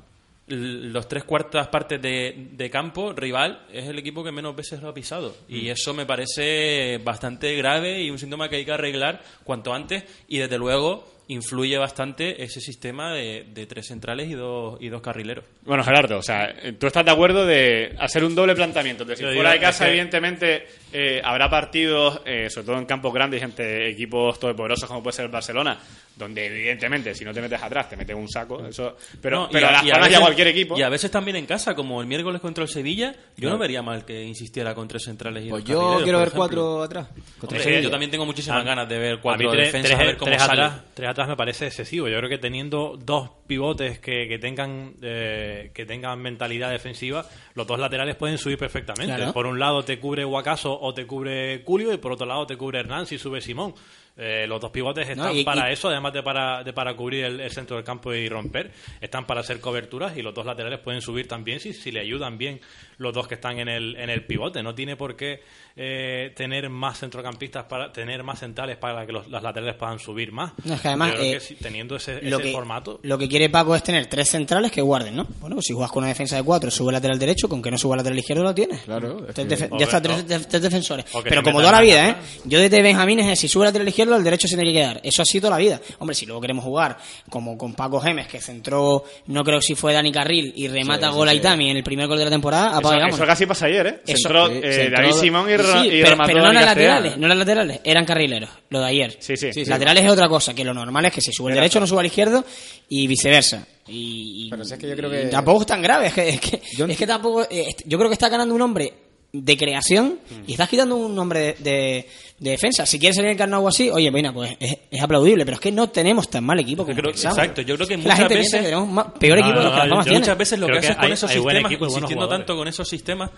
L- 0.48 0.90
Los 0.92 1.08
tres 1.08 1.24
cuartas 1.24 1.66
partes 1.68 2.00
de, 2.00 2.50
de 2.52 2.70
campo 2.70 3.12
rival 3.12 3.66
es 3.72 3.88
el 3.88 3.98
equipo 3.98 4.22
que 4.22 4.30
menos 4.30 4.54
veces 4.54 4.80
lo 4.80 4.88
ha 4.90 4.94
pisado 4.94 5.34
y 5.48 5.68
eso 5.70 5.92
me 5.92 6.06
parece 6.06 6.98
bastante 7.02 7.56
grave 7.56 8.00
y 8.02 8.10
un 8.10 8.18
síntoma 8.20 8.48
que 8.48 8.54
hay 8.56 8.64
que 8.64 8.70
arreglar 8.70 9.20
cuanto 9.42 9.74
antes 9.74 10.04
y 10.28 10.38
desde 10.38 10.56
luego 10.58 11.04
influye 11.28 11.76
bastante 11.76 12.42
ese 12.44 12.60
sistema 12.60 13.12
de, 13.12 13.46
de 13.52 13.66
tres 13.66 13.86
centrales 13.88 14.28
y 14.28 14.34
dos, 14.34 14.78
y 14.80 14.88
dos 14.88 15.02
carrileros. 15.02 15.44
Bueno, 15.62 15.82
Gerardo, 15.82 16.18
o 16.18 16.22
sea, 16.22 16.54
tú 16.78 16.86
estás 16.86 17.04
de 17.04 17.10
acuerdo 17.10 17.44
de 17.44 17.94
hacer 17.98 18.22
un 18.24 18.34
doble 18.34 18.54
planteamiento. 18.54 19.02
Es 19.02 19.08
decir, 19.08 19.26
Yo 19.26 19.34
fuera 19.34 19.50
digo, 19.50 19.60
de 19.60 19.66
casa, 19.66 19.84
es 19.84 19.88
que- 19.88 19.94
evidentemente, 19.96 20.66
eh, 20.92 21.20
habrá 21.24 21.50
partidos, 21.50 22.20
eh, 22.24 22.48
sobre 22.48 22.66
todo 22.66 22.78
en 22.78 22.86
campos 22.86 23.12
grandes, 23.12 23.42
entre 23.42 23.90
equipos 23.90 24.38
todopoderosos 24.38 24.88
como 24.88 25.02
puede 25.02 25.16
ser 25.16 25.24
el 25.24 25.30
Barcelona, 25.32 25.78
donde, 26.16 26.46
evidentemente, 26.46 27.14
si 27.14 27.24
no 27.24 27.32
te 27.34 27.40
metes 27.42 27.62
atrás, 27.62 27.88
te 27.90 27.96
metes 27.96 28.16
un 28.16 28.28
saco. 28.28 28.66
Eso, 28.66 28.96
pero 29.20 29.40
No, 29.40 29.46
y 29.50 29.52
pero 29.52 29.66
a- 29.66 29.68
a, 29.68 29.72
las 29.72 29.92
a 29.92 29.96
a 29.96 30.00
veces- 30.00 30.20
cualquier 30.20 30.48
equipo. 30.48 30.78
Y 30.78 30.82
a 30.82 30.88
veces 30.88 31.10
también 31.10 31.36
en 31.36 31.46
casa, 31.46 31.74
como 31.74 32.00
el 32.00 32.06
miércoles 32.06 32.40
contra 32.40 32.64
el 32.64 32.70
Sevilla, 32.70 33.14
yo 33.36 33.50
no 33.50 33.58
vería 33.58 33.82
mal 33.82 34.04
que 34.04 34.22
insistiera 34.24 34.74
con 34.74 34.88
tres 34.88 35.04
centrales 35.04 35.44
y 35.44 35.48
Pues 35.50 35.64
yo 35.64 36.00
quiero 36.02 36.18
ver 36.18 36.28
ejemplo. 36.28 36.38
cuatro 36.40 36.82
atrás. 36.82 37.08
Hombre, 37.10 37.24
Contra 37.38 37.80
yo 37.80 37.90
también 37.90 38.10
tengo 38.10 38.24
muchísimas 38.26 38.62
A- 38.62 38.64
ganas 38.64 38.88
de 38.88 38.98
ver 38.98 39.12
A 39.12 39.16
mí 39.16 39.20
cuatro 39.22 39.50
tres, 39.50 39.66
defensas, 39.66 39.90
tres- 39.90 40.00
a 40.00 40.04
ver 40.04 40.16
cómo 40.16 40.30
tres 40.30 40.42
sale. 40.42 40.62
atrás, 40.62 40.80
tres 40.94 41.08
atrás 41.10 41.28
me 41.28 41.36
parece 41.36 41.66
excesivo. 41.66 42.08
Yo 42.08 42.16
creo 42.18 42.30
que 42.30 42.38
teniendo 42.38 42.96
dos 42.98 43.30
pivotes 43.46 43.98
que, 44.00 44.26
que 44.26 44.38
tengan 44.38 44.94
eh, 45.02 45.70
que 45.74 45.84
tengan 45.86 46.18
mentalidad 46.20 46.70
defensiva, 46.70 47.26
los 47.56 47.66
dos 47.66 47.78
laterales 47.80 48.14
pueden 48.14 48.38
subir 48.38 48.56
perfectamente. 48.58 49.12
Claro. 49.16 49.32
Por 49.32 49.46
un 49.46 49.58
lado 49.58 49.82
te 49.84 49.98
cubre 49.98 50.22
Guacaso 50.22 50.78
o 50.80 50.94
te 50.94 51.04
cubre 51.06 51.62
Culio 51.64 51.92
y 51.92 51.96
por 51.96 52.12
otro 52.12 52.26
lado 52.26 52.46
te 52.46 52.56
cubre 52.56 52.78
Hernán 52.78 53.06
si 53.06 53.18
sube 53.18 53.40
Simón. 53.40 53.74
Eh, 54.18 54.46
los 54.48 54.58
dos 54.62 54.70
pivotes 54.70 55.06
están 55.06 55.26
No, 55.26 55.34
y- 55.34 55.44
para 55.44 55.68
y- 55.68 55.74
eso, 55.74 55.88
además 55.88 56.10
de 56.14 56.22
para, 56.22 56.64
de 56.64 56.72
para 56.72 56.96
cubrir 56.96 57.24
el, 57.24 57.38
el 57.40 57.50
centro 57.50 57.76
del 57.76 57.84
campo 57.84 58.14
y 58.14 58.26
romper. 58.30 58.70
Están 58.98 59.26
para 59.26 59.40
hacer 59.40 59.60
coberturas 59.60 60.16
y 60.16 60.22
los 60.22 60.32
dos 60.34 60.46
laterales 60.46 60.78
pueden 60.78 61.02
subir 61.02 61.28
también 61.28 61.60
si, 61.60 61.74
si 61.74 61.90
le 61.92 62.00
ayudan 62.00 62.38
bien 62.38 62.58
los 62.96 63.12
dos 63.12 63.28
que 63.28 63.34
están 63.34 63.58
en 63.58 63.68
el, 63.68 63.94
en 63.96 64.08
el 64.08 64.24
pivote. 64.24 64.62
No 64.62 64.74
tiene 64.74 64.96
por 64.96 65.16
qué 65.16 65.40
eh, 65.76 66.32
tener 66.34 66.70
más 66.70 66.98
centrocampistas 67.00 67.64
para 67.64 67.92
tener 67.92 68.22
más 68.22 68.38
centrales 68.40 68.78
para 68.78 69.04
que 69.04 69.12
los, 69.12 69.28
las 69.28 69.42
laterales 69.42 69.74
puedan 69.74 69.98
subir 69.98 70.32
más. 70.32 70.52
No, 70.64 70.72
es 70.74 70.80
que 70.80 70.88
además, 70.88 71.10
Yo 71.10 71.16
creo 71.18 71.26
eh, 71.28 71.32
que 71.34 71.40
si- 71.40 71.54
teniendo 71.56 71.96
ese, 71.96 72.22
lo 72.22 72.38
ese 72.38 72.46
que, 72.46 72.52
formato. 72.52 73.00
lo 73.02 73.18
que 73.18 73.28
quiere 73.28 73.50
Paco 73.50 73.76
es 73.76 73.82
tener 73.82 74.06
tres 74.06 74.30
centrales 74.30 74.72
que 74.72 74.80
guarden, 74.80 75.14
¿no? 75.14 75.24
Bueno, 75.40 75.56
pues 75.56 75.66
si 75.66 75.74
juegas 75.74 75.90
con 75.92 76.04
una 76.04 76.08
defensa 76.08 76.36
de 76.36 76.42
cuatro, 76.42 76.70
sube 76.70 76.88
el 76.88 76.94
lateral 76.94 77.18
derecho, 77.18 77.45
con 77.48 77.62
que 77.62 77.70
no 77.70 77.78
suba 77.78 77.94
el 77.94 77.98
lateral 77.98 78.18
izquierdo 78.18 78.42
lo 78.42 78.54
tienes. 78.54 78.80
Claro, 78.82 79.26
es 79.28 79.34
que- 79.34 79.46
ya 79.78 79.84
está, 79.84 80.00
tres, 80.02 80.26
defensores. 80.62 81.04
Pero 81.24 81.42
como 81.42 81.60
toda 81.60 81.72
la 81.72 81.78
la 81.78 81.82
vida, 81.82 82.08
¿eh? 82.08 82.16
Yo 82.44 82.58
desde 82.60 82.80
Benjamín 82.82 83.20
es 83.20 83.38
si 83.38 83.48
sube 83.48 83.64
el 83.64 83.68
lateral 83.68 83.88
izquierdo, 83.88 84.16
el 84.16 84.24
derecho 84.24 84.48
se 84.48 84.56
tiene 84.56 84.72
que 84.72 84.78
quedar. 84.78 85.00
Eso 85.02 85.22
ha 85.22 85.24
sido 85.24 85.42
toda 85.48 85.58
la 85.58 85.62
vida. 85.62 85.80
Hombre, 85.98 86.14
si 86.14 86.24
luego 86.26 86.40
queremos 86.40 86.64
jugar 86.64 86.96
como 87.30 87.56
con 87.58 87.74
Paco 87.74 88.00
Gemes, 88.00 88.26
que 88.28 88.40
centró, 88.40 89.04
no 89.26 89.44
creo 89.44 89.60
si 89.60 89.74
fue 89.74 89.92
Dani 89.92 90.10
Carril, 90.12 90.52
y 90.56 90.68
remata 90.68 91.06
Sí, 91.08 91.12
sí, 91.12 91.18
gol 91.18 91.28
a 91.28 91.32
sí. 91.32 91.38
Itami 91.38 91.70
en 91.70 91.76
el 91.76 91.84
primer 91.84 92.06
gol 92.06 92.18
de 92.18 92.24
la 92.24 92.30
temporada, 92.30 92.68
eso, 92.68 92.78
apaga 92.78 92.94
y 92.96 92.98
vámonos. 92.98 93.18
eso 93.18 93.26
casi 93.26 93.46
pasa 93.46 93.66
ayer, 93.66 93.86
¿eh? 93.86 94.00
Eso, 94.06 94.16
Centró 94.28 94.46
eh, 94.50 94.60
centró- 94.62 94.96
David 95.02 95.12
Simón 95.20 95.48
y, 95.48 95.52
y 95.52 95.56
pero, 95.56 96.10
remató 96.10 96.26
pero 96.32 96.40
no 96.44 96.50
eran 96.50 96.64
laterales, 96.66 97.16
no 97.18 97.26
eran 97.26 97.38
laterales, 97.38 97.80
eran 97.84 98.04
carrileros, 98.04 98.50
lo 98.70 98.80
de 98.80 98.86
ayer. 98.86 99.16
Sí, 99.20 99.36
sí. 99.36 99.52
Sí, 99.52 99.64
sí. 99.64 99.70
laterales 99.70 100.04
es 100.04 100.10
otra 100.10 100.28
cosa, 100.28 100.54
que 100.54 100.64
lo 100.64 100.72
normal 100.74 101.04
es 101.06 101.12
que 101.12 101.20
si 101.20 101.32
sube 101.32 101.50
el 101.50 101.56
derecho 101.56 101.78
no 101.80 101.86
suba 101.86 102.00
al 102.00 102.06
izquierdo 102.06 102.44
y 102.88 103.06
viceversa. 103.06 103.66
Y, 103.88 104.46
y- 104.46 104.50
Pero 104.50 104.64
si 104.64 104.74
es 104.74 104.78
que 104.80 104.88
yo 104.88 104.96
creo 104.96 105.10
que- 105.10 105.26
tampoco 105.26 105.60
es 105.62 105.66
tan 105.66 105.80
grave, 105.82 106.06
es 106.08 106.14
que, 106.14 106.28
es 106.28 106.40
que, 106.40 106.62
Yo- 106.76 106.86
es 106.86 106.96
que 106.96 107.06
tampoco, 107.06 107.42
eh, 107.50 107.74
yo 107.84 107.98
creo 107.98 108.10
que 108.10 108.14
está 108.14 108.28
ganando 108.28 108.54
un 108.54 108.62
hombre 108.62 108.92
de 109.32 109.56
creación 109.56 110.18
y 110.46 110.52
estás 110.52 110.68
quitando 110.68 110.96
un 110.96 111.18
hombre 111.18 111.40
de, 111.40 111.54
de- 111.60 112.06
de 112.38 112.50
defensa. 112.50 112.84
Si 112.84 112.98
quieres 112.98 113.16
salir 113.16 113.30
encarnado 113.30 113.66
así, 113.66 113.88
oye, 113.88 114.10
bueno, 114.10 114.32
pues 114.34 114.56
es, 114.60 114.76
es 114.90 115.00
aplaudible, 115.02 115.44
pero 115.46 115.54
es 115.54 115.60
que 115.60 115.72
no 115.72 115.88
tenemos 115.88 116.28
tan 116.28 116.44
mal 116.44 116.58
equipo 116.60 116.82
como 116.84 116.94
Yo 116.94 117.00
creo- 117.02 117.12
pensamos. 117.12 117.38
exacto, 117.38 117.62
yo 117.62 117.76
creo 117.76 117.88
que 117.88 117.96
la 117.96 118.02
muchas 118.02 118.18
gente 118.18 118.34
piensa 118.34 118.56
veces- 118.58 118.60
que 118.60 118.74
tenemos 118.74 118.88
más- 118.94 119.06
peor 119.18 119.38
equipo 119.38 119.58
que 119.58 119.64
las 119.64 120.06
yo. 120.06 120.12
Muchas 120.12 120.38
veces 120.38 120.58
lo 120.58 120.66
Creo 120.66 120.76
que 120.80 120.86
que 120.86 120.92
haces 120.92 121.02
con 121.02 121.12
esos 121.12 121.30
sistemas, 121.30 121.64
equipo 121.72 121.84
insistiendo 121.86 122.28
tanto 122.28 122.56
con 122.56 122.68
esos 122.68 122.88
sistemas, 122.88 123.30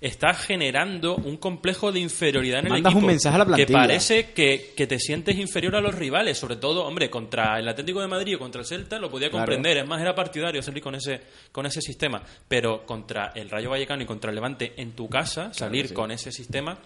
está 0.00 0.32
generando 0.34 1.16
un 1.16 1.36
complejo 1.36 1.92
de 1.92 2.00
inferioridad 2.00 2.60
en 2.60 2.66
el 2.66 2.72
Mandas 2.72 2.92
un 2.94 2.98
equipo. 3.00 3.06
mensaje 3.08 3.34
a 3.36 3.38
la 3.40 3.44
Que 3.44 3.50
plantilla. 3.66 3.78
parece 3.78 4.30
que, 4.32 4.72
que 4.76 4.86
te 4.86 4.98
sientes 4.98 5.36
inferior 5.36 5.76
a 5.76 5.80
los 5.82 5.94
rivales, 5.94 6.38
sobre 6.38 6.56
todo, 6.56 6.84
hombre, 6.86 7.10
contra 7.10 7.58
el 7.58 7.68
Atlético 7.68 8.00
de 8.00 8.08
Madrid 8.08 8.36
o 8.36 8.38
contra 8.38 8.62
el 8.62 8.66
Celta 8.66 8.98
lo 8.98 9.10
podía 9.10 9.28
Claro. 9.28 9.44
comprender, 9.44 9.76
es 9.76 9.86
más, 9.86 10.00
era 10.00 10.14
partidario 10.14 10.62
salir 10.62 10.82
con 10.82 10.94
ese, 10.94 11.20
con 11.52 11.66
ese 11.66 11.82
sistema, 11.82 12.22
pero 12.48 12.86
contra 12.86 13.32
el 13.34 13.50
Rayo 13.50 13.68
Vallecano 13.68 14.02
y 14.02 14.06
contra 14.06 14.30
el 14.30 14.34
Levante 14.34 14.72
en 14.78 14.92
tu 14.92 15.08
casa, 15.08 15.52
salir 15.52 15.88
sí. 15.88 15.94
con 15.94 16.10
ese 16.10 16.32
sistema, 16.32 16.78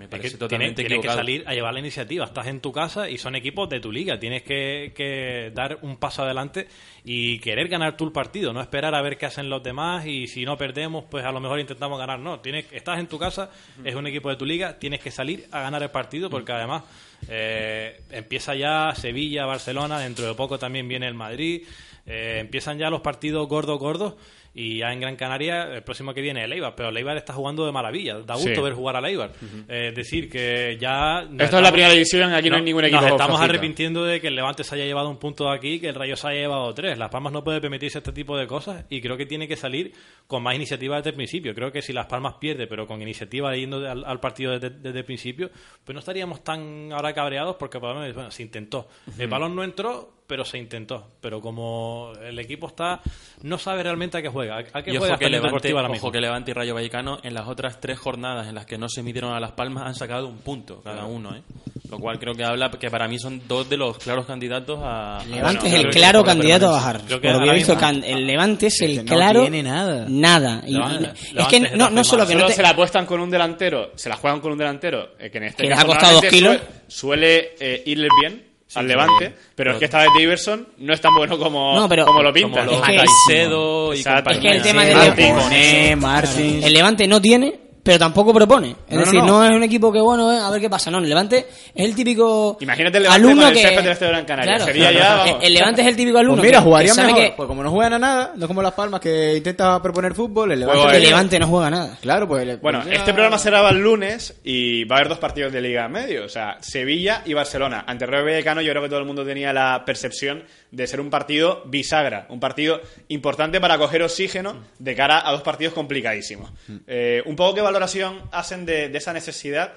me 0.00 0.06
Es 0.06 0.10
parece 0.10 0.30
que 0.30 0.38
totalmente 0.38 0.76
tiene 0.76 0.88
que 0.88 0.94
equivocado. 0.94 1.18
salir 1.18 1.44
a 1.46 1.52
llevar 1.52 1.74
la 1.74 1.80
iniciativa. 1.80 2.24
Estás 2.24 2.46
en 2.46 2.60
tu 2.60 2.72
casa 2.72 3.10
y 3.10 3.18
son 3.18 3.34
equipos 3.36 3.68
de 3.68 3.80
tu 3.80 3.92
liga. 3.92 4.18
Tienes 4.18 4.42
que, 4.42 4.92
que 4.96 5.52
dar 5.54 5.78
un 5.82 5.98
paso 5.98 6.22
adelante 6.22 6.68
y 7.04 7.38
querer 7.40 7.68
ganar 7.68 7.98
tú 7.98 8.06
el 8.06 8.12
partido, 8.12 8.54
no 8.54 8.62
esperar 8.62 8.94
a 8.94 9.02
ver 9.02 9.18
qué 9.18 9.26
hacen 9.26 9.50
los 9.50 9.62
demás 9.62 10.06
y 10.06 10.26
si 10.26 10.46
no 10.46 10.56
perdemos, 10.56 11.04
pues 11.10 11.22
a 11.26 11.32
lo 11.32 11.40
mejor 11.40 11.60
intentamos 11.60 11.98
ganar. 11.98 12.18
No, 12.18 12.40
tienes, 12.40 12.64
estás 12.72 12.98
en 12.98 13.08
tu 13.08 13.18
casa, 13.18 13.50
es 13.84 13.94
un 13.94 14.06
equipo 14.06 14.30
de 14.30 14.36
tu 14.36 14.46
liga, 14.46 14.78
tienes 14.78 15.00
que 15.00 15.10
salir 15.10 15.46
a 15.52 15.60
ganar 15.60 15.82
el 15.82 15.90
partido 15.90 16.30
porque 16.30 16.52
además 16.52 16.84
eh, 17.28 18.00
empieza 18.10 18.54
ya 18.54 18.94
Sevilla, 18.94 19.44
Barcelona, 19.44 20.00
dentro 20.00 20.26
de 20.26 20.34
poco 20.34 20.58
también 20.58 20.88
viene 20.88 21.06
el 21.08 21.14
Madrid, 21.14 21.66
eh, 22.06 22.38
empiezan 22.40 22.78
ya 22.78 22.88
los 22.88 23.02
partidos 23.02 23.46
gordos, 23.48 23.78
gordos. 23.78 24.14
Y 24.52 24.78
ya 24.78 24.92
en 24.92 25.00
Gran 25.00 25.14
Canaria, 25.14 25.62
el 25.74 25.82
próximo 25.84 26.12
que 26.12 26.20
viene 26.20 26.40
es 26.40 26.46
el 26.46 26.52
Eibar, 26.54 26.74
pero 26.74 26.88
el 26.88 26.96
Eibar 26.96 27.16
está 27.16 27.32
jugando 27.32 27.64
de 27.64 27.70
maravilla. 27.72 28.18
Da 28.20 28.34
gusto 28.34 28.52
Sí. 28.56 28.60
ver 28.60 28.72
jugar 28.72 28.96
al 28.96 29.04
Eibar. 29.04 29.30
Eh, 29.68 29.88
Es 29.90 29.94
decir, 29.94 30.28
que 30.28 30.76
ya. 30.80 31.22
nos 31.22 31.40
Esto 31.44 31.58
es 31.58 31.62
la 31.62 31.70
primera 31.70 31.92
división, 31.92 32.32
aquí 32.34 32.50
no 32.50 32.56
hay 32.56 32.62
ningún 32.62 32.84
equipo 32.84 33.00
Nos 33.00 33.12
estamos 33.12 33.40
arrepintiendo 33.40 34.04
de 34.04 34.20
que 34.20 34.26
el 34.26 34.34
Levante 34.34 34.64
se 34.64 34.74
haya 34.74 34.84
llevado 34.84 35.08
un 35.08 35.18
punto 35.18 35.44
de 35.48 35.54
aquí, 35.56 35.78
que 35.78 35.88
el 35.88 35.94
Rayo 35.94 36.16
se 36.16 36.26
haya 36.28 36.40
llevado 36.40 36.74
tres. 36.74 36.98
Las 36.98 37.10
Palmas 37.10 37.32
no 37.32 37.44
puede 37.44 37.60
permitirse 37.60 37.98
este 37.98 38.12
tipo 38.12 38.36
de 38.36 38.46
cosas 38.48 38.84
y 38.90 39.00
creo 39.00 39.16
que 39.16 39.26
tiene 39.26 39.46
que 39.46 39.54
salir 39.56 39.92
con 40.26 40.42
más 40.42 40.56
iniciativa 40.56 40.96
desde 40.96 41.10
el 41.10 41.16
principio. 41.16 41.54
Creo 41.54 41.70
que 41.70 41.80
si 41.80 41.92
Las 41.92 42.06
Palmas 42.06 42.34
pierde, 42.40 42.66
pero 42.66 42.86
con 42.88 43.00
iniciativa 43.00 43.54
yendo 43.54 43.88
al, 43.88 44.04
al 44.04 44.18
partido 44.20 44.58
desde, 44.58 44.70
desde 44.70 44.98
el 44.98 45.04
principio, 45.04 45.50
pues 45.84 45.94
no 45.94 46.00
estaríamos 46.00 46.42
tan 46.42 46.92
ahora 46.92 47.12
cabreados 47.12 47.54
porque 47.56 47.78
por 47.78 47.94
lo 47.94 48.00
menos, 48.00 48.14
bueno, 48.16 48.30
se 48.32 48.42
intentó. 48.42 48.88
El 49.16 49.28
balón 49.28 49.54
no 49.54 49.62
entró, 49.62 50.19
pero 50.30 50.44
se 50.44 50.58
intentó. 50.58 51.08
Pero 51.20 51.40
como 51.40 52.12
el 52.24 52.38
equipo 52.38 52.68
está, 52.68 53.00
no 53.42 53.58
sabe 53.58 53.82
realmente 53.82 54.16
a 54.16 54.22
qué 54.22 54.28
juega. 54.28 54.58
¿A 54.58 54.78
a 54.78 54.82
qué 54.82 54.92
Y 54.92 54.96
juega 54.96 55.14
ojo 55.14 55.18
que, 55.18 55.28
Levante, 55.28 55.48
Deportivo 55.48 55.78
ahora 55.78 55.88
ojo 55.88 55.92
mismo? 55.94 56.12
que 56.12 56.20
Levante 56.20 56.50
y 56.52 56.54
Rayo 56.54 56.74
Vallecano 56.74 57.18
en 57.24 57.34
las 57.34 57.48
otras 57.48 57.80
tres 57.80 57.98
jornadas 57.98 58.46
en 58.46 58.54
las 58.54 58.64
que 58.64 58.78
no 58.78 58.88
se 58.88 59.02
midieron 59.02 59.32
a 59.34 59.40
Las 59.40 59.52
Palmas 59.52 59.84
han 59.86 59.96
sacado 59.96 60.28
un 60.28 60.38
punto 60.38 60.80
cada 60.82 61.04
uno, 61.04 61.34
¿eh? 61.34 61.42
Lo 61.90 61.98
cual 61.98 62.20
creo 62.20 62.34
que 62.34 62.44
habla 62.44 62.70
que 62.70 62.88
para 62.88 63.08
mí 63.08 63.18
son 63.18 63.42
dos 63.48 63.68
de 63.68 63.76
los 63.76 63.98
claros 63.98 64.24
candidatos 64.24 64.78
a... 64.80 65.18
Levante 65.28 65.62
bueno, 65.62 65.76
es 65.76 65.84
el 65.84 65.90
claro 65.90 66.22
candidato 66.22 66.68
a 66.68 66.70
bajar. 66.70 67.00
Creo 67.04 67.20
que 67.20 67.28
Por 67.28 67.38
lo 67.40 67.44
que 67.44 67.50
he 67.50 67.54
visto, 67.54 67.76
can- 67.76 68.04
el 68.04 68.24
Levante 68.28 68.68
es 68.68 68.80
el 68.82 68.98
que 68.98 69.02
no 69.02 69.16
claro. 69.16 69.40
tiene 69.42 69.64
nada. 69.64 70.06
Nada. 70.08 70.62
Y- 70.64 70.74
Levante- 70.74 71.12
y- 71.30 71.34
Levante 71.34 71.56
es 71.56 71.70
que 71.72 71.76
no, 71.76 72.04
solo 72.04 72.24
que 72.28 72.36
no 72.36 72.46
te- 72.46 72.52
se 72.52 72.62
la 72.62 72.68
apuestan 72.70 73.04
con 73.06 73.18
un 73.18 73.28
delantero, 73.28 73.90
se 73.96 74.08
la 74.08 74.14
juegan 74.14 74.40
con 74.40 74.52
un 74.52 74.58
delantero, 74.58 75.10
eh, 75.18 75.30
que 75.30 75.38
en 75.38 75.44
este 75.44 75.64
Que 75.64 75.68
les 75.70 75.78
caso 75.78 75.90
ha 75.90 75.94
costado 75.94 76.20
dos 76.20 76.24
kilos. 76.30 76.56
Suele, 76.56 76.76
suele, 76.86 77.54
eh, 77.58 77.82
irle 77.86 78.08
bien 78.20 78.49
al 78.74 78.86
Levante, 78.86 79.34
pero 79.54 79.72
es 79.72 79.78
que 79.78 79.84
esta 79.86 79.98
vez 79.98 80.08
Iverson 80.18 80.68
no 80.78 80.92
es 80.92 81.00
tan 81.00 81.14
bueno 81.14 81.38
como, 81.38 81.74
No, 81.74 81.88
pero- 81.88 82.04
como 82.06 82.22
lo 82.22 82.32
Como 82.32 82.34
pintan. 82.34 82.66
los 82.66 82.76
Es 82.76 82.82
que- 82.82 82.96
Caicedo 82.96 83.94
y. 83.94 84.00
Es 84.00 84.04
que 84.38 84.50
el 84.50 84.62
tema 84.62 84.82
Sí, 84.82 84.88
del 84.88 84.96
Martín, 84.96 85.98
Martins. 86.00 86.64
El 86.66 86.72
Levante 86.72 87.06
no 87.08 87.20
tiene, 87.20 87.58
pero 87.90 87.98
tampoco 87.98 88.32
propone. 88.32 88.76
Es 88.88 88.94
No, 88.94 89.00
decir, 89.00 89.18
no, 89.20 89.26
no. 89.26 89.44
es 89.44 89.50
un 89.50 89.62
equipo 89.64 89.92
que, 89.92 90.00
bueno, 90.00 90.32
eh, 90.32 90.38
a 90.38 90.48
ver 90.50 90.60
qué 90.60 90.70
pasa. 90.70 90.90
No, 90.90 90.98
el 90.98 91.08
Levante 91.08 91.46
es 91.74 91.84
el 91.84 91.94
típico 91.94 92.56
Imagínate 92.60 92.98
el 92.98 93.02
Levante 93.04 93.26
alumno 93.26 93.42
con 93.42 93.48
el 93.50 93.54
que... 93.56 93.60
césped 93.62 93.82
del 93.82 93.92
Estadio 93.92 94.12
Gran 94.12 94.24
Canaria. 94.24 94.54
Claro. 94.54 94.64
Sería 94.66 94.92
ya. 94.92 95.24
El- 95.24 95.36
El 95.42 95.54
Levante 95.54 95.80
es 95.82 95.86
el 95.88 95.96
típico 95.96 96.18
alumno 96.18 96.36
Pues 96.42 96.48
mira, 96.48 96.58
que- 96.60 96.64
jugaría 96.64 96.92
que 96.94 97.02
mejor. 97.02 97.20
que- 97.20 97.32
Pues 97.36 97.46
como 97.48 97.62
no 97.64 97.70
juegan 97.70 97.92
a 97.94 97.98
nada, 97.98 98.32
no 98.36 98.46
como 98.46 98.62
Las 98.62 98.72
Palmas 98.74 99.00
que 99.00 99.36
intenta 99.36 99.82
proponer 99.82 100.14
fútbol, 100.14 100.52
el 100.52 100.60
Levante... 100.60 100.96
el. 100.96 101.02
Levante 101.02 101.38
no 101.40 101.46
juega 101.48 101.70
nada. 101.70 101.98
Claro, 102.00 102.28
pues... 102.28 102.60
Bueno, 102.60 102.84
ya- 102.84 102.92
este 102.94 103.12
programa 103.12 103.38
se 103.38 103.50
graba 103.50 103.70
el 103.70 103.78
lunes 103.80 104.40
y 104.44 104.84
va 104.84 104.96
a 104.96 104.98
haber 105.00 105.08
dos 105.08 105.18
partidos 105.18 105.52
de 105.52 105.60
Liga 105.60 105.86
en 105.86 105.92
medio. 105.92 106.24
O 106.24 106.28
sea, 106.28 106.58
Sevilla 106.60 107.22
y 107.26 107.34
Barcelona. 107.34 107.84
Ante 107.86 108.06
Rayo 108.06 108.24
Vallecano 108.24 108.60
yo 108.60 108.70
creo 108.70 108.82
que 108.82 108.88
todo 108.88 109.00
el 109.00 109.06
mundo 109.06 109.24
tenía 109.24 109.52
la 109.52 109.82
percepción 109.84 110.44
de 110.70 110.86
ser 110.86 111.00
un 111.00 111.10
partido 111.10 111.62
bisagra. 111.66 112.26
Un 112.28 112.38
partido 112.38 112.80
importante 113.08 113.60
para 113.60 113.76
coger 113.78 114.02
oxígeno 114.02 114.54
de 114.78 114.94
cara 114.94 115.26
a 115.28 115.32
dos 115.32 115.42
partidos 115.42 115.74
complicadísimos. 115.74 116.50
Eh, 116.86 117.22
un 117.26 117.34
poco 117.36 117.54
qué 117.54 117.60
valoración 117.80 118.20
hacen 118.32 118.66
de, 118.66 118.88
de 118.90 118.98
esa 118.98 119.12
necesidad 119.12 119.72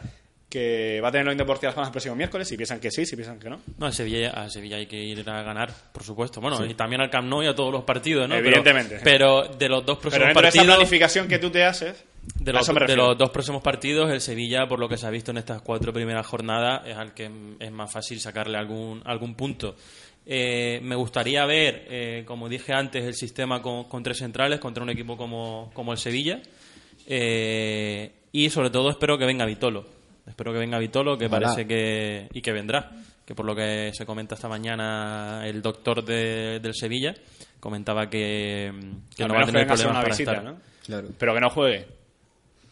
que 0.49 0.99
va 1.01 1.07
a 1.07 1.11
tener 1.11 1.25
la 1.25 1.31
Unión 1.31 1.47
Deportiva 1.47 1.73
Las 1.75 1.87
el 1.87 1.91
próximo 1.91 2.15
miércoles. 2.15 2.47
Si 2.47 2.55
piensan 2.57 2.79
que 2.79 2.91
sí, 2.91 3.05
si 3.07 3.15
piensan 3.15 3.39
que 3.39 3.49
no. 3.49 3.59
No, 3.79 3.87
a 3.87 3.91
Sevilla, 3.91 4.29
a 4.31 4.49
Sevilla 4.49 4.77
hay 4.77 4.85
que 4.85 5.01
ir 5.01 5.27
a 5.27 5.41
ganar, 5.41 5.71
por 5.91 6.03
supuesto. 6.03 6.41
Bueno, 6.41 6.63
y 6.65 6.73
también 6.75 7.01
al 7.01 7.09
Camp 7.09 7.27
Nou 7.27 7.41
y 7.41 7.47
a 7.47 7.55
todos 7.55 7.71
los 7.71 7.83
partidos, 7.83 8.27
¿no? 8.29 8.35
Pero- 8.35 8.47
Evidentemente. 8.47 8.99
Pero, 9.03 9.47
de 9.47 9.69
los 9.69 9.83
dos 9.85 9.97
Pero 9.97 10.11
próximos 10.11 10.27
dentro 10.27 10.41
de 10.43 10.47
esa 10.49 10.57
partidos... 10.59 10.75
planificación 10.75 11.27
que 11.27 11.39
tú 11.39 11.49
te 11.49 11.63
haces, 11.63 12.03
De 12.39 12.53
los 12.53 13.17
dos 13.17 13.29
próximos 13.31 13.63
partidos, 13.63 14.11
el 14.11 14.21
Sevilla, 14.21 14.67
por 14.67 14.79
lo 14.79 14.87
que 14.87 14.97
se 14.97 15.07
ha 15.07 15.09
visto 15.09 15.31
en 15.31 15.37
estas 15.37 15.61
cuatro 15.63 15.91
primeras 15.91 16.27
jornadas, 16.27 16.83
es 16.85 16.95
al 16.97 17.13
que 17.15 17.31
es 17.59 17.71
más 17.71 17.91
fácil 17.91 18.19
sacarle 18.19 18.57
algún, 18.57 19.01
algún 19.05 19.33
punto. 19.35 19.75
Eh, 20.25 20.79
me 20.83 20.95
gustaría 20.95 21.45
ver, 21.45 21.85
eh, 21.89 22.23
como 22.27 22.47
dije 22.47 22.73
antes, 22.73 23.03
el 23.03 23.13
sistema 23.15 23.61
con, 23.61 23.85
con 23.85 24.03
tres 24.03 24.19
centrales 24.19 24.59
contra 24.59 24.83
un 24.83 24.89
equipo 24.91 25.17
como, 25.17 25.71
como 25.73 25.91
el 25.91 25.97
Sevilla. 25.97 26.41
Eh, 27.07 28.11
y 28.31 28.49
sobre 28.49 28.69
todo 28.69 28.89
espero 28.89 29.17
que 29.17 29.25
venga 29.25 29.45
Vitolo. 29.45 29.85
Espero 30.27 30.53
que 30.53 30.59
venga 30.59 30.79
Vitolo, 30.79 31.17
que 31.17 31.29
parece 31.29 31.67
que. 31.67 32.27
y 32.33 32.41
que 32.41 32.51
vendrá. 32.51 32.91
Que 33.25 33.35
por 33.35 33.45
lo 33.45 33.55
que 33.55 33.91
se 33.93 34.05
comenta 34.05 34.35
esta 34.35 34.49
mañana 34.49 35.43
el 35.45 35.61
doctor 35.61 36.03
de- 36.03 36.59
del 36.59 36.73
Sevilla, 36.75 37.13
comentaba 37.59 38.09
que, 38.09 38.71
que 39.15 39.25
no 39.27 39.33
va 39.33 39.41
a 39.41 39.45
tener 39.45 39.65
problemas 39.67 39.85
una 39.85 39.93
para 40.01 40.07
visita, 40.09 40.31
estar. 40.33 40.43
¿no? 40.45 40.57
Claro. 40.85 41.07
Pero 41.17 41.33
que 41.33 41.39
no 41.39 41.49
juegue. 41.49 41.87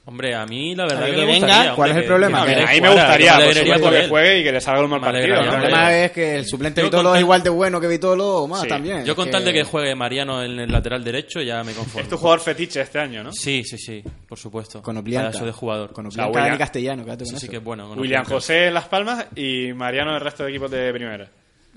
Hombre, 0.03 0.33
a 0.33 0.47
mí 0.47 0.73
la 0.73 0.85
verdad 0.85 1.05
que, 1.05 1.11
que 1.11 1.17
me 1.17 1.25
venga, 1.25 1.47
gustaría, 1.47 1.75
¿cuál 1.75 1.91
es 1.91 1.97
el 1.97 2.05
problema? 2.05 2.43
Que- 2.45 2.55
a 2.55 2.71
mí 2.71 2.81
me 2.81 2.89
gustaría, 2.89 3.33
por 3.35 3.53
supuesto, 3.53 3.81
por 3.83 3.93
que 3.93 4.07
juegue 4.09 4.39
y 4.39 4.43
que 4.43 4.51
le 4.51 4.59
salga 4.59 4.83
un 4.83 4.89
mal 4.89 4.99
partido. 4.99 5.39
El 5.39 5.47
problema 5.47 5.95
es 5.95 6.11
que 6.11 6.35
el 6.37 6.45
suplente 6.47 6.81
Vitolo 6.81 7.13
es 7.13 7.21
igual 7.21 7.43
de 7.43 7.49
bueno 7.51 7.79
que 7.79 7.87
Vitolo 7.87 8.27
o 8.37 8.47
más 8.47 8.61
Sí. 8.61 8.67
también. 8.67 9.05
Yo 9.05 9.15
con 9.15 9.29
tal 9.29 9.45
de 9.45 9.53
que 9.53 9.63
juegue 9.63 9.93
Mariano 9.93 10.43
en 10.43 10.59
el 10.59 10.71
lateral 10.71 11.03
derecho 11.03 11.39
ya 11.41 11.63
me 11.63 11.73
conformo. 11.73 12.01
Es 12.01 12.09
tu 12.09 12.17
jugador 12.17 12.39
fetiche 12.39 12.81
este 12.81 12.97
año, 12.97 13.23
¿no? 13.23 13.31
Sí, 13.31 13.63
sí, 13.63 13.77
sí, 13.77 14.03
por 14.27 14.39
supuesto. 14.39 14.81
Con 14.81 14.97
Oplianca. 14.97 15.29
Pedazo 15.29 15.45
de 15.45 15.51
jugador. 15.51 15.93
Con 15.93 16.07
O 16.07 16.11
sea, 16.11 16.23
Oplianca 16.25 16.39
William- 16.39 16.47
Dani 16.53 16.57
Castellano, 16.57 17.05
quédate 17.05 17.23
con 17.25 17.29
sí 17.39 17.45
eso. 17.45 17.51
que 17.51 17.57
es 17.57 17.63
bueno. 17.63 17.87
con 17.89 17.99
William. 17.99 18.25
José 18.25 18.67
en 18.67 18.73
Las 18.73 18.87
Palmas 18.87 19.27
y 19.35 19.71
Mariano 19.73 20.09
en 20.09 20.15
el 20.15 20.21
resto 20.21 20.43
de 20.43 20.49
equipos 20.49 20.71
de 20.71 20.91
primera. 20.91 21.27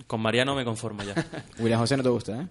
Con 0.06 0.20
Mariano 0.22 0.54
me 0.54 0.64
conformo 0.64 1.02
ya. 1.02 1.12
William 1.58 1.78
José 1.78 1.98
no 1.98 2.02
te 2.02 2.08
gusta, 2.08 2.32
¿eh? 2.40 2.46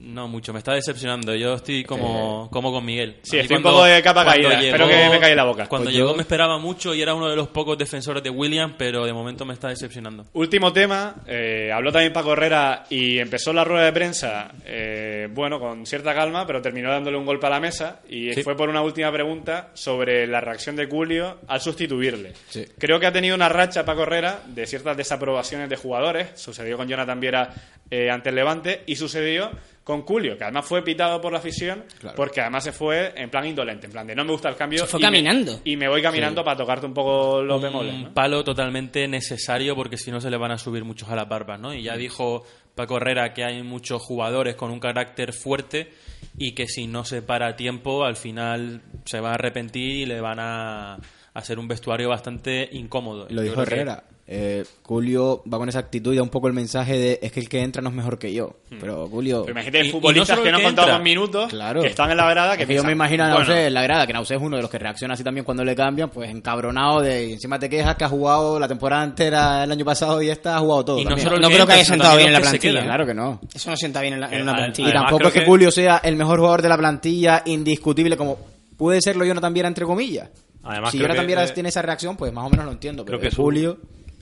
No 0.00 0.28
mucho, 0.28 0.52
me 0.52 0.60
está 0.60 0.74
decepcionando. 0.74 1.34
Yo 1.34 1.54
estoy 1.54 1.82
como, 1.82 2.48
como 2.52 2.70
con 2.70 2.84
Miguel. 2.84 3.16
Sí, 3.22 3.36
estoy 3.38 3.56
un 3.56 3.64
poco 3.64 3.82
de 3.82 4.00
capa 4.00 4.24
caída. 4.24 4.60
Espero 4.62 4.86
que 4.86 5.08
me 5.10 5.18
calle 5.18 5.34
la 5.34 5.42
boca. 5.44 5.66
Cuando 5.66 5.86
Pues 5.86 5.96
llegó 5.96 6.10
yo- 6.10 6.14
me 6.14 6.22
esperaba 6.22 6.56
mucho 6.58 6.94
y 6.94 7.02
era 7.02 7.14
uno 7.14 7.28
de 7.28 7.34
los 7.34 7.48
pocos 7.48 7.76
defensores 7.76 8.22
de 8.22 8.30
William, 8.30 8.76
pero 8.78 9.04
de 9.04 9.12
momento 9.12 9.44
me 9.44 9.54
está 9.54 9.68
decepcionando. 9.70 10.26
Último 10.34 10.72
tema, 10.72 11.16
eh, 11.26 11.72
habló 11.74 11.90
también 11.90 12.12
Paco 12.12 12.32
Herrera 12.34 12.84
y 12.88 13.18
empezó 13.18 13.52
la 13.52 13.64
rueda 13.64 13.86
de 13.86 13.92
prensa, 13.92 14.52
eh, 14.64 15.26
bueno, 15.32 15.58
con 15.58 15.84
cierta 15.84 16.14
calma, 16.14 16.46
pero 16.46 16.62
terminó 16.62 16.90
dándole 16.92 17.16
un 17.18 17.26
golpe 17.26 17.48
a 17.48 17.50
la 17.50 17.58
mesa 17.58 18.00
y 18.08 18.32
Sí. 18.34 18.44
fue 18.44 18.56
por 18.56 18.68
una 18.68 18.82
última 18.82 19.10
pregunta 19.10 19.70
sobre 19.74 20.28
la 20.28 20.40
reacción 20.40 20.76
de 20.76 20.86
Julio 20.86 21.38
al 21.48 21.60
sustituirle. 21.60 22.34
Sí. 22.48 22.64
Creo 22.78 23.00
que 23.00 23.06
ha 23.06 23.12
tenido 23.12 23.34
una 23.34 23.48
racha 23.48 23.84
Paco 23.84 24.04
Herrera 24.04 24.42
de 24.46 24.64
ciertas 24.68 24.96
desaprobaciones 24.96 25.68
de 25.68 25.74
jugadores, 25.76 26.28
sucedió 26.40 26.76
con 26.76 26.86
Jonathan 26.86 27.18
Viera 27.18 27.52
eh, 27.90 28.10
ante 28.10 28.28
el 28.28 28.34
Levante 28.36 28.82
y 28.86 28.96
sucedió 28.96 29.50
con 29.88 30.02
Julio, 30.02 30.36
que 30.36 30.44
además 30.44 30.66
fue 30.66 30.82
pitado 30.84 31.18
por 31.18 31.32
la 31.32 31.38
afición 31.38 31.82
porque 32.14 32.42
además 32.42 32.62
se 32.62 32.72
fue 32.72 33.14
en 33.16 33.30
plan 33.30 33.46
indolente, 33.46 33.86
en 33.86 33.92
plan 33.92 34.06
de 34.06 34.14
no 34.14 34.22
me 34.22 34.32
gusta 34.32 34.50
el 34.50 34.54
cambio 34.56 34.80
Se 34.80 34.86
fue 34.86 35.00
y 35.00 35.02
me- 35.02 35.06
caminando. 35.06 35.60
y 35.64 35.76
me 35.78 35.88
voy 35.88 36.02
caminando 36.02 36.44
para 36.44 36.58
tocarte 36.58 36.84
un 36.84 36.92
poco 36.92 37.42
los 37.42 37.56
un 37.56 37.62
bemoles. 37.62 37.94
¿no? 37.94 38.12
palo 38.12 38.44
totalmente 38.44 39.08
necesario 39.08 39.74
porque 39.74 39.96
si 39.96 40.10
no 40.10 40.20
se 40.20 40.28
le 40.28 40.36
van 40.36 40.50
a 40.52 40.58
subir 40.58 40.84
muchos 40.84 41.08
a 41.08 41.16
las 41.16 41.26
barbas, 41.26 41.58
¿no? 41.58 41.72
Y 41.72 41.82
ya 41.82 41.96
dijo 41.96 42.44
Paco 42.74 42.98
Herrera 42.98 43.32
que 43.32 43.44
hay 43.44 43.62
muchos 43.62 44.02
jugadores 44.02 44.54
con 44.56 44.70
un 44.70 44.78
carácter 44.78 45.32
fuerte 45.32 45.90
y 46.36 46.54
que 46.54 46.66
si 46.68 46.86
no 46.86 47.04
se 47.04 47.22
para 47.22 47.46
a 47.48 47.56
tiempo 47.56 48.04
al 48.04 48.16
final 48.16 48.82
se 49.06 49.20
va 49.20 49.30
a 49.30 49.34
arrepentir 49.34 49.96
y 49.96 50.04
le 50.06 50.20
van 50.20 50.38
a 50.38 50.98
hacer 51.32 51.58
un 51.58 51.66
vestuario 51.66 52.10
bastante 52.10 52.68
incómodo. 52.72 53.26
Lo 53.30 53.36
Yo 53.42 53.50
dijo 53.50 53.64
que- 53.64 53.74
Herrera. 53.74 54.04
Eh, 54.30 54.62
Julio 54.82 55.42
va 55.50 55.56
con 55.56 55.70
esa 55.70 55.78
actitud 55.78 56.12
y 56.12 56.16
da 56.16 56.22
un 56.22 56.28
poco 56.28 56.48
el 56.48 56.52
mensaje 56.52 56.98
de 56.98 57.18
es 57.22 57.32
que 57.32 57.40
el 57.40 57.48
que 57.48 57.62
entra 57.62 57.80
no 57.80 57.88
es 57.88 57.94
mejor 57.94 58.18
que 58.18 58.30
yo. 58.34 58.56
Pero 58.78 59.06
Julio... 59.08 59.40
Pero 59.46 59.52
imagínate 59.52 59.78
Y- 59.78 59.80
y 59.80 59.84
no 59.86 59.92
futbolistas 59.92 60.38
que 60.40 60.50
no 60.52 60.58
han 60.58 60.62
contado 60.64 60.92
dos 60.92 61.02
minutos, 61.02 61.48
Claro. 61.48 61.80
que 61.80 61.86
están 61.86 62.10
en 62.10 62.18
la 62.18 62.28
grada, 62.28 62.54
que 62.58 62.64
Es 62.64 62.68
que 62.68 62.74
yo 62.74 62.84
me 62.84 62.92
imagino 62.92 63.24
a 63.24 63.32
bueno, 63.34 63.54
en 63.54 63.72
la 63.72 63.82
grada, 63.82 64.06
que 64.06 64.12
Nausé 64.12 64.34
es 64.34 64.42
uno 64.42 64.56
de 64.56 64.62
los 64.62 64.70
que 64.70 64.78
reacciona 64.78 65.14
así 65.14 65.24
también 65.24 65.44
cuando 65.46 65.64
le 65.64 65.74
cambian, 65.74 66.10
pues 66.10 66.28
encabronado 66.28 67.00
de 67.00 67.28
y 67.28 67.32
encima 67.32 67.58
te 67.58 67.70
quejas 67.70 67.96
que 67.96 68.04
ha 68.04 68.08
jugado 68.10 68.60
la 68.60 68.68
temporada 68.68 69.02
entera 69.02 69.64
el 69.64 69.72
año 69.72 69.86
pasado 69.86 70.20
y 70.20 70.28
esta 70.28 70.56
ha 70.56 70.60
jugado 70.60 70.84
todo. 70.84 70.98
Y 70.98 71.06
no 71.06 71.16
solo 71.16 71.38
No 71.38 71.48
creo 71.48 71.66
que 71.66 71.72
haya 71.72 71.84
sentado 71.86 72.14
bien 72.18 72.26
en 72.28 72.32
la 72.34 72.40
los 72.40 72.48
que 72.50 72.58
se 72.58 72.60
plantilla. 72.60 72.84
Claro 72.84 73.06
que 73.06 73.14
no. 73.14 73.40
Eso 73.54 73.70
no 73.70 73.76
sienta 73.78 74.02
bien 74.02 74.12
en, 74.12 74.20
la, 74.20 74.28
en 74.30 74.42
una 74.42 74.52
a- 74.52 74.54
Y 74.56 74.58
plantilla. 74.58 74.88
Además, 74.88 75.04
tampoco 75.04 75.28
es 75.28 75.32
que 75.32 75.40
que- 75.40 75.46
Julio 75.46 75.70
sea 75.70 76.02
el 76.04 76.16
mejor 76.16 76.38
jugador 76.38 76.60
de 76.60 76.68
la 76.68 76.76
plantilla 76.76 77.42
indiscutible 77.46 78.18
como 78.18 78.36
puede 78.76 79.00
serlo 79.00 79.24
Jonathan 79.24 79.54
Viera 79.54 79.68
entre 79.68 79.86
comillas. 79.86 80.28
Además, 80.64 80.90
si 80.92 80.98
Jonathan 80.98 81.26
Viera 81.26 81.44
eh, 81.44 81.50
tiene 81.54 81.70
esa 81.70 81.80
reacción, 81.80 82.14
pues 82.18 82.30
más 82.30 82.44
o 82.44 82.50
menos 82.50 82.66
lo 82.66 82.72
entiendo. 82.72 83.06
Pero 83.06 83.18
creo 83.18 83.30
que 83.30 83.34
Julio... 83.34 83.78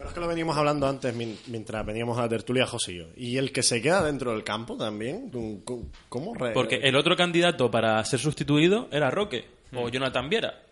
Pero 0.06 0.10
es 0.10 0.14
que 0.14 0.20
lo 0.20 0.28
veníamos 0.28 0.56
hablando 0.56 0.86
antes 0.86 1.14
mientras 1.48 1.84
veníamos 1.84 2.16
a 2.18 2.22
la 2.22 2.28
tertulia 2.28 2.66
Josillo. 2.66 3.08
Y 3.16 3.36
el 3.38 3.50
que 3.52 3.62
se 3.62 3.82
queda 3.82 4.02
dentro 4.04 4.32
del 4.32 4.44
campo 4.44 4.76
también, 4.76 5.30
¿cómo- 5.64 5.90
¿cómo? 6.08 6.34
re- 6.34 6.52
Porque 6.52 6.76
el 6.76 6.94
otro 6.96 7.16
candidato 7.16 7.70
para 7.70 8.04
ser 8.04 8.20
sustituido 8.20 8.88
era 8.92 9.10
Roque. 9.10 9.44
o 9.74 9.88
Jonathan 9.88 10.28
Viera. 10.28 10.62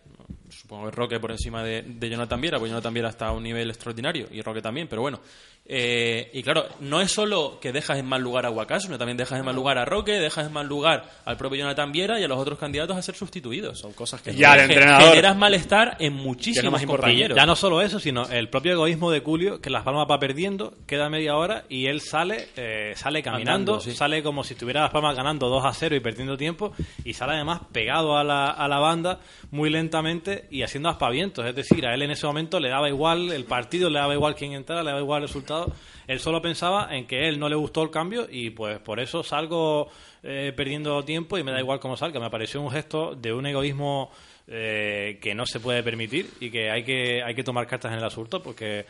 Supongo 0.49 0.85
que 0.89 0.95
Roque 0.95 1.19
por 1.19 1.31
encima 1.31 1.63
de, 1.63 1.81
de 1.81 2.09
Jonathan 2.09 2.39
Viera, 2.41 2.59
pues 2.59 2.69
Jonathan 2.71 2.93
Viera 2.93 3.09
está 3.09 3.27
a 3.27 3.31
un 3.31 3.43
nivel 3.43 3.69
extraordinario 3.69 4.27
y 4.31 4.41
Roque 4.41 4.61
también, 4.61 4.87
pero 4.87 5.01
bueno. 5.01 5.19
Eh, 5.67 6.29
y 6.33 6.43
claro, 6.43 6.67
no 6.81 7.01
es 7.01 7.11
solo 7.11 7.57
que 7.59 7.71
dejas 7.71 7.97
en 7.97 8.05
mal 8.05 8.21
lugar 8.21 8.45
a 8.45 8.51
Huacas, 8.51 8.83
sino 8.83 8.99
también 8.99 9.17
dejas 9.17 9.39
en 9.39 9.45
mal 9.45 9.55
lugar 9.55 9.79
a 9.79 9.85
Roque, 9.85 10.11
dejas 10.11 10.45
en 10.45 10.53
mal 10.53 10.67
lugar 10.67 11.09
al 11.25 11.37
propio 11.37 11.57
Jonathan 11.57 11.91
Viera 11.91 12.19
y 12.19 12.23
a 12.23 12.27
los 12.27 12.37
otros 12.37 12.59
candidatos 12.59 12.95
a 12.95 13.01
ser 13.01 13.15
sustituidos. 13.15 13.79
Son 13.79 13.91
cosas 13.93 14.21
que... 14.21 14.31
Y 14.31 14.43
al 14.43 14.59
Gen- 14.59 14.69
entrenador. 14.71 15.09
Generas 15.09 15.35
malestar 15.35 15.97
en 15.99 16.13
muchísimos 16.13 16.83
compañeros. 16.85 17.35
Ya 17.35 17.47
no 17.47 17.55
solo 17.55 17.81
eso, 17.81 17.99
sino 17.99 18.29
el 18.29 18.47
propio 18.49 18.73
egoísmo 18.73 19.09
de 19.09 19.23
Culio, 19.23 19.59
que 19.59 19.71
Las 19.71 19.81
Palmas 19.83 20.05
va 20.07 20.19
perdiendo, 20.19 20.75
queda 20.85 21.09
media 21.09 21.35
hora 21.35 21.63
y 21.67 21.87
él 21.87 21.99
sale 22.01 22.49
eh, 22.57 22.93
sale 22.95 23.23
caminando, 23.23 23.73
Andando, 23.73 23.79
sí. 23.79 23.95
sale 23.95 24.21
como 24.21 24.43
si 24.43 24.53
estuviera 24.53 24.81
Las 24.83 24.91
Palmas 24.91 25.15
ganando 25.15 25.49
2 25.49 25.65
a 25.65 25.73
0 25.73 25.95
y 25.95 25.99
perdiendo 25.99 26.37
tiempo, 26.37 26.73
y 27.03 27.13
sale 27.15 27.33
además 27.33 27.61
pegado 27.71 28.17
a 28.17 28.23
la, 28.23 28.51
a 28.51 28.67
la 28.67 28.77
banda 28.77 29.19
muy 29.49 29.71
lentamente 29.71 30.44
y 30.49 30.63
haciendo 30.63 30.89
aspavientos. 30.89 31.45
Es 31.45 31.55
decir, 31.55 31.85
a 31.85 31.93
él 31.93 32.01
en 32.01 32.11
ese 32.11 32.25
momento 32.25 32.59
le 32.59 32.69
daba 32.69 32.89
igual 32.89 33.31
el 33.31 33.45
partido, 33.45 33.89
le 33.89 33.99
daba 33.99 34.13
igual 34.13 34.35
quién 34.35 34.53
entrara, 34.53 34.83
le 34.83 34.89
daba 34.89 35.01
igual 35.01 35.21
el 35.21 35.27
resultado. 35.27 35.71
Él 36.07 36.19
solo 36.19 36.41
pensaba 36.41 36.95
en 36.95 37.07
que 37.07 37.27
él 37.27 37.39
no 37.39 37.49
le 37.49 37.55
gustó 37.55 37.83
el 37.83 37.89
cambio 37.89 38.27
y 38.29 38.51
pues 38.51 38.79
por 38.79 38.99
eso 38.99 39.23
salgo 39.23 39.89
eh, 40.23 40.53
perdiendo 40.55 41.03
tiempo 41.03 41.37
y 41.37 41.43
me 41.43 41.51
da 41.51 41.59
igual 41.59 41.79
cómo 41.79 41.97
salga. 41.97 42.19
Me 42.19 42.29
pareció 42.29 42.61
un 42.61 42.71
gesto 42.71 43.15
de 43.15 43.33
un 43.33 43.45
egoísmo 43.45 44.11
eh, 44.47 45.19
que 45.21 45.33
no 45.33 45.45
se 45.45 45.59
puede 45.59 45.83
permitir 45.83 46.29
y 46.39 46.51
que 46.51 46.69
hay 46.69 46.83
que 46.83 47.23
hay 47.23 47.33
que 47.33 47.43
tomar 47.43 47.65
cartas 47.65 47.91
en 47.91 47.97
el 47.97 48.05
asunto 48.05 48.43
porque 48.43 48.85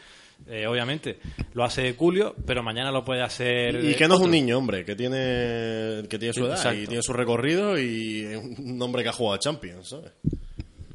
eh, 0.47 0.67
obviamente 0.67 1.17
lo 1.53 1.63
hace 1.63 1.93
Julio, 1.93 2.35
pero 2.45 2.61
mañana 2.61 2.91
lo 2.91 3.03
puede 3.03 3.23
hacer. 3.23 3.83
Y 3.83 3.95
que 3.95 4.07
no 4.07 4.15
es 4.15 4.21
un 4.21 4.31
niño, 4.31 4.57
hombre, 4.57 4.85
que 4.85 4.95
tiene, 4.95 6.07
que 6.07 6.19
tiene 6.19 6.33
su 6.33 6.45
edad 6.45 6.57
Exacto. 6.57 6.81
y 6.81 6.87
tiene 6.87 7.01
su 7.01 7.13
recorrido 7.13 7.79
y 7.79 8.25
es 8.25 8.37
un 8.37 8.79
hombre 8.81 9.01
que 9.03 9.09
ha 9.09 9.13
jugado 9.13 9.35
a 9.35 9.39
Champions, 9.39 9.89
¿sabes? 9.89 10.11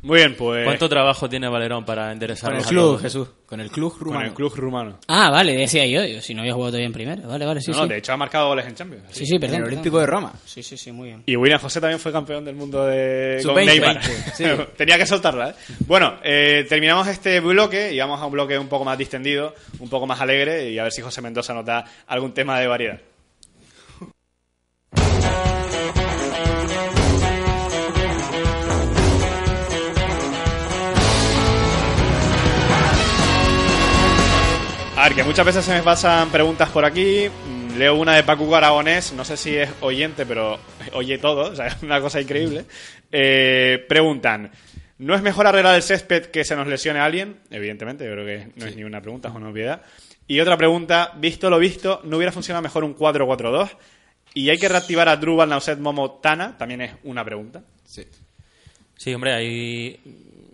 Muy 0.03 0.17
bien, 0.19 0.35
pues. 0.35 0.65
¿Cuánto 0.65 0.89
trabajo 0.89 1.29
tiene 1.29 1.47
Valerón 1.49 1.85
para 1.85 2.11
enderezar 2.11 2.51
Con 2.53 2.61
el 2.61 2.67
club? 2.67 3.01
Jesús. 3.01 3.29
Con 3.45 3.61
el 3.61 3.71
club 3.71 3.93
Con 3.93 4.01
rumano. 4.07 4.27
el 4.27 4.33
club 4.33 4.55
rumano. 4.55 4.99
Ah, 5.09 5.29
vale, 5.31 5.55
decía 5.57 5.85
yo, 5.87 6.05
yo, 6.05 6.21
si 6.23 6.35
no 6.35 6.41
había 6.41 6.55
jugado 6.55 6.71
todavía 6.71 6.87
en 6.87 6.93
primera. 6.93 7.27
Vale, 7.27 7.45
vale, 7.45 7.61
sí, 7.61 7.71
no, 7.73 7.83
sí. 7.83 7.89
de 7.89 7.99
hecho 7.99 8.13
ha 8.13 8.17
marcado 8.17 8.49
goles 8.49 8.67
en 8.67 8.75
Champions. 8.77 9.05
Sí, 9.11 9.27
sí, 9.27 9.35
En 9.35 9.41
perdón. 9.41 9.57
el 9.57 9.63
perdón. 9.63 9.73
Olímpico 9.79 9.99
de 10.01 10.07
Roma. 10.07 10.33
Sí, 10.45 10.63
sí, 10.63 10.77
sí, 10.77 10.93
muy 10.93 11.09
bien. 11.09 11.23
Y 11.27 11.37
William 11.37 11.61
José 11.61 11.81
también 11.81 11.99
fue 11.99 12.13
campeón 12.13 12.45
del 12.45 12.55
mundo 12.55 12.87
de 12.87 13.41
con 13.45 13.55
Sub-20, 13.55 13.67
Neymar. 13.67 14.03
sí. 14.35 14.45
Tenía 14.77 14.97
que 14.97 15.07
soltarla, 15.07 15.51
¿eh? 15.51 15.55
Bueno, 15.87 16.15
eh, 16.23 16.65
terminamos 16.69 17.07
este 17.09 17.41
bloque 17.41 17.93
y 17.93 17.99
vamos 17.99 18.21
a 18.21 18.27
un 18.27 18.33
bloque 18.33 18.59
un 18.59 18.69
poco 18.69 18.85
más 18.85 18.97
distendido, 18.97 19.55
un 19.81 19.91
poco 19.91 20.07
más 20.07 20.21
alegre 20.21 20.71
y 20.71 20.79
a 20.79 20.85
ver 20.85 20.93
si 20.93 21.03
José 21.03 21.21
Mendoza 21.21 21.53
nos 21.53 21.67
da 21.67 21.85
algún 22.07 22.33
tema 22.33 22.59
de 22.61 22.67
variedad. 22.69 23.01
A 35.01 35.05
ver, 35.05 35.15
que 35.15 35.25
muchas 35.25 35.47
veces 35.47 35.65
se 35.65 35.73
me 35.73 35.83
pasan 35.83 36.31
preguntas 36.31 36.69
por 36.69 36.85
aquí. 36.85 37.27
Mm, 37.27 37.79
Leo 37.79 37.95
una 37.95 38.15
de 38.17 38.23
Paco 38.23 38.55
Aragonés, 38.55 39.15
no 39.15 39.25
sé 39.25 39.39
si 39.39 39.57
es 39.57 39.71
oyente, 39.81 40.27
pero 40.27 40.61
oye 40.93 41.17
todo, 41.17 41.53
o 41.53 41.57
sea, 41.57 41.69
es 41.69 41.83
una 41.83 42.03
cosa 42.03 42.21
increíble. 42.21 42.67
Eh, 43.11 43.83
preguntan, 43.89 44.51
¿no 44.99 45.15
es 45.15 45.23
mejor 45.23 45.47
arreglar 45.47 45.75
el 45.75 45.83
césped 45.83 46.27
que 46.27 46.45
se 46.45 46.55
nos 46.55 46.67
lesione 46.67 46.99
a 46.99 47.07
alguien? 47.07 47.39
Evidentemente, 47.51 48.05
yo 48.05 48.13
creo 48.13 48.27
que 48.27 48.49
no 48.57 48.67
es 48.67 48.77
ni 48.77 48.85
una 48.85 49.01
pregunta, 49.01 49.31
es 49.31 49.35
una 49.35 49.49
obviedad. 49.49 49.81
Y 50.27 50.39
otra 50.41 50.59
pregunta, 50.59 51.15
visto 51.17 51.49
lo 51.49 51.59
visto, 51.59 52.03
¿no 52.05 52.19
hubiera 52.19 52.31
funcionado 52.31 52.63
mejor 52.63 52.85
un 52.85 52.95
4-4-2? 52.95 53.71
¿Y 54.35 54.51
hay 54.51 54.59
que 54.59 54.69
reactivar 54.69 55.09
a 55.09 55.17
Drubal, 55.17 55.49
Nauset, 55.49 55.79
Momo, 55.79 56.19
Tana? 56.23 56.59
También 56.59 56.83
es 56.83 56.93
una 57.05 57.25
pregunta. 57.25 57.63
Sí. 57.87 58.05
Sí, 58.99 59.15
hombre, 59.15 59.33
ahí 59.33 59.99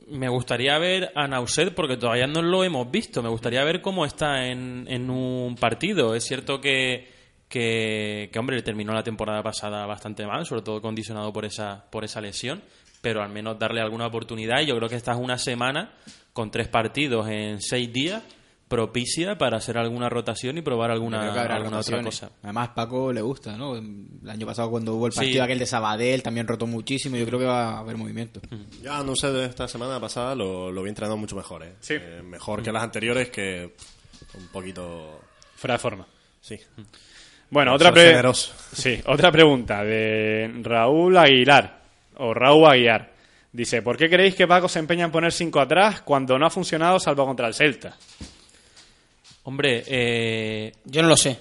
me 0.08 0.28
gustaría 0.28 0.78
ver 0.78 1.10
a 1.14 1.26
Nauset 1.26 1.74
porque 1.74 1.96
todavía 1.96 2.26
no 2.26 2.42
lo 2.42 2.64
hemos 2.64 2.90
visto. 2.90 3.22
Me 3.22 3.28
gustaría 3.28 3.64
ver 3.64 3.80
cómo 3.80 4.04
está 4.04 4.46
en, 4.46 4.86
en 4.88 5.10
un 5.10 5.56
partido. 5.56 6.14
Es 6.14 6.24
cierto 6.24 6.60
que, 6.60 7.08
que, 7.48 8.30
que, 8.32 8.38
hombre, 8.38 8.62
terminó 8.62 8.92
la 8.92 9.02
temporada 9.02 9.42
pasada 9.42 9.86
bastante 9.86 10.26
mal, 10.26 10.46
sobre 10.46 10.62
todo 10.62 10.80
condicionado 10.80 11.32
por 11.32 11.44
esa, 11.44 11.84
por 11.90 12.04
esa 12.04 12.20
lesión, 12.20 12.62
pero 13.00 13.22
al 13.22 13.30
menos 13.30 13.58
darle 13.58 13.80
alguna 13.80 14.06
oportunidad. 14.06 14.62
Yo 14.62 14.76
creo 14.76 14.88
que 14.88 14.96
esta 14.96 15.12
es 15.12 15.18
una 15.18 15.38
semana 15.38 15.92
con 16.32 16.50
tres 16.50 16.68
partidos 16.68 17.28
en 17.28 17.60
seis 17.60 17.92
días 17.92 18.22
propicia 18.68 19.38
para 19.38 19.58
hacer 19.58 19.78
alguna 19.78 20.08
rotación 20.08 20.58
y 20.58 20.62
probar 20.62 20.90
alguna, 20.90 21.30
otra 21.30 22.02
cosa. 22.02 22.30
Además, 22.42 22.70
Paco 22.70 23.12
le 23.12 23.20
gusta, 23.22 23.56
¿no? 23.56 23.76
El 23.76 24.28
año 24.28 24.44
pasado 24.46 24.70
cuando 24.70 24.94
hubo 24.94 25.06
el 25.06 25.12
Sí. 25.12 25.18
partido 25.20 25.44
aquel 25.44 25.58
de 25.60 25.66
Sabadell 25.66 26.22
también 26.22 26.48
rotó 26.48 26.66
muchísimo. 26.66 27.16
Yo 27.16 27.24
creo 27.26 27.38
que 27.38 27.44
va 27.44 27.74
a 27.74 27.78
haber 27.78 27.96
movimiento. 27.96 28.40
Ya 28.82 29.02
no 29.04 29.14
sé, 29.14 29.30
de 29.30 29.46
esta 29.46 29.68
semana 29.68 30.00
pasada 30.00 30.34
lo, 30.34 30.72
lo 30.72 30.82
vi 30.82 30.88
entrenando 30.88 31.16
mucho 31.16 31.36
mejor, 31.36 31.62
¿eh? 31.62 31.74
Sí. 31.80 31.94
Eh, 31.94 32.22
mejor 32.24 32.62
que 32.62 32.72
las 32.72 32.82
anteriores, 32.82 33.30
que 33.30 33.74
un 34.34 34.48
poquito... 34.48 35.20
Fuera 35.54 35.74
de 35.74 35.78
forma. 35.78 36.06
Sí. 36.40 36.58
Bueno, 37.48 37.72
otra, 37.74 37.92
pre- 37.92 38.20
sí, 38.72 39.00
otra 39.06 39.30
pregunta 39.30 39.84
de 39.84 40.50
Raúl 40.62 41.16
Aguilar, 41.16 41.82
o 42.16 42.34
Raúl 42.34 42.66
Aguilar. 42.66 43.12
Dice, 43.52 43.80
¿por 43.80 43.96
qué 43.96 44.10
creéis 44.10 44.34
que 44.34 44.46
Paco 44.48 44.68
se 44.68 44.80
empeña 44.80 45.04
en 45.04 45.12
poner 45.12 45.32
5 45.32 45.60
atrás 45.60 46.02
cuando 46.02 46.36
no 46.38 46.46
ha 46.46 46.50
funcionado 46.50 46.98
salvo 46.98 47.24
contra 47.24 47.46
el 47.46 47.54
Celta? 47.54 47.96
Hombre, 49.46 49.84
eh, 49.86 50.72
Yo 50.84 51.02
no 51.02 51.08
lo 51.08 51.16
sé. 51.16 51.38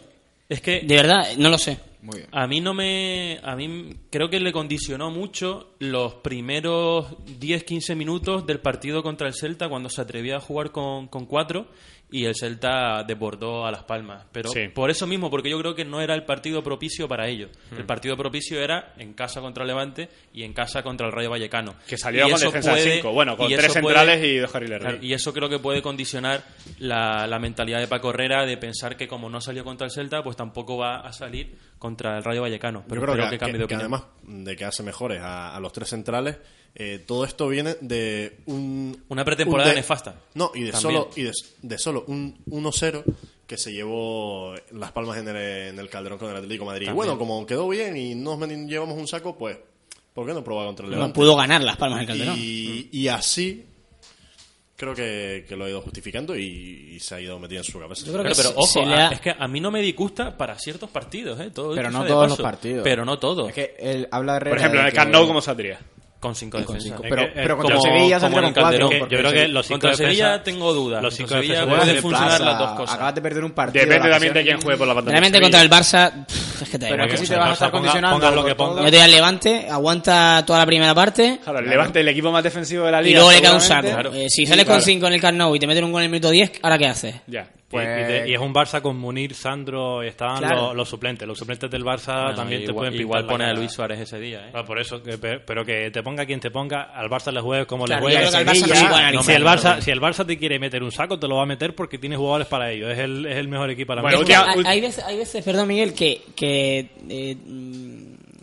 es 0.47 0.61
que 0.61 0.81
De 0.81 0.95
verdad, 0.95 1.25
no 1.37 1.49
lo 1.49 1.57
sé. 1.57 1.79
Muy 2.03 2.19
bien. 2.19 2.29
A 2.31 2.45
mí 2.45 2.61
no 2.61 2.75
me. 2.75 3.39
A 3.41 3.55
mí 3.55 3.95
creo 4.11 4.29
que 4.29 4.39
le 4.39 4.51
condicionó 4.51 5.09
mucho 5.09 5.71
los 5.79 6.13
primeros 6.13 7.17
10-15 7.39 7.95
minutos 7.95 8.45
del 8.45 8.59
partido 8.59 9.01
contra 9.01 9.27
el 9.27 9.33
Celta 9.33 9.69
cuando 9.69 9.89
se 9.89 10.01
atrevía 10.01 10.37
a 10.37 10.39
jugar 10.39 10.71
con, 10.71 11.07
con 11.07 11.25
cuatro 11.25 11.67
y 12.11 12.25
el 12.25 12.35
Celta 12.35 13.03
desbordó 13.03 13.65
a 13.65 13.71
Las 13.71 13.83
Palmas. 13.83 14.25
Pero 14.31 14.49
Sí. 14.49 14.67
por 14.73 14.89
eso 14.91 15.05
mismo, 15.07 15.29
porque 15.29 15.49
yo 15.49 15.59
creo 15.59 15.75
que 15.75 15.83
no 15.83 15.99
era 16.01 16.13
el 16.13 16.23
partido 16.23 16.63
propicio 16.63 17.07
para 17.07 17.27
ellos. 17.27 17.49
El 17.75 17.85
partido 17.85 18.15
propicio 18.15 18.61
era 18.61 18.93
en 18.97 19.13
casa 19.13 19.41
contra 19.41 19.65
Levante 19.65 20.09
y 20.33 20.43
en 20.43 20.53
casa 20.53 20.83
contra 20.83 21.07
el 21.07 21.13
Rayo 21.13 21.31
Vallecano. 21.31 21.75
Que 21.87 21.97
salieron 21.97 22.29
Y 22.29 22.31
con 22.33 22.37
eso 22.41 22.45
defensa 22.47 22.73
de 22.75 22.81
puede- 22.81 22.95
5. 22.97 23.11
Bueno, 23.11 23.35
con 23.35 23.51
y 23.51 23.55
3 23.55 23.65
eso 23.71 23.81
puede- 23.81 23.95
centrales 23.97 24.23
y 24.25 24.37
dos 24.37 24.51
carriles. 24.51 24.79
Claro, 24.79 24.97
y 25.01 25.13
eso 25.13 25.33
creo 25.33 25.49
que 25.49 25.59
puede 25.59 25.81
condicionar 25.81 26.43
la, 26.79 27.27
la 27.27 27.39
mentalidad 27.39 27.79
de 27.79 27.87
Paco 27.87 28.11
Herrera 28.11 28.45
de 28.45 28.55
pensar 28.57 28.95
que 28.95 29.07
como 29.07 29.29
no 29.29 29.41
salió 29.41 29.63
contra 29.63 29.85
el 29.85 29.91
Celta, 29.91 30.23
pues 30.23 30.37
tampoco 30.37 30.77
va 30.77 30.97
a 31.01 31.11
salir 31.11 31.57
contra 31.79 32.17
el 32.17 32.23
Rayo 32.23 32.41
Vallecano. 32.43 32.83
Pero 32.87 33.01
Yo 33.01 33.05
creo 33.07 33.13
espero 33.15 33.29
que, 33.31 33.37
cambie 33.39 33.57
de 33.59 33.63
que- 33.65 33.67
que 33.67 33.75
opinión. 33.75 33.93
además 33.93 34.45
de 34.45 34.55
que 34.55 34.63
hace 34.65 34.83
mejores 34.83 35.21
a, 35.21 35.55
a 35.55 35.59
los 35.59 35.73
tres 35.73 35.89
centrales, 35.89 36.37
eh, 36.75 37.01
todo 37.05 37.23
esto 37.25 37.47
viene 37.47 37.75
de 37.81 38.37
un... 38.47 39.01
Una 39.09 39.23
pretemporada 39.25 39.69
un 39.69 39.75
de- 39.75 39.81
nefasta. 39.81 40.15
No, 40.33 40.51
y 40.53 40.63
de 40.63 40.71
También. 40.71 40.81
solo, 41.01 41.09
y 41.15 41.23
de, 41.23 41.31
de 41.61 41.77
solo 41.77 42.03
un 42.07 42.37
1-0 42.49 43.03
que 43.47 43.57
se 43.57 43.71
llevó 43.71 44.53
Las 44.71 44.91
Palmas 44.91 45.17
en 45.17 45.27
el, 45.29 45.35
en 45.37 45.79
el 45.79 45.87
Calderón 45.89 46.17
con 46.19 46.29
el 46.31 46.35
Atlético 46.35 46.65
de 46.65 46.71
Madrid. 46.71 46.87
Y 46.89 46.91
bueno, 46.93 47.17
como 47.17 47.45
quedó 47.45 47.69
bien 47.69 47.95
y 47.95 48.13
nos 48.15 48.39
llevamos 48.49 48.97
un 48.97 49.07
saco, 49.07 49.37
pues, 49.37 49.57
¿por 50.13 50.25
qué 50.27 50.33
no 50.33 50.43
probar 50.43 50.65
contra 50.65 50.85
el 50.85 50.91
No 50.91 50.97
Levante? 50.97 51.15
pudo 51.15 51.35
ganar 51.35 51.63
las 51.63 51.77
palmas 51.77 51.99
del 51.99 52.07
Calderón. 52.07 52.35
Y, 52.37 52.89
y 52.91 53.07
así 53.07 53.63
creo 54.75 54.93
que, 54.93 55.45
que 55.47 55.55
lo 55.55 55.65
ha 55.65 55.69
ido 55.69 55.79
justificando 55.81 56.35
y, 56.35 56.95
y 56.95 56.99
se 56.99 57.15
ha 57.15 57.21
ido 57.21 57.39
metiendo 57.39 57.65
en 57.65 57.71
su 57.71 57.79
cabeza. 57.79 58.05
Yo 58.05 58.11
creo 58.11 58.23
Claro, 58.23 58.35
que 58.35 58.41
pero 58.41 58.49
se- 58.65 58.79
ojo, 58.79 58.89
a- 58.89 59.07
ha- 59.07 59.11
es 59.13 59.21
que 59.21 59.29
a 59.37 59.47
mí 59.47 59.59
no 59.61 59.71
me 59.71 59.81
disgusta 59.81 60.35
para 60.35 60.57
ciertos 60.59 60.89
partidos, 60.89 61.39
¿eh? 61.39 61.51
Todo 61.51 61.73
Pero 61.75 61.89
no 61.91 62.03
todos 62.05 62.25
paso. 62.25 62.41
los 62.41 62.41
partidos. 62.51 62.83
Pero 62.83 63.05
no 63.05 63.17
todos. 63.19 63.47
Es 63.49 63.53
que 63.55 63.75
él 63.79 64.07
habla 64.11 64.39
de 64.39 64.49
Por 64.49 64.57
ejemplo, 64.57 64.79
en 64.81 64.87
el 64.87 64.93
Camp 64.93 65.11
Nou, 65.11 65.25
¿cómo 65.27 65.39
saldría? 65.39 65.79
Con 66.25 66.35
cinco 66.35 66.57
defensas. 66.57 66.83
cinco. 66.83 67.03
Es 67.03 67.09
Pero, 67.09 67.21
que, 67.21 67.27
eh, 67.27 67.31
pero 67.35 67.57
contra 67.57 67.79
Sevilla 67.81 68.19
con 68.19 68.31
cuatro. 68.53 68.89
Que 68.89 68.99
yo 68.99 69.07
creo 69.17 69.31
que 69.31 69.47
los 69.47 69.65
cinco 69.67 69.79
Contra 69.81 69.95
Sevilla 69.97 70.25
defensas- 70.37 70.43
tengo 70.43 70.73
dudas. 70.73 71.03
Los 71.03 71.15
Contra 71.15 71.27
cinco 71.27 71.41
Sevilla 71.41 71.59
defensas 71.65 71.85
pueden 71.85 72.01
funcionar 72.01 72.41
las 72.41 72.59
dos 72.59 72.71
cosas. 72.71 72.95
Acabas 72.95 73.15
de 73.15 73.21
perder 73.21 73.43
un 73.43 73.51
partido. 73.51 73.85
Depende 73.85 74.09
también 74.09 74.33
de 74.33 74.43
quién 74.43 74.61
juegue 74.61 74.77
por 74.77 74.87
la 74.87 74.93
banda 74.93 75.11
Realmente 75.11 75.41
contra 75.41 75.61
el 75.61 75.69
Barça, 75.69 76.25
pff, 76.25 76.61
es 76.63 76.69
que 76.69 76.79
te 76.79 76.85
da 76.85 76.91
Pero 76.91 77.03
es 77.05 77.11
que 77.11 77.17
si 77.17 77.27
te 77.27 77.35
vas 77.35 77.49
a 77.49 77.53
estar 77.53 77.71
condicionando 77.71 78.31
lo 78.31 78.45
que 78.45 78.55
ponga. 78.55 78.83
Yo 78.83 78.91
te 78.91 79.01
al 79.01 79.11
Levante, 79.11 79.67
aguanta 79.69 80.43
toda 80.45 80.59
la 80.59 80.65
primera 80.65 80.95
parte 80.95 81.39
Claro, 81.43 81.59
el 81.59 81.69
Levante, 81.69 81.99
el 82.01 82.07
equipo 82.07 82.31
más 82.31 82.43
defensivo 82.43 82.85
de 82.85 82.91
la 82.91 83.01
y 83.01 83.05
liga. 83.05 83.19
luego 83.19 83.31
le 83.31 83.41
cae 83.41 83.53
un 83.53 83.61
saco. 83.61 83.87
Eh, 84.13 84.25
si 84.29 84.45
sales 84.45 84.65
con 84.65 84.81
5 84.81 85.07
en 85.07 85.13
el 85.13 85.21
Camp 85.21 85.39
y 85.55 85.59
te 85.59 85.67
meten 85.67 85.83
un 85.83 85.91
gol 85.91 86.01
en 86.01 86.05
el 86.05 86.11
minuto 86.11 86.29
10, 86.31 86.51
¿ahora 86.63 86.77
qué 86.77 86.87
haces? 86.87 87.15
Ya. 87.27 87.47
Y- 87.83 88.01
y, 88.01 88.03
de- 88.03 88.29
y 88.29 88.33
es 88.33 88.39
un 88.39 88.53
Barça 88.53 88.81
con 88.81 88.97
Munir, 88.97 89.33
Sandro, 89.33 90.03
y 90.03 90.07
estaban 90.07 90.37
Claro. 90.39 90.67
los, 90.67 90.75
los 90.75 90.89
suplentes. 90.89 91.27
Los 91.27 91.37
suplentes 91.37 91.69
del 91.69 91.83
Barça 91.83 92.23
Bueno, 92.23 92.35
también 92.35 92.61
te 92.61 92.71
igual, 92.71 92.75
pueden 92.75 92.93
pintar 92.93 93.01
igual 93.01 93.25
pone 93.27 93.45
a. 93.45 93.53
Luis 93.53 93.71
Suárez 93.71 93.99
ese 93.99 94.19
día, 94.19 94.47
¿eh? 94.47 94.51
Ah, 94.53 94.63
por 94.63 94.79
eso, 94.79 95.01
que- 95.01 95.17
pe- 95.17 95.39
pero 95.39 95.65
que 95.65 95.91
te 95.91 96.01
ponga 96.03 96.25
quien 96.25 96.39
te 96.39 96.51
ponga, 96.51 96.83
al 96.93 97.09
Barça 97.09 97.31
le 97.31 97.41
juegues 97.41 97.65
como 97.67 97.85
Claro, 97.85 98.07
le 98.07 98.15
juegues. 98.15 98.33
Barça 98.33 98.55
Sevilla, 98.55 99.11
no 99.11 99.17
no, 99.17 99.23
si, 99.23 99.31
el. 99.31 99.43
Barça, 99.43 99.81
si 99.81 99.91
el 99.91 100.01
Barça 100.01 100.25
te 100.25 100.37
quiere 100.37 100.59
meter 100.59 100.83
un 100.83 100.91
saco, 100.91 101.17
te 101.19 101.27
lo 101.27 101.35
va 101.37 101.43
a 101.43 101.45
meter 101.45 101.75
porque 101.75 101.97
tiene 101.97 102.15
jugadores 102.15 102.47
para 102.47 102.71
ello. 102.71 102.89
Es 102.89 102.99
el, 102.99 103.25
es 103.25 103.37
el 103.37 103.47
mejor 103.47 103.69
equipo 103.69 103.93
Bueno, 103.95 104.19
hay, 104.65 104.81
veces, 104.81 105.03
hay 105.03 105.17
veces, 105.17 105.43
perdón 105.43 105.67
Miguel, 105.67 105.93
que, 105.93 106.21
que 106.35 106.89
eh, 107.09 107.35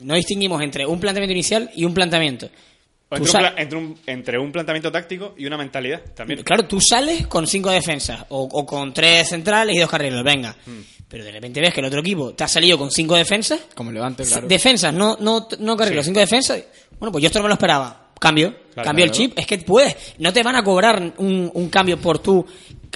no 0.02 0.14
distinguimos 0.14 0.60
entre 0.62 0.86
un 0.86 0.98
planteamiento 1.00 1.32
inicial 1.32 1.70
y 1.74 1.84
un 1.84 1.94
planteamiento. 1.94 2.48
Tú 3.18 3.24
entre, 3.24 3.30
un, 3.30 3.32
sa- 3.32 3.38
pla- 3.52 3.62
entre, 3.62 3.78
un, 3.78 3.98
entre 4.06 4.38
un 4.38 4.52
planteamiento 4.52 4.90
táctico 4.92 5.34
y 5.36 5.46
una 5.46 5.56
mentalidad 5.56 6.00
también. 6.14 6.42
Claro, 6.42 6.64
tú 6.66 6.80
sales 6.80 7.26
con 7.26 7.46
cinco 7.46 7.70
defensas 7.70 8.24
o, 8.30 8.48
o 8.50 8.66
con 8.66 8.92
tres 8.92 9.28
centrales 9.28 9.76
y 9.76 9.78
dos 9.80 9.90
carriles, 9.90 10.22
venga. 10.24 10.56
Hmm. 10.66 10.80
Pero 11.08 11.24
de 11.24 11.32
repente 11.32 11.60
ves 11.60 11.74
que 11.74 11.80
el 11.80 11.86
otro 11.86 12.00
equipo 12.00 12.32
te 12.34 12.44
ha 12.44 12.48
salido 12.48 12.78
con 12.78 12.90
cinco 12.90 13.14
defensas. 13.16 13.60
Como 13.74 13.92
Levante, 13.92 14.24
claro. 14.24 14.46
Defensas, 14.48 14.94
no, 14.94 15.16
no, 15.20 15.46
no 15.58 15.76
carriles, 15.76 16.06
cinco 16.06 16.20
defensas. 16.20 16.62
Bueno, 16.98 17.12
pues 17.12 17.22
yo 17.22 17.26
esto 17.26 17.38
no 17.38 17.42
me 17.44 17.48
lo 17.48 17.54
esperaba. 17.54 17.98
Cambio, 18.18 18.54
Claro, 18.72 18.86
cambio 18.86 19.04
el 19.04 19.10
chip. 19.10 19.36
Es 19.38 19.46
que 19.46 19.58
puedes, 19.58 20.14
no 20.18 20.32
te 20.32 20.42
van 20.42 20.54
a 20.56 20.62
cobrar 20.62 21.14
un, 21.18 21.50
un 21.52 21.68
cambio 21.68 21.98
por 22.00 22.20
tú 22.20 22.46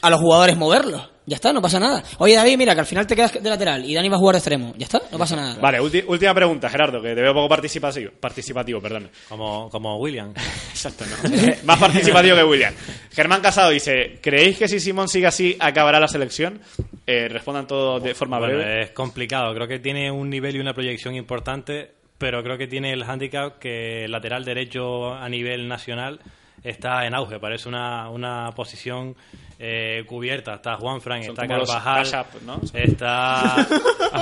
a 0.01 0.09
los 0.09 0.21
jugadores 0.21 0.57
moverlos. 0.57 1.11
Ya 1.29 1.35
está, 1.35 1.53
no 1.53 1.61
pasa 1.61 1.81
nada. 1.81 2.05
Oye, 2.19 2.37
David, 2.37 2.57
mira, 2.57 2.73
que 2.73 2.81
al 2.81 2.87
final 2.87 3.05
te 3.05 3.17
quedas 3.17 3.43
de 3.43 3.51
lateral 3.51 3.85
y 3.85 3.93
Dani 3.95 4.09
va 4.09 4.15
a 4.15 4.19
jugar 4.19 4.35
de 4.35 4.39
extremo. 4.39 4.75
Ya 4.79 4.85
está, 4.85 5.03
no 5.11 5.19
pasa 5.19 5.35
nada. 5.35 5.57
Vale, 5.61 5.81
última 5.81 6.33
pregunta, 6.33 6.71
Gerardo, 6.71 7.03
que 7.03 7.17
te 7.17 7.21
veo 7.21 7.35
poco 7.35 7.49
participativo. 7.49 8.13
Participativo, 8.21 8.81
perdón. 8.81 9.11
Como, 9.29 9.69
como 9.69 9.97
William. 9.99 10.33
Exacto, 10.71 11.05
no. 11.05 11.31
Más 11.65 11.79
participativo 11.81 12.37
que 12.37 12.45
William. 12.45 12.73
Germán 13.11 13.41
Casado 13.41 13.71
dice, 13.71 14.21
¿creéis 14.23 14.57
que 14.57 14.69
si 14.69 14.79
Simón 14.79 15.09
sigue 15.09 15.27
así 15.27 15.57
acabará 15.59 15.99
la 15.99 16.07
selección? 16.09 16.61
Eh, 17.05 17.27
respondan 17.29 17.67
todos 17.67 18.01
de 18.03 18.15
forma 18.15 18.39
Bueno, 18.39 18.59
breve. 18.59 18.83
es 18.83 18.91
complicado. 18.91 19.53
Creo 19.53 19.67
que 19.67 19.81
tiene 19.81 20.11
un 20.13 20.31
nivel 20.31 20.55
y 20.55 20.61
una 20.61 20.75
proyección 20.75 21.17
importante, 21.17 21.91
pero 22.19 22.41
creo 22.45 22.57
que 22.57 22.69
tiene 22.69 22.93
el 22.93 23.03
hándicap 23.05 23.59
que 23.59 24.07
lateral 24.09 24.45
derecho 24.45 25.13
a 25.13 25.29
nivel 25.29 25.67
nacional 25.67 26.21
está 26.67 27.07
en 27.07 27.15
auge. 27.15 27.39
Parece 27.39 27.69
una, 27.69 28.11
una 28.11 28.51
posición 28.55 29.15
eh, 29.59 30.05
cubierta. 30.07 30.55
Está 30.55 30.77
Juan 30.77 31.01
Fran, 31.01 31.23
Son 31.23 31.31
está 31.31 31.47
Carvajal, 31.47 32.27
¿no? 32.45 32.61
está, 32.75 33.67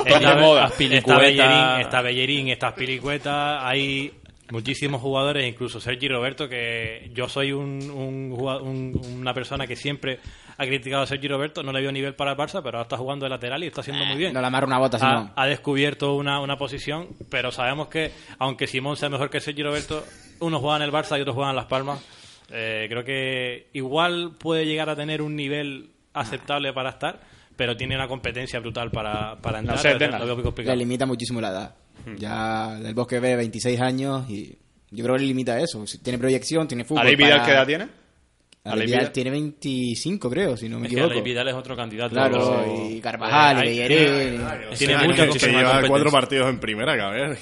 está, 0.07 0.73
está. 0.79 1.19
Bellerín, 1.19 1.81
está 1.81 2.01
Bellerín, 2.01 2.49
está. 2.49 3.69
Hay 3.69 4.13
muchísimos 4.51 5.01
jugadores, 5.01 5.49
incluso 5.49 5.81
Sergi 5.81 6.09
Roberto, 6.09 6.49
que 6.49 7.11
yo 7.15 7.29
soy 7.29 7.53
un, 7.53 7.91
un 7.91 9.01
una 9.19 9.33
persona 9.33 9.67
que 9.67 9.75
siempre 9.75 10.21
ha 10.57 10.67
criticado 10.67 11.03
a 11.03 11.07
Sergi 11.07 11.27
Roberto, 11.29 11.63
no 11.63 11.73
le 11.73 11.81
veo 11.81 11.91
nivel 11.91 12.15
para 12.15 12.33
el 12.33 12.37
Barça, 12.37 12.63
pero 12.63 12.79
ahora 12.79 12.83
está 12.83 12.97
jugando 12.97 13.25
de 13.25 13.31
lateral 13.31 13.65
y 13.65 13.69
está 13.69 13.81
haciendo 13.81 14.05
muy 14.05 14.17
bien. 14.17 14.33
No 14.33 14.41
le 14.41 14.47
amarra 14.47 14.67
una 14.67 14.79
bota, 14.79 14.99
Simón. 14.99 15.33
ha, 15.35 15.43
ha 15.43 15.47
descubierto 15.47 16.15
una, 16.15 16.41
una 16.41 16.57
posición, 16.57 17.09
pero 17.31 17.51
sabemos 17.51 17.89
que 17.89 18.13
aunque 18.39 18.67
Simón 18.67 18.97
sea 18.97 19.09
mejor 19.09 19.31
que 19.31 19.41
Sergi 19.41 19.63
Roberto, 19.63 20.05
unos 20.41 20.61
juegan 20.61 20.83
en 20.83 20.89
el 20.89 20.95
Barça 20.95 21.19
y 21.19 21.23
otros 21.23 21.35
juegan 21.35 21.51
en 21.51 21.57
Las 21.57 21.67
Palmas. 21.67 22.01
Eh, 22.51 22.87
creo 22.89 23.05
que 23.05 23.69
igual 23.73 24.33
puede 24.39 24.67
llegar 24.67 24.89
a 24.91 24.97
tener 24.97 25.23
un 25.23 25.35
nivel 25.37 25.91
aceptable 26.13 26.73
para 26.73 26.91
estar, 26.91 27.21
pero 27.57 27.77
tiene 27.77 27.95
una 27.97 28.07
competencia 28.09 28.61
brutal 28.61 28.91
para, 28.91 29.37
para 29.41 29.59
entrar. 29.61 29.79
sé, 29.79 29.93
Lo 29.93 29.99
tenga. 29.99 30.19
veo 30.25 30.35
muy 30.35 30.45
complicado. 30.45 30.77
Le 30.77 30.85
limita 30.85 31.07
muchísimo 31.07 31.41
la 31.41 31.49
edad. 31.51 31.75
Ya 32.19 32.75
del 32.81 32.95
Bosque 32.95 33.19
ve 33.19 33.35
26 33.37 33.81
años 33.81 34.29
y 34.29 34.59
yo 34.91 35.05
creo 35.05 35.17
que 35.17 35.23
le 35.23 35.29
limita 35.29 35.59
eso. 35.59 35.83
Tiene 36.03 36.19
proyección, 36.19 36.69
tiene 36.69 36.85
fútbol. 36.85 37.01
¿Aleix 37.03 37.17
Vidal 37.17 37.33
para- 37.39 37.45
qué 37.47 37.53
edad 37.53 37.67
tiene? 37.67 37.89
Aleix 38.67 38.91
Vidal 38.91 39.13
tiene 39.13 39.31
25, 39.31 40.31
creo, 40.31 40.57
si 40.57 40.71
no 40.71 40.79
me 40.79 40.87
Es 40.87 40.89
que 40.89 40.95
equivoco. 40.97 41.13
Aleix 41.13 41.25
Vidal 41.25 41.49
es 41.49 41.55
otro 41.55 41.77
candidato. 41.77 42.15
Claro, 42.15 42.65
Sí. 42.65 42.95
y 42.97 43.01
Carvajal, 43.03 43.57
y 43.59 43.61
hay- 43.61 43.89
Bellerín. 43.89 44.41
O 44.41 44.75
Tiene 44.75 44.95
sea, 44.95 45.03
mucha 45.03 45.15
que- 45.17 45.23
que 45.23 45.29
competencia. 45.29 45.49
lleva 45.49 45.83
cuatro 45.87 46.11
partidos 46.11 46.49
en 46.49 46.59
primera, 46.61 46.95
que 46.97 47.03
a 47.03 47.11
ver. 47.11 47.37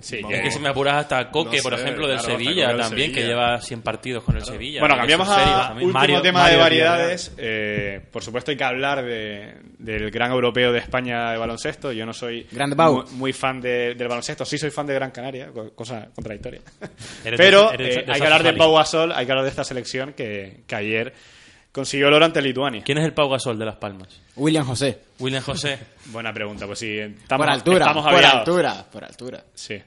Sí, 0.00 0.16
Vamos. 0.22 0.30
que- 0.30 0.36
Es 0.38 0.42
que 0.44 0.50
si 0.50 0.58
me 0.60 0.68
apuras 0.70 0.94
hasta 0.94 1.30
Coque, 1.30 1.58
No 1.58 1.62
por 1.62 1.76
sé, 1.76 1.82
ejemplo, 1.82 2.08
del 2.08 2.18
claro, 2.20 2.32
Sevilla 2.38 2.76
también, 2.76 3.10
que 3.10 3.20
Sevilla. 3.20 3.28
lleva 3.34 3.60
100 3.60 3.82
partidos 3.82 4.24
con 4.24 4.36
el 4.36 4.44
Sevilla. 4.46 4.80
Bueno, 4.80 4.94
que 4.94 4.98
cambiamos 5.00 5.28
serio 5.28 5.44
a 5.52 5.72
último 5.74 5.92
Mario- 5.92 6.22
tema 6.22 6.38
Mario 6.40 6.56
de 6.56 6.62
variedades. 6.62 7.34
Eh, 7.36 8.00
por 8.10 8.22
supuesto 8.24 8.50
hay 8.50 8.56
que 8.56 8.64
hablar 8.64 9.04
de, 9.04 9.52
del 9.78 10.10
gran 10.10 10.30
europeo 10.32 10.72
de 10.72 10.78
España 10.78 11.32
de 11.32 11.36
baloncesto. 11.36 11.92
Yo 11.92 12.06
no 12.06 12.14
soy 12.14 12.46
Grande 12.50 12.76
Pau. 12.76 12.94
muy, 13.10 13.12
muy 13.18 13.32
fan 13.34 13.60
de- 13.60 13.94
del 13.94 14.08
baloncesto. 14.08 14.46
Sí 14.46 14.56
soy 14.56 14.70
fan 14.70 14.86
de 14.86 14.94
Gran 14.94 15.10
Canaria, 15.10 15.50
co- 15.52 15.74
cosa 15.74 16.08
contradictoria. 16.14 16.62
Pero 17.36 17.70
eh, 17.78 18.04
hay 18.08 18.18
que 18.20 18.24
hablar 18.24 18.42
de. 18.42 18.52
Pau 18.54 18.74
Gasol, 18.74 19.12
hay 19.12 19.26
que 19.26 19.32
hablar 19.32 19.44
de 19.44 19.50
esta 19.50 19.64
selección 19.64 20.14
que, 20.14 20.61
que 20.66 20.74
ayer 20.74 21.14
consiguió 21.72 22.08
el 22.08 22.14
oro 22.14 22.24
ante 22.24 22.42
Lituania. 22.42 22.82
¿Quién 22.84 22.98
es 22.98 23.04
el 23.04 23.12
Pau 23.12 23.28
Gasol 23.28 23.58
de 23.58 23.64
Las 23.64 23.76
Palmas? 23.76 24.20
William 24.36 24.66
José. 24.66 25.00
William 25.18 25.42
José. 25.42 25.78
Buena 26.06 26.32
pregunta, 26.32 26.66
pues 26.66 26.78
sí. 26.78 26.98
Estamos, 26.98 27.46
por 27.46 27.52
altura, 27.54 27.78
estamos 27.78 28.04
por 28.04 28.14
aviados. 28.14 28.38
altura, 28.40 28.86
por 28.90 29.04
altura. 29.04 29.44
Sí. 29.54 29.82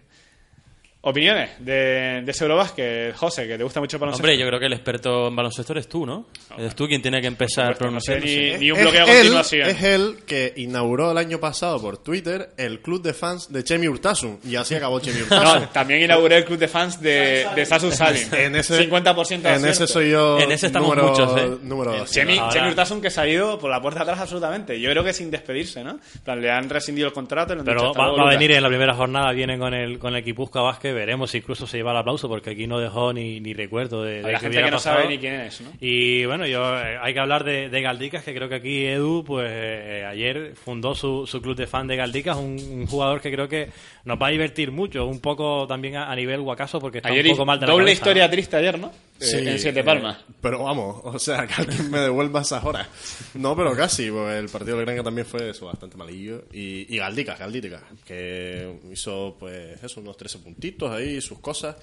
Opiniones 1.07 1.51
de, 1.59 2.23
de 2.25 2.31
ese 2.31 2.43
Eurobasket, 2.45 3.15
José, 3.15 3.47
que 3.47 3.57
te 3.57 3.63
gusta 3.63 3.79
mucho 3.79 3.97
el 3.97 4.01
baloncesto. 4.01 4.23
Hombre, 4.25 4.37
yo 4.39 4.47
creo 4.47 4.59
que 4.59 4.65
el 4.65 4.73
experto 4.73 5.27
en 5.27 5.35
baloncesto 5.35 5.73
eres 5.73 5.87
tú, 5.87 6.03
¿no? 6.05 6.25
Eres 6.57 6.73
tú 6.75 6.87
quien 6.87 6.99
tiene 7.01 7.21
que 7.21 7.27
empezar 7.27 7.73
supuesto, 7.75 7.91
no 7.91 7.99
sé 8.01 8.19
ni, 8.19 8.57
ni 8.57 8.71
un 8.71 8.77
Es 8.77 8.83
bloqueo 8.83 9.01
a 9.05 9.11
él- 9.11 9.17
continuación. 9.19 9.69
Es 9.69 9.83
él 9.83 10.15
que 10.25 10.53
inauguró 10.55 11.11
el 11.11 11.17
año 11.19 11.39
pasado 11.39 11.79
por 11.79 11.99
Twitter 11.99 12.49
el 12.57 12.79
club 12.81 13.03
de 13.03 13.13
fans 13.13 13.53
de 13.53 13.63
Chemi 13.63 13.87
Urtasun. 13.87 14.39
Y 14.43 14.55
así 14.55 14.73
acabó 14.73 14.99
Chemi 14.99 15.21
Urtasun. 15.21 15.61
No, 15.61 15.69
también 15.69 16.01
inauguré 16.01 16.37
el 16.37 16.45
club 16.45 16.57
de 16.57 16.67
fans 16.67 16.99
de, 16.99 17.45
de 17.55 17.65
Sasu 17.67 17.91
Salim. 17.91 18.27
En 18.33 18.55
ese, 18.55 18.89
50% 18.89 19.41
de 19.41 19.53
En 19.53 19.65
ese 19.65 19.85
soy 19.85 20.09
yo. 20.09 20.39
En 20.39 20.51
ese 20.51 20.65
estamos 20.67 20.89
número, 20.89 21.09
muchos, 21.09 21.37
¿eh? 21.39 21.49
Número 21.61 21.97
dos. 21.99 22.11
Chemi, 22.11 22.39
Ahora- 22.39 22.51
Chemi 22.51 22.67
Urtasun 22.69 22.99
que 22.99 23.11
se 23.11 23.21
ha 23.21 23.27
ido 23.27 23.59
por 23.59 23.69
la 23.69 23.79
puerta 23.79 23.99
de 23.99 24.03
atrás 24.05 24.21
absolutamente. 24.21 24.79
Yo 24.81 24.89
creo 24.89 25.03
que 25.03 25.13
sin 25.13 25.29
despedirse, 25.29 25.83
¿no? 25.83 25.99
Plan, 26.23 26.41
le 26.41 26.49
han 26.49 26.67
rescindido 26.67 27.07
el 27.07 27.13
contrato. 27.13 27.55
Pero 27.63 27.89
"Hasta 27.91 27.99
va, 27.99 28.05
a 28.07 28.09
Lucas". 28.11 28.29
venir 28.29 28.51
en 28.53 28.63
la 28.63 28.69
primera 28.69 28.95
jornada, 28.95 29.31
viene 29.33 29.59
con 29.59 29.71
el 29.75 29.99
con 29.99 30.13
el 30.15 30.21
Equipuzca 30.21 30.61
Vázquez, 30.61 30.94
veremos 30.95 31.29
si 31.31 31.37
incluso 31.37 31.67
se 31.67 31.77
lleva 31.77 31.91
el 31.91 31.97
aplauso, 31.97 32.27
porque 32.27 32.49
aquí 32.51 32.65
no 32.65 32.79
dejó 32.79 33.13
ni, 33.13 33.39
ni 33.39 33.53
recuerdo 33.53 34.03
de, 34.03 34.23
de 34.23 34.31
que 34.33 34.39
gente 34.39 34.57
que 34.57 34.71
no 34.71 34.77
pasado. 34.77 34.97
sabe 34.97 35.09
ni 35.09 35.19
quién 35.19 35.35
es, 35.41 35.61
¿no? 35.61 35.69
Y 35.79 36.25
bueno, 36.25 36.47
yo 36.47 36.75
eh, 36.79 36.97
hay 37.01 37.13
que 37.13 37.19
hablar 37.19 37.43
de, 37.43 37.69
de 37.69 37.81
Galdicas, 37.81 38.23
que 38.23 38.33
creo 38.33 38.49
que 38.49 38.55
aquí 38.55 38.85
Edu, 38.85 39.23
pues 39.23 39.47
eh, 39.51 40.05
ayer 40.09 40.53
fundó 40.55 40.95
su, 40.95 41.27
su 41.27 41.41
club 41.41 41.55
de 41.55 41.67
fan 41.67 41.85
de 41.87 41.95
Galdicas, 41.97 42.37
un, 42.37 42.57
un 42.59 42.87
jugador 42.87 43.21
que 43.21 43.31
creo 43.31 43.47
que 43.47 43.69
nos 44.05 44.19
va 44.21 44.27
a 44.27 44.31
divertir 44.31 44.71
mucho, 44.71 45.05
un 45.05 45.19
poco 45.19 45.67
también 45.67 45.95
a, 45.97 46.11
a 46.11 46.15
nivel 46.15 46.41
guacaso, 46.41 46.79
porque 46.79 46.99
está 46.99 47.09
Ayer 47.09 47.25
un 47.25 47.31
poco 47.31 47.45
mal 47.45 47.59
de 47.59 47.65
la 47.67 47.71
doble 47.73 47.85
cabeza, 47.85 47.99
historia 48.01 48.25
¿no? 48.25 48.31
triste 48.31 48.55
ayer, 48.57 48.79
¿no? 48.79 48.87
Eh, 48.87 48.91
Sí, 49.17 49.37
en 49.37 49.57
Siete 49.59 49.79
eh, 49.79 49.83
Palmas. 49.83 50.17
pero 50.41 50.63
vamos, 50.63 50.97
o 51.03 51.17
sea, 51.19 51.47
que 51.47 51.53
alguien 51.61 51.89
me 51.89 51.99
devuelva 51.99 52.41
esas 52.41 52.63
horas. 52.65 52.87
No, 53.35 53.55
pero 53.55 53.75
casi, 53.75 54.11
pues 54.11 54.37
el 54.37 54.49
partido 54.49 54.75
del 54.77 54.85
Granca 54.85 55.03
también 55.03 55.25
fue 55.25 55.49
eso, 55.51 55.65
bastante 55.67 55.95
malillo. 55.97 56.43
Y, 56.51 56.93
y 56.93 56.97
Galdicas, 56.97 57.39
Galdicas, 57.39 57.81
que 58.05 58.75
hizo, 58.91 59.35
pues, 59.39 59.81
eso, 59.83 60.01
unos 60.01 60.17
13 60.17 60.39
puntitos 60.39 60.84
ahí, 60.91 61.21
sus 61.21 61.39
cosas. 61.39 61.75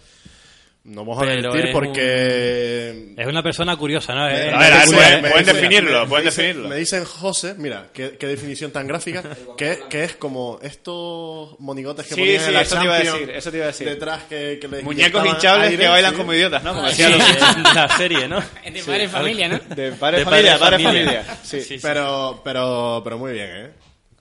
No 0.85 1.05
vamos 1.05 1.23
a 1.23 1.27
mentir 1.27 1.71
porque... 1.71 3.15
Es 3.17 3.27
una 3.29 3.41
persona 3.41 3.77
curiosa, 3.77 4.15
¿no? 4.17 4.27
Me- 4.27 4.33
a 4.51 4.59
ver, 4.59 4.73
pueden- 4.89 4.91
definirlo, 4.91 5.21
me- 5.23 5.29
pueden 5.31 5.33
me 5.33 5.39
dicen- 5.45 6.25
definirlo. 6.25 6.69
Me 6.69 6.77
dicen 6.77 7.05
José, 7.05 7.55
mira, 7.57 7.87
qué, 7.95 8.17
qué 8.19 8.27
definición 8.27 8.73
tan 8.73 8.89
gráfica, 8.89 9.23
que, 9.57 9.79
que 9.89 10.03
es 10.03 10.17
como 10.17 10.59
estos 10.61 11.55
monigotes 11.61 12.05
que 12.09 12.15
Sí, 12.17 12.21
ponían 12.23 12.41
sí, 12.41 12.47
en 12.49 12.55
la 12.55 12.63
eso 12.63 12.77
te 12.79 12.85
iba 12.85 12.95
a 12.95 12.99
decir, 12.99 13.31
eso 13.31 13.51
te 13.53 13.57
iba 13.59 13.65
a 13.65 13.69
decir. 13.69 13.89
Detrás 13.89 14.25
que, 14.25 14.59
que 14.61 14.67
les 14.67 14.83
Muñecos 14.83 15.25
hinchables 15.25 15.71
aire, 15.71 15.85
que 15.85 15.89
bailan 15.89 16.11
sí. 16.13 16.17
como 16.19 16.35
idiotas, 16.35 16.65
¿no? 16.65 16.75
Como 16.75 16.89
Sí, 16.91 17.03
decían 17.05 17.19
los... 17.63 17.75
la 17.75 17.89
serie, 17.97 18.27
¿no? 18.29 18.41
De 18.65 18.83
padre 18.83 19.05
y 19.05 19.09
familia, 19.09 19.49
¿no? 19.51 19.59
De 19.77 19.93
padre 19.93 20.19
De 20.19 20.25
familia, 20.25 20.59
padre 20.59 20.59
padre 20.59 20.85
familia. 20.85 21.23
familia. 21.23 21.39
Sí. 21.45 21.61
Sí, 21.61 21.67
sí. 21.77 21.79
Pero, 21.81 22.41
pero, 22.43 23.01
pero 23.05 23.19
muy 23.19 23.33
bien, 23.35 23.51
¿eh? 23.53 23.71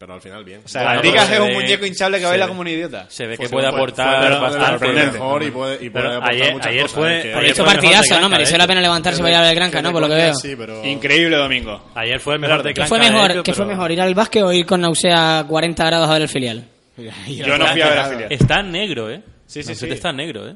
Pero 0.02 0.16
al 0.16 0.22
final 0.22 0.44
bien. 0.44 0.62
O 0.66 0.68
sea, 0.68 0.82
Bueno, 0.82 0.96
Galdicas 0.96 1.28
se 1.28 1.34
es 1.36 1.40
un 1.42 1.48
ve- 1.50 1.54
muñeco 1.54 1.86
hinchable 1.86 2.18
que 2.18 2.26
baila 2.26 2.46
ve- 2.46 2.50
como 2.50 2.62
un 2.62 2.68
idiota. 2.70 3.06
Se 3.08 3.28
ve 3.28 3.34
que 3.34 3.38
Pues 3.38 3.52
puede 3.52 3.68
aportar 3.68 4.24
de- 4.24 4.30
de 4.32 4.42
bastante. 4.42 4.88
mejor 5.12 5.44
y 5.44 5.52
puede, 5.52 5.76
y 5.76 5.78
puede 5.78 5.92
Pero 5.92 6.10
aportar 6.16 6.34
ayer- 6.34 6.54
muchas 6.54 6.68
ayer 6.68 6.82
cosas, 6.82 6.98
fue- 6.98 7.12
¿eh? 7.18 7.34
Ayer 7.36 7.50
el 7.52 7.56
de 7.56 7.64
partidazo, 7.64 8.20
¿no? 8.20 8.30
Mereció 8.30 8.52
de 8.54 8.58
la 8.58 8.64
hecho. 8.64 8.68
pena 8.70 8.82
levantarse 8.82 9.20
para 9.20 9.30
ir 9.30 9.36
a 9.38 9.42
ver 9.42 9.50
el 9.50 9.54
de- 9.54 9.60
Granca, 9.62 9.82
¿no? 9.84 9.90
de 9.90 9.94
Por 9.94 10.02
lo 10.02 10.08
que 10.08 10.14
veo. 10.16 10.34
sí, 10.34 10.56
pero- 10.58 10.84
Increíble 10.84 11.38
domingo. 11.38 11.92
Ayer 11.94 12.20
fue 12.20 12.34
el 12.34 12.40
mejor 12.40 12.64
de 12.64 12.70
¿Qué 12.70 12.74
Granca, 12.74 12.90
fue 12.90 13.00
de 13.00 13.12
mejor, 13.12 13.32
hecho, 13.32 13.44
¿qué 13.44 13.54
fue 13.54 13.66
pero- 13.66 13.78
mejor? 13.78 13.92
¿Ir 13.92 14.02
al 14.02 14.16
básquet 14.16 14.42
o 14.42 14.52
ir 14.52 14.66
con 14.66 14.82
náusea 14.82 15.38
a 15.38 15.44
40 15.46 15.86
grados 15.86 16.10
a 16.10 16.14
ver 16.14 16.22
el 16.24 16.30
filial? 16.30 16.66
Yo 17.28 17.58
no 17.60 17.68
fui 17.68 17.82
a 17.84 17.90
ver 17.90 18.00
a 18.00 18.06
filial. 18.06 18.32
Está 18.32 18.64
negro, 18.64 19.12
¿eh? 19.12 19.22
Sí, 19.46 19.62
sí, 19.62 19.76
sí. 19.76 19.88
Está 19.88 20.12
negro, 20.12 20.50
¿eh? 20.50 20.56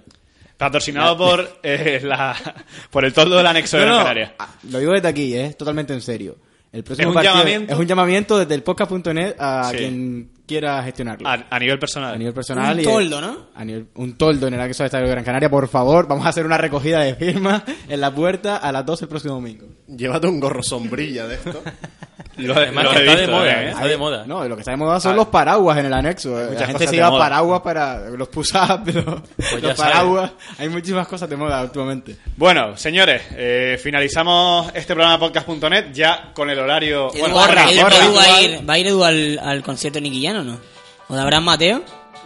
Patrocinado 0.58 1.16
por, 1.18 1.60
eh, 1.62 2.00
la, 2.04 2.36
por 2.90 3.06
el 3.06 3.14
toldo 3.14 3.38
del 3.38 3.46
anexo 3.46 3.78
de 3.78 3.86
No, 3.86 3.90
Gran 3.90 3.98
no, 4.00 4.04
Canaria. 4.06 4.34
ah, 4.40 4.48
lo 4.72 4.80
digo 4.80 4.94
desde 4.94 5.08
aquí, 5.08 5.36
es 5.38 5.56
totalmente 5.56 5.94
en 5.94 6.02
serio. 6.02 6.36
El 6.76 6.84
próximo 6.84 7.04
Es 7.04 7.08
un 7.08 7.14
partido 7.14 7.34
llamamiento. 7.36 7.74
es 7.74 7.80
un 7.80 7.86
llamamiento 7.88 8.38
desde 8.38 8.54
el 8.56 8.64
podcast.net 8.64 9.36
a 9.40 9.70
Sí. 9.72 9.78
quien 9.78 10.30
quiera 10.46 10.84
gestionarlo. 10.84 11.28
A, 11.28 11.46
a 11.50 11.58
nivel 11.60 11.80
personal. 11.80 12.14
A 12.14 12.18
nivel 12.18 12.34
personal. 12.34 12.76
Un 12.76 12.82
y- 12.82 12.84
toldo, 12.84 13.22
¿no? 13.22 13.38
A 13.56 13.64
nivel, 13.64 13.88
un 13.96 14.18
toldo 14.18 14.48
en 14.48 14.56
el 14.56 14.60
acceso 14.62 14.84
al 14.84 14.88
Estadio 14.88 15.06
de 15.06 15.12
Gran 15.12 15.24
Canaria, 15.24 15.50
por 15.50 15.68
favor. 15.70 16.08
Vamos 16.08 16.26
a 16.26 16.30
hacer 16.30 16.46
una 16.46 16.58
recogida 16.58 17.00
de 17.00 17.16
firmas 17.16 17.64
en 17.88 18.02
la 18.02 18.14
puerta 18.14 18.58
a 18.58 18.72
las 18.74 18.86
12 18.86 19.06
el 19.06 19.10
próximo 19.10 19.36
domingo. 19.36 19.66
Llévate 19.88 20.28
un 20.28 20.40
gorro 20.42 20.62
sombrilla 20.62 21.26
de 21.28 21.36
esto. 21.36 21.64
Lo, 22.38 22.54
Además 22.56 22.84
lo 22.84 22.92
que 22.92 23.00
está 23.00 23.16
de 23.16 23.28
moda, 23.28 23.46
¿eh? 23.62 23.66
¿eh? 23.66 23.70
Está 23.70 23.88
de 23.88 23.98
moda. 23.98 24.24
No, 24.28 24.48
lo 24.48 24.56
que 24.56 24.62
está 24.62 24.72
de 24.72 24.78
moda 24.78 25.00
son 25.00 25.14
Ah. 25.14 25.16
los 25.16 25.28
paraguas 25.28 25.78
en 25.78 25.86
el 25.86 25.94
anexo. 25.94 26.38
La 26.52 26.68
gente 26.68 26.86
se 26.88 26.96
lleva 26.96 27.18
paraguas 27.18 27.62
para 27.62 28.10
los 28.10 28.28
push-ups, 28.28 28.94
Pues 29.38 29.62
ya 29.62 29.70
los 29.70 29.78
sabes. 29.78 29.94
paraguas. 29.94 30.32
Hay 30.58 30.68
muchísimas 30.70 31.08
cosas 31.08 31.30
de 31.30 31.38
moda 31.38 31.62
últimamente. 31.62 32.18
Bueno, 32.36 32.76
señores, 32.76 33.22
eh, 33.32 33.80
finalizamos 33.82 34.68
este 34.74 34.94
programa 34.94 35.18
podcast.net 35.20 35.92
ya 35.94 36.32
con 36.34 36.50
el 36.50 36.60
horario. 36.60 37.10
Edu, 37.14 37.20
Bueno, 37.20 37.36
Borra, 37.36 37.64
Edu, 37.70 37.72
Edu 37.72 37.84
Borra. 37.84 37.98
va, 38.18 38.36
a 38.36 38.42
ir, 38.42 38.70
¿Va 38.70 38.74
a 38.74 38.78
ir 38.80 38.88
Edu 38.88 39.04
al, 39.04 39.40
al 39.42 39.64
concierto 39.64 40.02
niquillano 40.02 40.42
o 40.42 40.44
no? 40.44 40.60
¿O 41.08 41.16
de 41.16 41.22
Abraham 41.22 41.44
Mateo? 41.46 41.82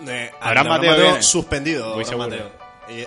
Eh, 0.08 0.32
Abraham 0.42 0.68
Mateo 0.70 1.22
suspendido. 1.22 1.94
Muy 1.96 2.04
Abraham 2.04 2.06
seguro. 2.10 2.30
Mateo. 2.30 2.60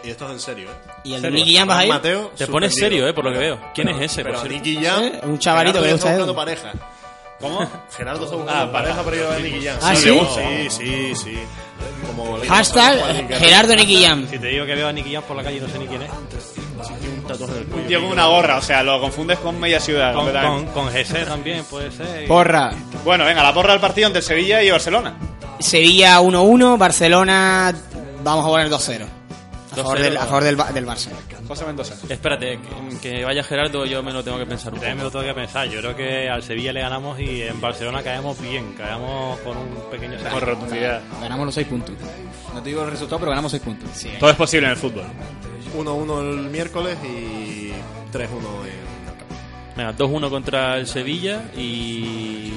Y, 0.04 0.08
esto 0.10 0.26
es 0.26 0.30
en 0.30 0.38
serio, 0.40 0.68
¿eh? 0.70 0.90
¿Y 1.02 1.14
el. 1.14 1.32
Nicky 1.34 1.56
Jam 1.56 1.66
vas 1.66 1.78
a 1.78 1.84
ir? 1.84 1.90
Abraham 1.92 2.02
Mateo, 2.20 2.32
Te 2.36 2.46
pones 2.46 2.72
serio, 2.72 3.08
¿eh? 3.08 3.12
Por 3.12 3.24
lo 3.24 3.32
que 3.32 3.38
veo. 3.38 3.58
¿Quién 3.74 3.88
es 3.88 4.00
ese? 4.12 4.22
Pero 4.22 4.38
por? 4.38 4.48
Nicky 4.48 4.76
Jam. 4.84 5.02
¿Eh? 5.02 5.20
Un 5.24 5.38
chavalito 5.40 5.80
que 5.80 5.86
le 5.88 5.92
gusta 5.94 6.34
pareja. 6.34 6.72
¿Cómo? 7.42 7.68
Gerardo 7.96 8.24
está 8.24 8.36
buscando 8.36 8.72
pareja 8.72 9.02
para 9.02 9.16
ir 9.16 9.22
a 9.24 9.38
Nicky 9.38 9.66
Jam. 9.66 9.76
¿Ah, 9.82 9.94
sí? 9.94 10.18
Sí, 10.34 10.70
sí, 10.70 11.14
sí. 11.14 11.38
Como 12.06 12.38
Hashtag 12.48 13.28
Gerardo 13.38 13.74
Nicky 13.76 14.04
Jam. 14.04 14.26
Si 14.30 14.38
te 14.38 14.46
digo 14.46 14.64
que 14.64 14.74
veo 14.74 14.88
a 14.88 14.92
Nicky 14.92 15.12
Jam 15.12 15.22
por 15.24 15.36
la 15.36 15.42
calle, 15.42 15.60
no 15.60 15.68
sé 15.68 15.78
ni 15.78 15.86
quién 15.86 16.02
es. 16.02 16.10
Un 16.10 17.22
tatuaje 17.28 17.54
del 17.54 17.66
cuello. 17.66 17.88
Llevo 17.88 18.08
una 18.08 18.26
gorra, 18.26 18.56
o 18.56 18.62
sea, 18.62 18.82
lo 18.82 19.00
confundes 19.00 19.38
con 19.40 19.58
media 19.60 19.78
ciudad. 19.80 20.14
Con, 20.14 20.32
con, 20.32 20.66
con 20.66 20.86
GC 20.92 21.26
también 21.26 21.64
puede 21.64 21.90
ser. 21.92 22.24
y- 22.24 22.26
Porra. 22.26 22.72
Bueno, 23.04 23.24
venga, 23.24 23.42
la 23.42 23.52
porra 23.52 23.72
del 23.72 23.80
partido 23.80 24.06
entre 24.06 24.22
Sevilla 24.22 24.62
y 24.62 24.70
Barcelona. 24.70 25.16
Sevilla 25.60 26.20
1-1, 26.20 26.78
Barcelona 26.78 27.72
vamos 28.24 28.44
a 28.44 28.48
poner 28.48 28.68
2-0. 28.70 29.06
A 29.72 29.76
favor 29.76 29.98
del, 29.98 30.16
a 30.16 30.26
favor 30.26 30.44
del, 30.44 30.56
Ba- 30.56 30.70
del 30.72 30.86
Barça. 30.86 31.08
José 31.48 31.64
Mendoza. 31.64 31.94
Espérate, 32.08 32.58
que, 32.60 32.98
que 33.00 33.24
vaya 33.24 33.42
Gerardo, 33.42 33.84
yo 33.86 34.02
me 34.02 34.12
lo 34.12 34.22
tengo 34.22 34.38
que 34.38 34.46
pensar 34.46 34.72
un 34.72 34.78
También 34.80 34.98
me 34.98 35.02
lo 35.04 35.10
poco. 35.10 35.22
tengo 35.22 35.34
que 35.34 35.40
pensar. 35.40 35.68
Yo 35.68 35.80
creo 35.80 35.96
que 35.96 36.28
al 36.28 36.42
Sevilla 36.42 36.72
le 36.72 36.80
ganamos 36.80 37.18
y 37.20 37.42
en 37.42 37.60
Barcelona 37.60 38.02
caemos 38.02 38.40
bien. 38.40 38.74
Caemos 38.74 39.38
con 39.40 39.56
un 39.56 39.90
pequeño 39.90 40.16
Con 40.30 40.40
rotundidad. 40.40 41.00
Ganamos 41.20 41.46
los 41.46 41.54
seis 41.54 41.66
puntos. 41.66 41.94
No 42.54 42.62
te 42.62 42.68
digo 42.68 42.82
el 42.84 42.90
resultado, 42.90 43.18
pero 43.20 43.30
ganamos 43.30 43.50
seis 43.50 43.62
puntos. 43.62 43.88
Todo 44.20 44.30
es 44.30 44.36
posible 44.36 44.66
en 44.66 44.72
el 44.72 44.78
fútbol. 44.78 45.04
1-1 45.76 46.20
el 46.20 46.36
miércoles 46.50 46.98
y 47.02 47.70
3-1 48.12 48.12
en 48.12 48.20
el 48.20 49.16
campo. 49.18 49.34
Venga, 49.74 49.96
2-1 49.96 50.28
contra 50.28 50.76
el 50.76 50.86
Sevilla 50.86 51.44
y 51.56 52.52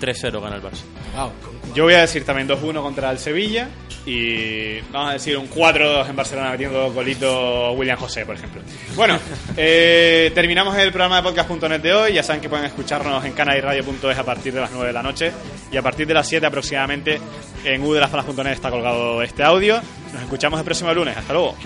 3-0 0.00 0.40
gana 0.40 0.56
el 0.56 0.62
Barça. 0.62 0.82
Wow. 1.14 1.32
Yo 1.74 1.84
voy 1.84 1.94
a 1.94 2.00
decir 2.00 2.24
también 2.24 2.48
2-1 2.48 2.82
contra 2.82 3.10
el 3.10 3.18
Sevilla 3.18 3.68
y 4.06 4.80
vamos 4.92 5.10
a 5.10 5.12
decir 5.12 5.36
un 5.36 5.48
4-2 5.48 6.08
en 6.08 6.16
Barcelona 6.16 6.50
metiendo 6.50 6.92
golito 6.92 7.72
William 7.72 7.98
José, 7.98 8.24
por 8.24 8.34
ejemplo. 8.34 8.62
Bueno, 8.96 9.18
eh, 9.56 10.32
terminamos 10.34 10.76
el 10.76 10.90
programa 10.90 11.16
de 11.16 11.22
podcast.net 11.22 11.80
de 11.80 11.92
hoy. 11.92 12.12
Ya 12.14 12.22
saben 12.22 12.40
que 12.40 12.48
pueden 12.48 12.64
escucharnos 12.64 13.24
en 13.24 13.32
canadiradio.es 13.32 14.18
a 14.18 14.24
partir 14.24 14.54
de 14.54 14.60
las 14.60 14.70
9 14.72 14.86
de 14.88 14.92
la 14.92 15.02
noche 15.02 15.32
y 15.70 15.76
a 15.76 15.82
partir 15.82 16.06
de 16.06 16.14
las 16.14 16.26
7 16.26 16.46
aproximadamente 16.46 17.20
en 17.64 17.82
udelafalas.net 17.82 18.52
está 18.52 18.70
colgado 18.70 19.22
este 19.22 19.42
audio. 19.42 19.80
Nos 20.12 20.22
escuchamos 20.22 20.58
el 20.58 20.64
próximo 20.64 20.92
lunes. 20.94 21.16
Hasta 21.16 21.32
luego. 21.32 21.56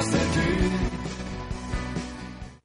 lost 0.00 0.29